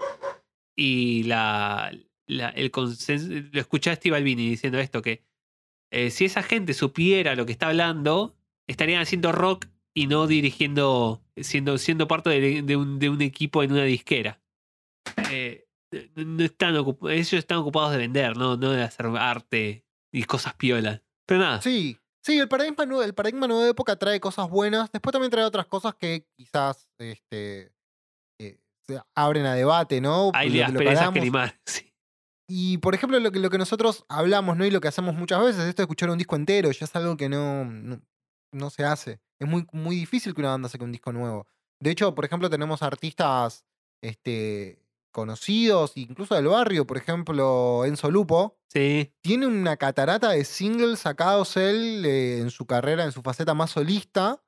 [0.77, 1.93] Y la,
[2.27, 5.25] el consenso, lo escuché a Steve Albini diciendo esto, que
[5.91, 11.23] eh, si esa gente supiera lo que está hablando, estarían haciendo rock y no dirigiendo,
[11.37, 12.31] siendo, siendo parte
[12.63, 14.41] de, un, de un equipo en una disquera.
[15.31, 15.67] Eh,
[16.17, 21.03] no- están ellos están ocupados de vender, no, no de hacer arte y cosas piolas.
[21.27, 24.91] Pero nada, Sí, sí, el paradigma, nuevo, el paradigma nuevo de época trae cosas buenas.
[24.91, 27.73] Después también trae otras cosas que quizás este,
[28.41, 30.33] eh, se abren a debate, ¿no?
[30.35, 31.25] hay Lo lo que perezas que hablamos.
[31.25, 31.61] limar.
[31.67, 31.93] Sí.
[32.49, 34.65] Y por ejemplo, lo que, lo que nosotros hablamos, ¿no?
[34.65, 37.17] Y lo que hacemos muchas veces, esto de escuchar un disco entero, ya es algo
[37.17, 38.01] que no, no,
[38.53, 39.21] no se hace.
[39.41, 41.49] Es muy, muy difícil que una banda saque un disco nuevo.
[41.81, 43.65] De hecho, por ejemplo, tenemos artistas
[44.01, 44.86] este,
[45.17, 48.59] conocidos, incluso del barrio, por ejemplo, Enzo Lupo.
[48.69, 53.55] Sí, Tiene una catarata de singles sacados él eh, en su carrera, en su faceta
[53.55, 54.43] más solista,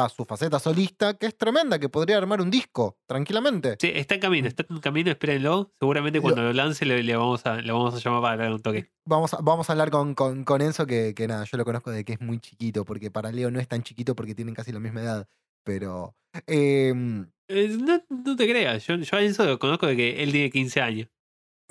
[0.00, 3.76] va, su faceta solista, que es tremenda, que podría armar un disco tranquilamente.
[3.78, 5.70] sí, está en camino, está en camino, espérenlo.
[5.78, 8.62] Seguramente cuando lo lance le, le vamos, a, le vamos a llamar para darle un
[8.62, 8.90] toque.
[9.04, 11.90] Vamos a, vamos a hablar con, con, con Enzo, que, que nada, yo lo conozco
[11.90, 14.72] de que es muy chiquito, porque para Leo no es tan chiquito porque tienen casi
[14.72, 15.28] la misma edad.
[15.64, 16.14] Pero.
[16.46, 20.50] em, Eh, no, no te creas, yo, yo a lo conozco de que él tiene
[20.50, 21.08] 15 años.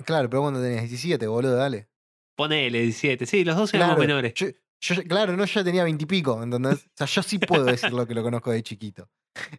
[0.04, 1.88] claro, pero cuando tenías 17, boludo, dale.
[2.36, 4.34] Ponele 17, sí, los dos éramos Claro, menores.
[4.34, 4.48] yo-
[4.80, 6.86] yo- claro, no, yo ya tenía 20 y pico, ¿entendés?
[6.86, 9.08] O sea, yo sí puedo decir lo que lo conozco de chiquito.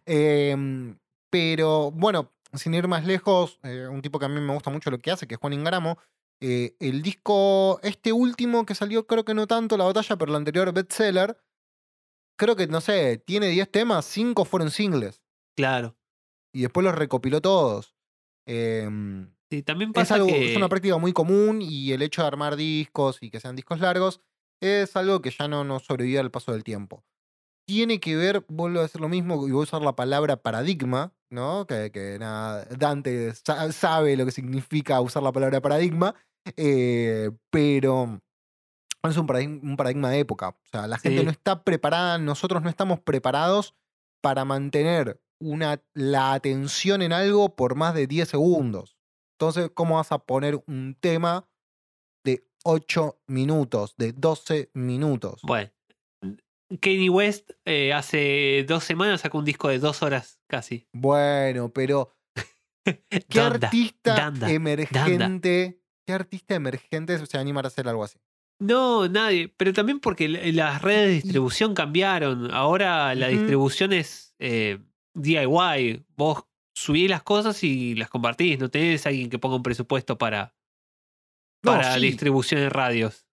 [0.04, 0.98] Em,
[1.30, 4.90] pero bueno, sin ir más lejos, eh, un tipo que a mí me gusta mucho
[4.90, 5.98] lo que hace, que es Juan Ingramo.
[6.42, 10.36] eh, el disco, este último que salió, creo que no tanto la batalla, pero el
[10.36, 11.34] anterior bestseller,
[12.36, 15.22] creo que, no sé, tiene 10 temas, 5 fueron singles.
[15.56, 15.96] Claro.
[16.54, 17.94] Y después los recopiló todos.
[18.46, 20.50] Em, Sí, también es, pasa algo, que.
[20.50, 23.78] es una práctica muy común y el hecho de armar discos y que sean discos
[23.78, 24.20] largos
[24.60, 27.04] es algo que ya no, no sobrevive al paso del tiempo.
[27.68, 31.12] Tiene que ver, vuelvo a decir lo mismo, y voy a usar la palabra paradigma,
[31.30, 31.64] ¿no?
[31.66, 36.14] Que, que nada, Dante sa- sabe lo que significa usar la palabra paradigma,
[36.56, 38.20] eh, pero
[39.04, 40.48] es un paradigma, un paradigma de época.
[40.50, 41.24] O sea, la gente Sí.
[41.24, 43.74] no está preparada, nosotros no estamos preparados
[44.20, 48.96] para mantener una, la atención en algo por más de 10 segundos.
[49.38, 51.46] Entonces, ¿cómo vas a poner un tema
[52.24, 55.40] de 8 minutos, de 12 minutos?
[55.42, 55.70] Bueno.
[56.80, 60.88] Kanye West eh, hace dos semanas sacó un disco de dos horas casi.
[60.92, 62.12] Bueno, pero
[62.84, 68.02] ¿qué Danda, artista danda, emergente, qué artista emergente se va a animar a hacer algo
[68.02, 68.18] así?
[68.58, 69.48] No, nadie.
[69.56, 72.50] Pero también porque l- las redes de distribución cambiaron.
[72.52, 74.78] Ahora la distribución es eh,
[75.14, 76.04] DIY.
[76.16, 78.58] Vos subís las cosas y las compartís.
[78.58, 80.54] No tenés alguien que ponga un presupuesto para,
[81.62, 82.00] No, para sí.
[82.00, 83.26] distribución en radios.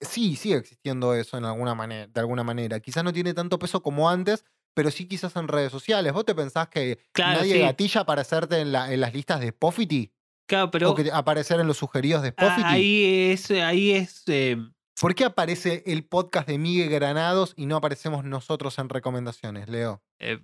[0.00, 2.80] Sí, sigue existiendo eso en alguna manera, de alguna manera.
[2.80, 6.12] Quizás no tiene tanto peso como antes, pero sí quizás en redes sociales.
[6.12, 7.60] ¿Vos te pensás que Claro, nadie sí.
[7.60, 10.12] gatilla para hacerte en, la- en las listas de Spotify?
[10.48, 12.66] Claro, pero ¿O que aparecer en los sugeridos de ah, Spotify?
[12.66, 14.56] ahí es, ahí es eh,
[15.00, 20.02] ¿Por qué aparece el podcast de Miguel Granados y no aparecemos nosotros en recomendaciones, Leo?
[20.18, 20.38] Eh,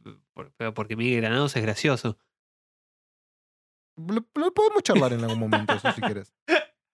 [0.74, 2.18] porque Miguel Granados es gracioso.
[3.96, 6.34] Lo, lo podemos charlar en algún momento, eso si quieres.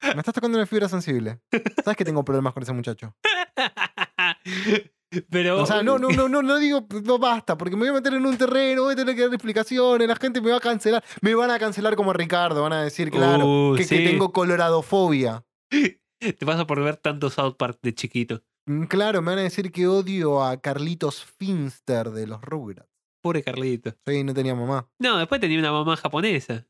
[0.03, 1.41] Me estás tocando una fibra sensible.
[1.83, 3.17] Sabes que tengo problemas con ese muchacho.
[5.31, 5.63] pero.
[5.63, 8.15] O sea, no, no, no, no, no digo, no basta, porque me voy a meter
[8.15, 11.05] en un terreno, voy a tener que dar explicaciones, la gente me va a cancelar.
[11.21, 15.45] Me van a cancelar como Ricardo, van a decir, claro, Uh, que, tengo coloradofobia.
[16.21, 18.43] Te pasa por ver tanto South Park de chiquito.
[18.67, 22.89] Mm, Claro, me van a decir que odio a Carlitos Finster de los Rugrats.
[23.23, 23.95] Pobre Carlito.
[24.07, 24.89] Sí, no tenía mamá.
[24.99, 26.67] No, después tenía una mamá japonesa.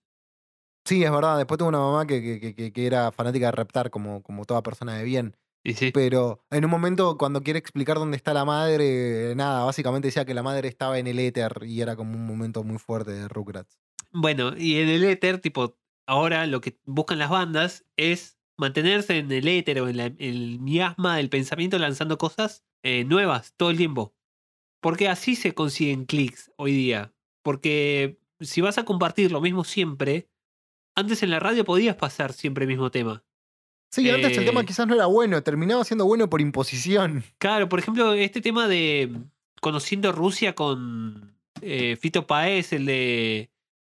[0.86, 4.22] Sí, es verdad, después tuve una mamá que- que- que era fanática de reptar como,
[4.22, 5.36] como toda persona de bien.
[5.64, 5.90] Y sí.
[5.92, 10.34] Pero en un momento, cuando quiere explicar dónde está la madre, nada, básicamente decía que
[10.34, 13.78] la madre estaba en el éter y era como un momento muy fuerte de Rugrats.
[14.12, 19.32] Bueno, y en el éter, tipo, ahora lo que buscan las bandas es mantenerse en
[19.32, 23.78] el éter o en la- el miasma del pensamiento lanzando cosas eh, nuevas todo el
[23.78, 24.14] tiempo.
[24.80, 27.14] Porque así se consiguen clics hoy día.
[27.42, 30.28] Porque si vas a compartir lo mismo siempre,
[30.96, 33.24] antes en la radio podías pasar siempre el mismo tema.
[33.94, 34.64] Sí, antes el tema Eh.
[34.66, 37.24] quizás no era bueno, terminaba siendo bueno por imposición.
[37.38, 39.10] Claro, por ejemplo, este tema de
[39.60, 43.50] Conociendo Rusia con eh, Fito Paez, el de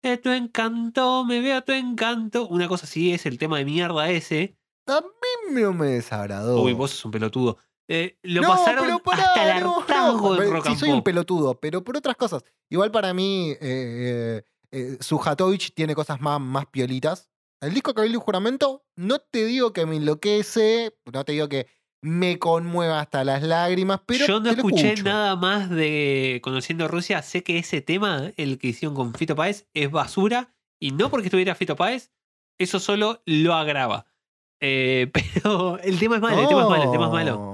[0.03, 2.47] "Eh, Tu encanto, me veo tu encanto.
[2.49, 4.57] Una cosa así es el tema de mierda ese.
[4.87, 6.61] A mí no me desagradó.
[6.63, 7.57] Uy, vos sos un pelotudo.
[7.89, 10.43] Eh, lo no, pasaron pero pará, hasta el no, hartazgo no.
[10.43, 12.43] en Rock Sí, and soy un pelotudo, pero por otras cosas.
[12.71, 14.43] Igual para mí, eh,
[14.73, 17.31] eh, Sujatovich tiene cosas más, más piolitas.
[17.65, 21.67] El disco Cabildo y Juramento, no te digo que me enloquece, no te digo que
[22.03, 25.05] me conmueva hasta las lágrimas, pero Yo no escuché escucho.
[25.05, 27.23] nada más de Conociendo Rusia.
[27.23, 30.55] Sé que ese tema, el que hicieron con Fito Páez, es basura.
[30.79, 32.13] Y no porque estuviera Fito Páez,
[32.59, 34.07] eso solo lo agrava.
[34.61, 37.54] Eh, pero el tema es malo, el tema es malo, el tema es malo.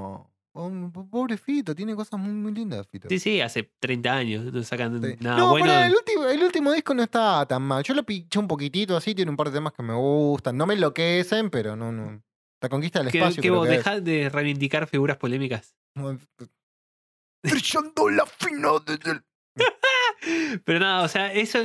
[0.53, 3.09] Pobre Fito, tiene cosas muy, muy lindas, Fito.
[3.09, 5.17] Sí, sí, hace 30 años no sacan Sí.
[5.21, 5.73] nada no, bueno.
[5.85, 7.85] el, último, el último disco no está tan mal.
[7.85, 10.57] Yo lo piché un poquitito así, tiene un par de temas que me gustan.
[10.57, 12.21] No me enloquecen, pero no, no.
[12.61, 13.41] La conquista del espacio.
[13.43, 15.75] que vos dejás de reivindicar figuras polémicas.
[17.43, 19.25] Brillando la fina desde el-
[20.65, 21.59] Pero nada, o sea, eso,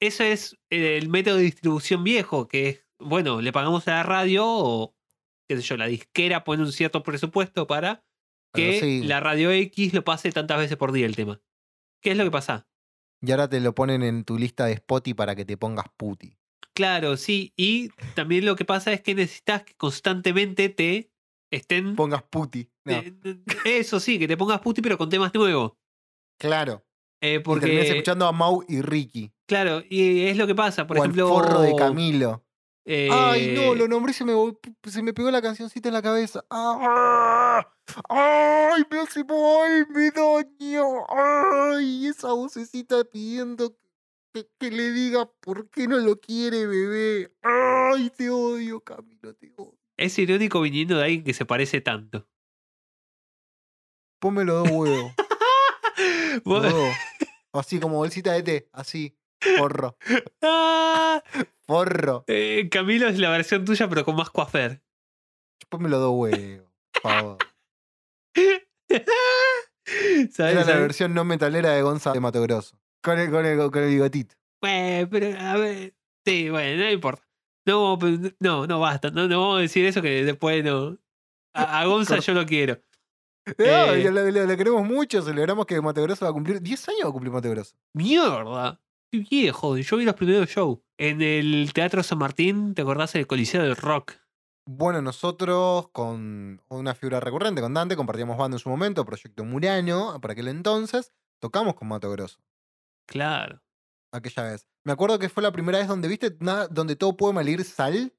[0.00, 4.44] eso es el método de distribución viejo, que es, bueno, le pagamos a la radio
[4.46, 4.94] o,
[5.48, 8.04] qué sé yo, la disquera pone un cierto presupuesto para
[8.54, 9.02] que sí.
[9.04, 11.40] la radio X lo pase tantas veces por día el tema.
[12.00, 12.66] ¿Qué es lo que pasa?
[13.20, 16.36] Y ahora te lo ponen en tu lista de Spotify para que te pongas puti.
[16.74, 21.12] Claro, sí, y también lo que pasa es que necesitas que constantemente te
[21.50, 21.94] estén...
[21.94, 22.68] Pongas puti.
[22.84, 23.14] No, eh,
[23.64, 25.72] Eso sí, que te pongas puti, pero con temas nuevos.
[26.38, 26.84] claro.
[27.20, 29.30] Eh, Y porque, escuchando a Mau y Ricky.
[29.46, 30.88] claro, y es lo que pasa.
[30.88, 32.44] Por o ejemplo, al forro de Camilo.
[32.84, 34.32] Eh, Ay, no, lo nombré y se me,
[34.84, 36.44] se me pegó la cancioncita en la cabeza.
[36.50, 37.66] ¡Ah!
[38.08, 41.06] ¡Ay, me hace mal, me daño!
[41.08, 42.06] ¡Ay!
[42.06, 43.76] Esa vocecita pidiendo
[44.32, 47.32] que, que le diga por qué no lo quiere, bebé.
[47.42, 49.78] ¡Ay, te odio, Camilo, te odio!
[49.96, 52.26] Es irónico viniendo de alguien que se parece tanto.
[54.18, 55.12] Ponme los dos huevos.
[57.52, 59.14] Así como bolsita de té, así.
[59.58, 59.96] Forro.
[60.42, 61.22] Ah,
[61.66, 62.24] Forro.
[62.26, 64.82] eh, Camilo es la versión tuya, pero con más coafer.
[65.68, 66.66] Ponme los dos huevos.
[66.92, 67.38] Por favor.
[70.30, 70.38] ¿Sabes?
[70.38, 70.80] Era la ¿Sabes?
[70.80, 72.76] versión no metalera de Gonza de Mato Grosso.
[73.02, 74.34] Con el, con el, con el bigotito.
[74.60, 75.94] Bueno, pero a ver.
[76.24, 77.26] Sí, bueno, no importa.
[77.66, 79.10] No, pero no, no basta.
[79.10, 80.98] No, no vamos a decir eso que después no.
[81.54, 82.80] A, a Gonza yo lo quiero.
[83.58, 84.00] No, Eh.
[84.00, 87.00] y lo, lo- lo queremos mucho, celebramos que Mato Grosso va a cumplir 10 años
[87.04, 87.74] va a cumplir Mato Grosso.
[87.94, 88.80] ¡Mierda!
[89.12, 89.76] ¡Qué viejo!
[89.76, 90.78] Yo vi los primeros shows.
[90.98, 94.14] En el Teatro San Martín, ¿te acordás del Coliseo del Rock?
[94.66, 100.18] Bueno, nosotros con una figura recurrente, con Dante, compartíamos banda en su momento, Proyecto Murano,
[100.22, 101.12] para aquel entonces,
[101.42, 102.38] tocamos con Mato Grosso,
[103.06, 103.60] Claro.
[104.14, 104.66] aquella vez.
[104.86, 108.14] Me acuerdo que fue la primera vez donde, viste, nada, donde todo puede malir sal,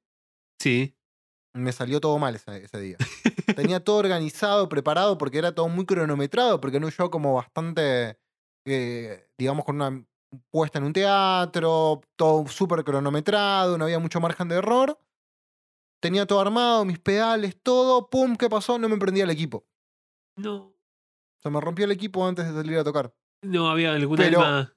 [0.60, 0.96] Sí.
[1.56, 2.98] me salió todo mal ese, ese día.
[3.56, 8.18] Tenía todo organizado, preparado, porque era todo muy cronometrado, porque era un show como bastante,
[8.66, 10.04] eh, digamos, con una
[10.50, 14.98] puesta en un teatro, todo súper cronometrado, no había mucho margen de error.
[16.00, 18.78] Tenía todo armado, mis pedales, todo, pum, ¿qué pasó?
[18.78, 19.64] No me prendía el equipo.
[20.36, 20.72] No.
[21.42, 23.14] Se me rompió el equipo antes de salir a tocar.
[23.42, 24.70] No había alguna Pero- alma.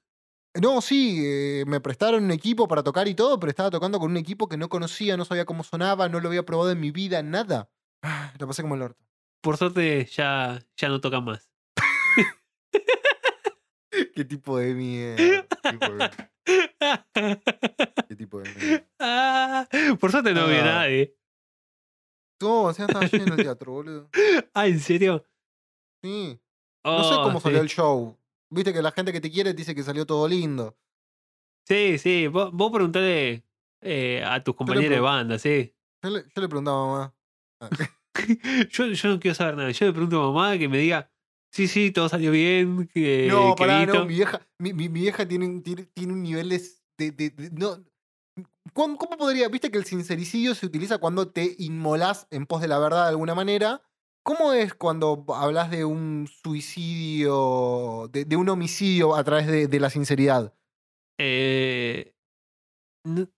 [0.60, 4.10] No, sí, eh, me prestaron un equipo para tocar y todo, pero estaba tocando con
[4.10, 6.90] un equipo que no conocía, no sabía cómo sonaba, no lo había probado en mi
[6.90, 7.70] vida, nada.
[8.02, 9.04] Ah, Lo pasé como el orto.
[9.40, 11.47] Por suerte ya, ya no tocan más.
[14.14, 15.48] Qué tipo de mierda.
[18.08, 18.86] Qué tipo de, mierda.
[18.98, 19.68] Ah,
[20.00, 20.64] Por suerte no había Ah.
[20.80, 21.14] nadie.
[22.40, 24.08] No, o sea, estaba lleno el teatro, boludo.
[24.54, 25.24] Ah, ¿en serio?
[26.02, 26.40] Sí.
[26.84, 27.62] No sé Oh, cómo salió sí.
[27.64, 28.16] el show.
[28.50, 30.76] Viste que la gente que te quiere dice que salió todo lindo.
[31.66, 32.28] Sí, sí.
[32.28, 33.44] Vos, vos preguntale
[33.82, 35.74] eh, a tus compañeros de banda, sí.
[36.02, 37.14] Yo le, yo le preguntaba a mamá.
[37.60, 37.68] Ah,
[38.70, 39.70] yo, yo no quiero saber nada.
[39.72, 41.10] Yo le pregunto a mamá que me diga,
[41.50, 42.88] sí, sí, todo salió bien.
[42.92, 43.94] Que, no, pará, Vito".
[43.94, 46.60] no, mi vieja, mi, mi- mi vieja tiene, un- tiene, tiene un nivel de,
[46.98, 47.84] de- de- de- no,
[48.72, 49.48] ¿cómo, cómo podría?
[49.48, 53.10] Viste que el sincericidio se utiliza cuando te inmolás en pos de la verdad de
[53.10, 53.82] alguna manera.
[54.24, 59.80] ¿Cómo es cuando hablas de un suicidio, de, de un homicidio a través de, de
[59.80, 60.54] la sinceridad?
[61.18, 62.14] Eh,
[63.04, 63.28] no-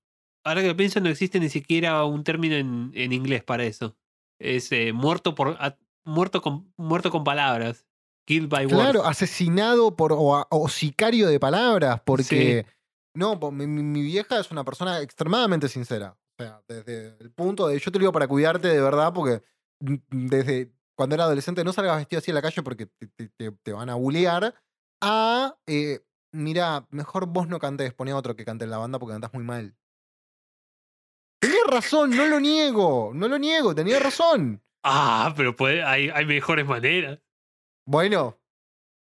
[0.45, 3.97] ahora que lo pienso, no existe ni siquiera un término en, en inglés para eso.
[4.41, 7.87] Es eh, muerto por a- muerto con muerto con palabras.
[8.27, 9.11] Killed by Claro, words.
[9.11, 12.65] asesinado por, o, sicario de palabras, porque
[13.15, 16.17] no, mi, vieja es una persona extremadamente sincera.
[16.39, 19.43] O sea, desde el punto de yo te lo digo para cuidarte de verdad, porque
[19.81, 23.53] desde cuando era adolescente no salgas vestido así a la calle porque te, te- te-
[23.53, 24.55] te van a bulear,
[25.03, 26.01] a eh,
[26.33, 29.33] mira, mejor vos no cantes, poné a otro que cante en la banda porque cantás
[29.35, 29.75] muy mal.
[31.41, 34.63] Tenía razón, no lo niego, no lo niego, tenía razón.
[34.83, 37.19] Ah, pero puede, hay, hay mejores maneras.
[37.87, 38.39] Bueno,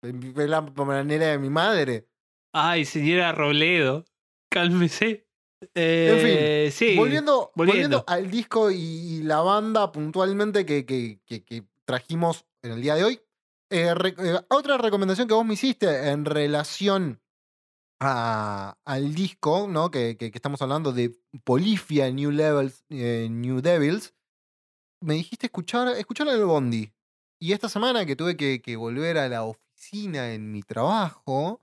[0.03, 0.15] es
[0.49, 2.09] la manera de mi madre.
[2.55, 4.05] Ay, señora Robledo,
[4.51, 5.27] cálmese.
[5.75, 8.05] En fin, Eh, sí, volviendo, volviendo volviendo.
[8.07, 12.95] al disco y, y la banda puntualmente que, que- que- que trajimos en el día
[12.95, 13.21] de hoy.
[13.69, 17.21] eh, re- eh, otra recomendación que vos me hiciste en relación
[18.01, 19.91] a- al disco, ¿no?
[19.91, 24.15] Que, que- que estamos hablando de Polifia New Levels, eh, New Devils.
[25.03, 26.93] Me dijiste escuchar, escuchar el Bondi.
[27.47, 31.62] Y esta semana que tuve que, que volver a la oficina en mi trabajo,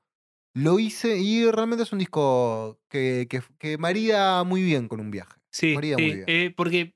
[0.55, 5.11] lo hice y realmente es un disco que, que, que marida muy bien con un
[5.11, 5.33] viaje.
[5.51, 6.23] Sí, Marida muy bien.
[6.27, 6.95] eh, porque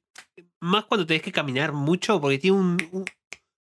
[0.61, 3.03] más cuando tenés que caminar mucho, porque tiene un, un,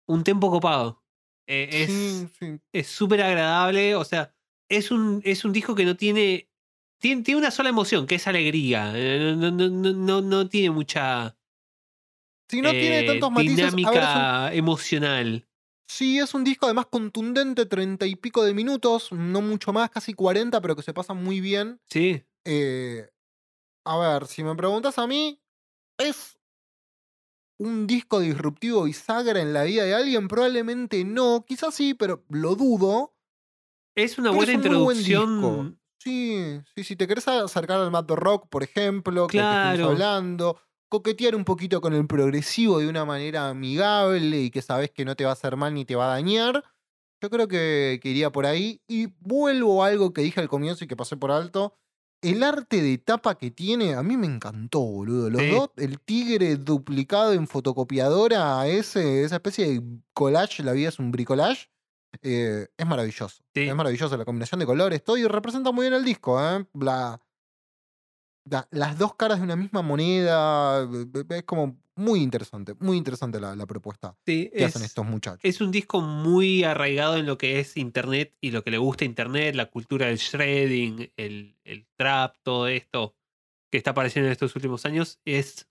[0.08, 1.04] un tempo copado.
[1.48, 2.60] Eh, es Sí, sí.
[2.74, 4.34] es súper agradable, o sea,
[4.68, 6.50] es un, es un disco que no tiene,
[7.00, 7.22] tiene...
[7.22, 8.94] Tiene una sola emoción, que es alegría.
[8.96, 11.38] eh, No, no, no, no, no tiene mucha
[12.50, 13.58] Sí, no tiene eh, tantos matices.
[13.58, 15.48] Ver, un- dinámica emocional.
[15.88, 20.14] sí, es un disco además contundente, treinta y pico de minutos, no mucho más, casi
[20.14, 21.80] 40, pero que se pasa muy bien.
[21.90, 23.10] Sí, Eh,
[23.86, 25.42] a ver, si me preguntas a mí,
[25.98, 26.38] ¿es
[27.60, 30.28] un disco disruptivo bisagra en la vida de alguien?
[30.28, 33.16] Probablemente no, quizás sí, pero lo dudo.
[33.96, 35.80] es una Pero buena es un buen introducción.
[36.00, 39.54] Sí, sí, si te querés acercar al Mad Rock, por ejemplo, que, que Claro.
[39.54, 40.60] estuvimos hablando,
[40.94, 45.16] coquetear un poquito con el progresivo de una manera amigable y que sabes que no
[45.16, 46.64] te va a hacer mal ni te va a dañar,
[47.20, 48.80] yo creo que, que iría por ahí.
[48.88, 51.74] Y vuelvo a algo que dije al comienzo y que pasé por alto.
[52.22, 55.32] El arte de tapa que tiene, a mí me encantó, boludo.
[55.32, 59.82] Los dos, el tigre duplicado en fotocopiadora, ese, esa especie de
[60.14, 61.72] collage, la vida es un bricolage,
[62.22, 63.44] eh, es maravilloso.
[63.56, 63.62] Sí.
[63.62, 66.64] Es maravilloso la combinación de colores, todo y representa muy bien el disco, ¿eh?
[66.80, 67.20] La,
[68.46, 72.98] la- las dos caras de una misma moneda, eh, eh, es como muy interesante, muy
[72.98, 75.40] interesante la, la propuesta Sí, que hacen es- estos muchachos.
[75.44, 79.06] Es un disco muy arraigado en lo que es Internet y lo que le gusta
[79.06, 83.16] a Internet, la cultura del shredding, el, el trap, todo esto
[83.72, 85.20] que está apareciendo en estos últimos años.
[85.26, 85.70] Es,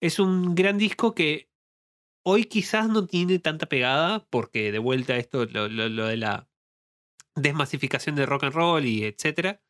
[0.00, 1.50] es un gran disco que
[2.24, 6.48] hoy quizás no tiene tanta pegada, porque de vuelta esto, lo, lo- lo de la
[7.34, 9.62] desmasificación del rock and roll y etcétera.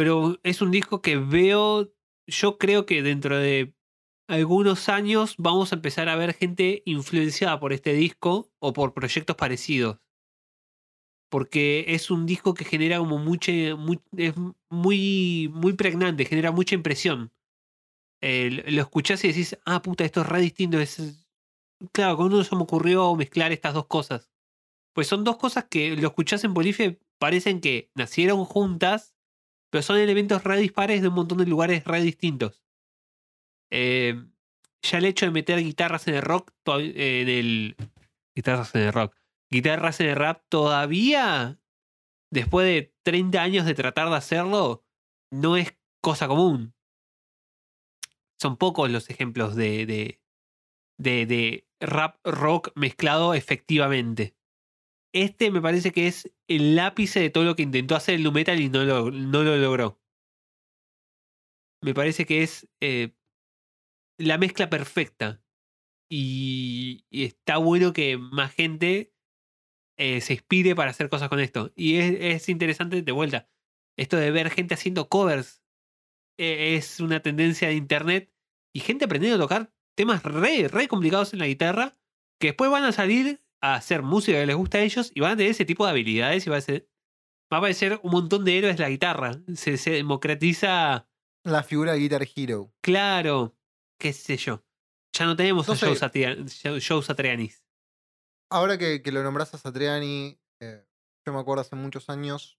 [0.00, 1.92] Pero es un disco que veo,
[2.26, 3.74] yo creo que dentro de
[4.28, 9.36] algunos años vamos a empezar a ver gente influenciada por este disco o por proyectos
[9.36, 9.98] parecidos.
[11.30, 14.34] Porque es un disco que genera como mucha, es
[14.70, 17.30] muy, muy pregnante, genera mucha impresión.
[18.22, 20.80] Eh, lo escuchás y decís, ah, puta, esto es re distinto.
[20.80, 21.28] Es...
[21.92, 24.30] Claro, con uno se me ocurrió mezclar estas dos cosas.
[24.94, 29.14] Pues son dos cosas que lo escuchás en Bolivia parecen que nacieron juntas,
[29.70, 32.62] pero son elementos re dispares de un montón de lugares re distintos.
[33.70, 34.14] Eh,
[34.82, 37.76] ya el hecho de meter guitarras en el rock, to- en el.
[38.34, 39.16] Guitarras en el rock.
[39.50, 41.60] Guitarras en el rap todavía,
[42.32, 44.84] después de 30 años de tratar de hacerlo,
[45.32, 46.74] no es cosa común.
[48.40, 50.20] Son pocos los ejemplos de, de,
[50.98, 54.34] de, de rap rock mezclado efectivamente.
[55.12, 58.32] Este me parece que es el ápice de todo lo que intentó hacer el nu
[58.32, 60.00] metal y no lo, no lo logró.
[61.82, 63.14] Me parece que es eh,
[64.18, 65.42] la mezcla perfecta.
[66.12, 69.14] Y, y está bueno que más gente
[69.96, 71.72] eh, se inspire para hacer cosas con esto.
[71.76, 73.48] Y es, es interesante de vuelta.
[73.96, 75.62] Esto de ver gente haciendo covers
[76.38, 78.32] eh, es una tendencia de internet
[78.74, 81.98] y gente aprendiendo a tocar temas re, re complicados en la guitarra,
[82.40, 85.32] que después van a salir a hacer música que les gusta a ellos y van
[85.32, 86.88] a tener ese tipo de habilidades y va a, ser,
[87.52, 89.32] va a aparecer un montón de héroes de la guitarra.
[89.54, 91.08] Se, se democratiza,
[91.44, 92.72] La figura de Guitar Hero.
[92.82, 93.56] claro,
[94.00, 94.64] qué sé yo.
[95.12, 95.76] Ya no tenemos No a.
[95.76, 97.64] Joe Satriani- Joe- Joe Satrianis.
[98.52, 100.84] Ahora que, que lo nombras a Satriani, eh,
[101.26, 102.58] yo me acuerdo hace muchos años,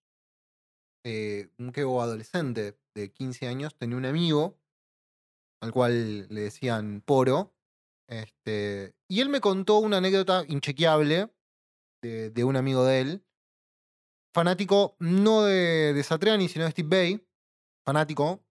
[1.05, 4.59] eh, un quebo adolescente de 15 años tenía un amigo
[5.61, 7.55] al cual le decían Poro.
[8.11, 11.33] Este, y él me contó una anécdota inchequeable
[12.03, 13.25] de, de un amigo de él,
[14.35, 17.27] fanático no de, de Satriani, sino de Steve Bay,
[17.85, 18.43] fanático,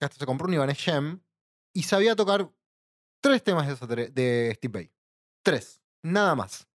[0.00, 1.22] que hasta se compró un Ibanez Gem,
[1.72, 2.50] y sabía tocar
[3.22, 4.92] tres temas de, de Steve Bay.
[5.44, 6.68] Tres, nada más.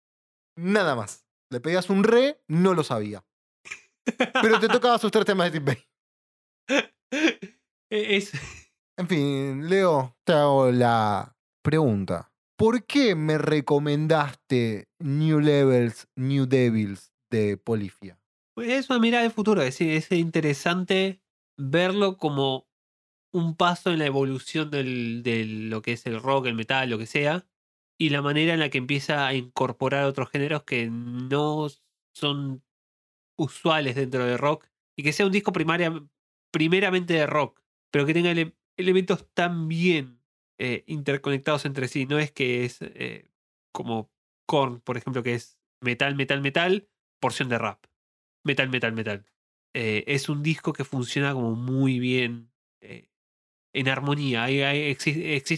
[0.59, 1.27] Nada más.
[1.51, 3.25] Le pedías un re, no lo sabía.
[4.43, 5.85] Pero te tocaba sus tres temas de Steve Bay.
[7.89, 8.33] E- Es,
[8.99, 11.36] En fin, Leo, te hago la
[11.67, 12.33] pregunta.
[12.57, 18.21] ¿Por qué me recomendaste New Levels, New Devils de Polifia?
[18.57, 21.21] es una mirada de futuro, es, es interesante
[21.59, 22.69] verlo como
[23.35, 26.99] un paso en la evolución del, de lo que es el rock, el metal, lo
[26.99, 27.45] que sea,
[27.99, 31.67] y la manera en la que empieza a incorporar otros géneros que no
[32.15, 32.63] son
[33.37, 37.61] usuales dentro de rock, y que sea un disco primeramente de rock,
[37.91, 40.23] pero que tenga ele- elementos tan bien
[40.59, 42.07] eh, interconectados entre sí.
[42.07, 43.31] No es que es eh,
[43.73, 44.11] como
[44.47, 46.89] Korn, por ejemplo, que es metal, metal, metal,
[47.21, 47.85] porción de rap.
[48.45, 49.27] Metal, metal, metal.
[49.75, 52.51] Eh, es un disco que funciona como muy bien
[53.73, 54.45] en armonía.
[54.45, 54.97] Hay, hay-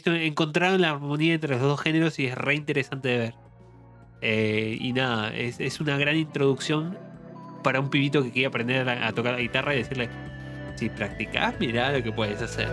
[0.07, 3.35] encontraron la armonía entre los dos géneros y es re interesante de ver.
[4.81, 6.99] Y nada, es, es una gran introducción
[7.63, 10.09] para un pibito que quiere aprender a, tocar la guitarra y decirle,
[10.77, 12.69] si practicás, mirá lo que puedes hacer.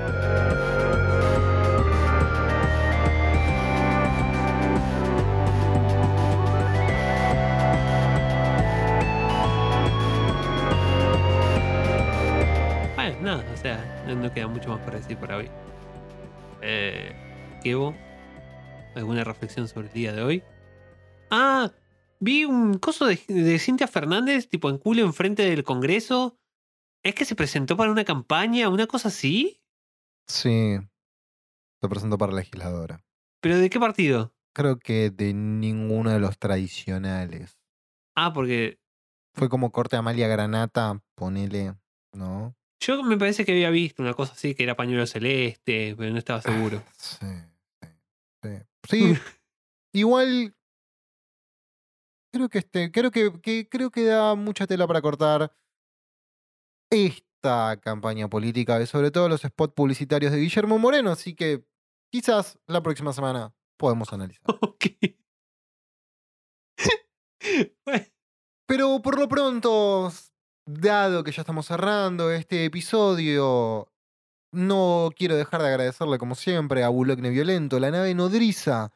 [13.38, 15.49] Nada, o sea, no, no queda mucho más para decir por hoy.
[16.62, 17.14] Eh,
[17.64, 17.95] Kevo,
[18.95, 20.44] ¿alguna reflexión sobre el día de hoy?
[21.32, 21.72] Ah,
[22.20, 26.38] vi un coso de, de Cintia Fernández, tipo en culo enfrente del Congreso.
[27.03, 29.62] ¿Es que se presentó para una campaña, una cosa así?
[30.28, 30.78] Sí.
[31.82, 33.03] Se presentó para legisladora.
[33.41, 34.34] ¿Pero de qué partido?
[34.53, 37.60] Creo que de ninguno de los tradicionales.
[38.16, 38.80] Ah, porque
[39.36, 41.76] Fue como corte Amalia Granata, ponele,
[42.14, 42.56] ¿no?
[42.80, 46.18] Yo me parece que había visto una cosa así que era pañuelo celeste, pero no
[46.19, 46.81] estaba seguro.
[46.97, 47.26] Sí,
[47.81, 48.49] sí,
[48.89, 49.14] sí.
[49.14, 49.14] Sí,
[49.93, 50.56] igual
[52.31, 55.56] creo que este, creo que, que- creo que da mucha tela para cortar
[56.91, 61.65] esta campaña política sobre todo los spots publicitarios de Guillermo Moreno, así que
[62.11, 64.43] quizás la próxima semana podemos analizar.
[64.61, 64.85] Ok.
[67.85, 68.06] Bueno,
[68.68, 70.11] Pero por lo pronto,
[70.66, 73.92] dado que ya estamos cerrando este episodio,
[74.52, 78.92] no quiero dejar de agradecerle, como siempre, a Bulogne Violento, la nave nodriza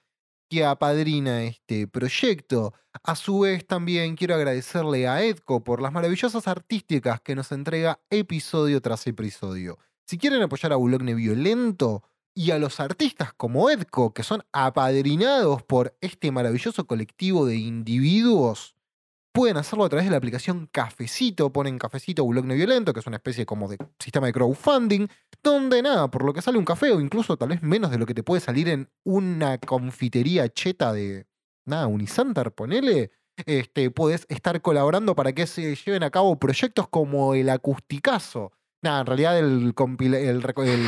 [0.50, 2.74] que apadrina este proyecto.
[3.04, 8.00] A su vez, también quiero agradecerle a Edco por las maravillosas artísticas que nos entrega
[8.10, 9.78] episodio tras episodio.
[10.06, 15.62] Si quieren apoyar a Bulogne Violento y a los artistas como Edco, que son apadrinados
[15.62, 18.76] por este maravilloso colectivo de individuos,
[19.32, 21.52] pueden hacerlo a través de la aplicación Cafecito.
[21.52, 25.08] Ponen Cafecito Bulogne Violento, que es una especie como de sistema de crowdfunding,
[25.44, 28.06] donde nada, por lo que sale un café o incluso tal vez menos de lo
[28.06, 31.28] que te puede salir en una confitería cheta de,
[31.66, 33.12] nada, Unisantar, ponele,
[33.46, 38.52] este, puedes estar colaborando para que se lleven a cabo proyectos como el Acusticazo.
[38.84, 40.88] Nada, en realidad el, reco- el,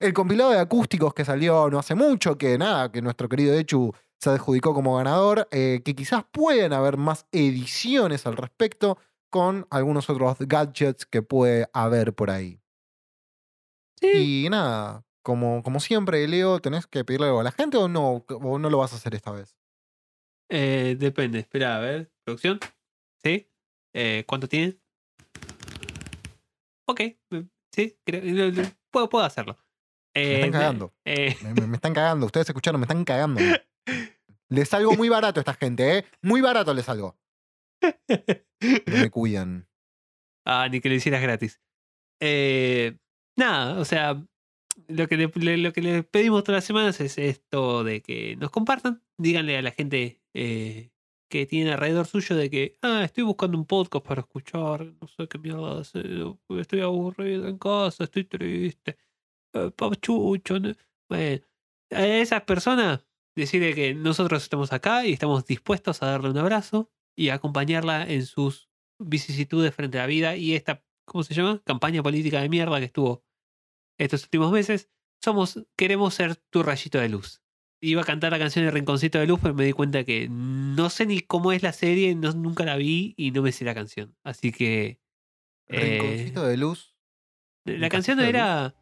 [0.00, 3.92] el compilado de acústicos que salió no hace mucho, que nada, que nuestro querido Echu
[4.22, 8.96] se adjudicó como ganador, eh, que quizás pueden haber más ediciones al respecto
[9.30, 12.60] con algunos otros gadgets que puede haber por ahí.
[14.00, 14.44] sí.
[14.44, 18.24] Y nada, como, como siempre, Leo, ¿tenés que pedirle algo a la gente o no,
[18.28, 19.56] o no lo vas a hacer esta vez?
[20.50, 22.12] Eh, depende, espera, a ver.
[22.24, 22.60] ¿Producción?
[23.24, 23.50] ¿Sí?
[23.94, 24.78] Eh, ¿Cuánto tiene?
[26.86, 27.00] Ok,
[27.72, 28.52] sí, creo,
[28.90, 29.56] puedo, puedo hacerlo.
[30.14, 30.92] Me están cagando.
[31.04, 32.26] Me, me- me están cagando.
[32.26, 33.40] Ustedes escucharon, me están cagando.
[34.48, 36.04] Les salgo muy barato a esta gente, ¿eh?
[36.22, 37.16] Muy barato les salgo.
[37.82, 39.68] No me cuidan.
[40.44, 41.60] ah, ni que lo hicieras gratis.
[42.20, 42.98] Eh,
[43.36, 44.24] nada, o sea,
[44.88, 48.50] lo que, le, lo que les pedimos todas las semanas es esto de que nos
[48.50, 50.92] compartan, díganle a la gente eh,
[51.28, 55.28] que tiene alrededor suyo de que, ah, estoy buscando un podcast para escuchar, no sé
[55.28, 56.06] qué mierda hacer,
[56.60, 58.96] estoy aburrido en casa, estoy triste,
[59.54, 60.60] eh, pachucho.
[60.60, 60.72] ¿no?".
[61.08, 61.44] Bueno,
[61.90, 66.90] a esas personas, decirle que nosotros estamos acá y estamos dispuestos a darle un abrazo
[67.16, 71.60] y a acompañarla en sus vicisitudes frente a la vida y esta, ¿cómo se llama?
[71.64, 73.24] Campaña política de mierda que estuvo
[73.98, 74.90] estos últimos meses.
[75.22, 77.42] Somos, queremos ser tu rayito de luz.
[77.80, 80.88] Iba a cantar la canción de Rinconcito de Luz, pero me di cuenta que no
[80.88, 83.74] sé ni cómo es la serie, no, nunca la vi y no me sé la
[83.74, 84.16] canción.
[84.22, 85.00] Así que.
[85.68, 86.96] eh, Rinconcito de luz.
[87.64, 88.74] la canción ¿Rinconcito de era.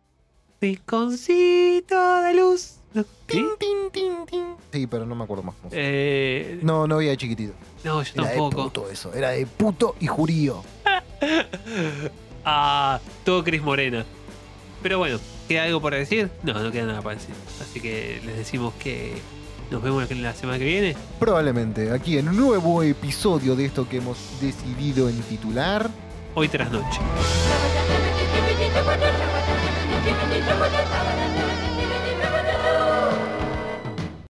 [0.61, 2.77] Rinconcito de luz.
[2.93, 3.05] ¿Sí?
[3.27, 4.45] Tin, tin, tin, tin.
[4.73, 5.55] Sí, pero no me acuerdo más.
[5.71, 7.53] Eh, No, no había de chiquitito.
[7.85, 8.63] no, yo Era de tampoco.
[8.65, 9.15] puto eso.
[9.15, 10.63] Era de puto y jurío.
[12.45, 14.05] ah, todo Cris Morena.
[14.83, 15.19] Pero bueno,
[15.49, 16.31] ¿queda algo por decir?
[16.43, 17.35] No, no queda nada para decir.
[17.61, 19.15] Así que les decimos que
[19.71, 20.97] nos vemos la semana que viene.
[21.19, 25.89] Probablemente aquí en un nuevo episodio de esto que hemos decidido en titular.
[26.35, 26.99] Hoy tras noche.
[30.07, 31.60] 因为你这么正常的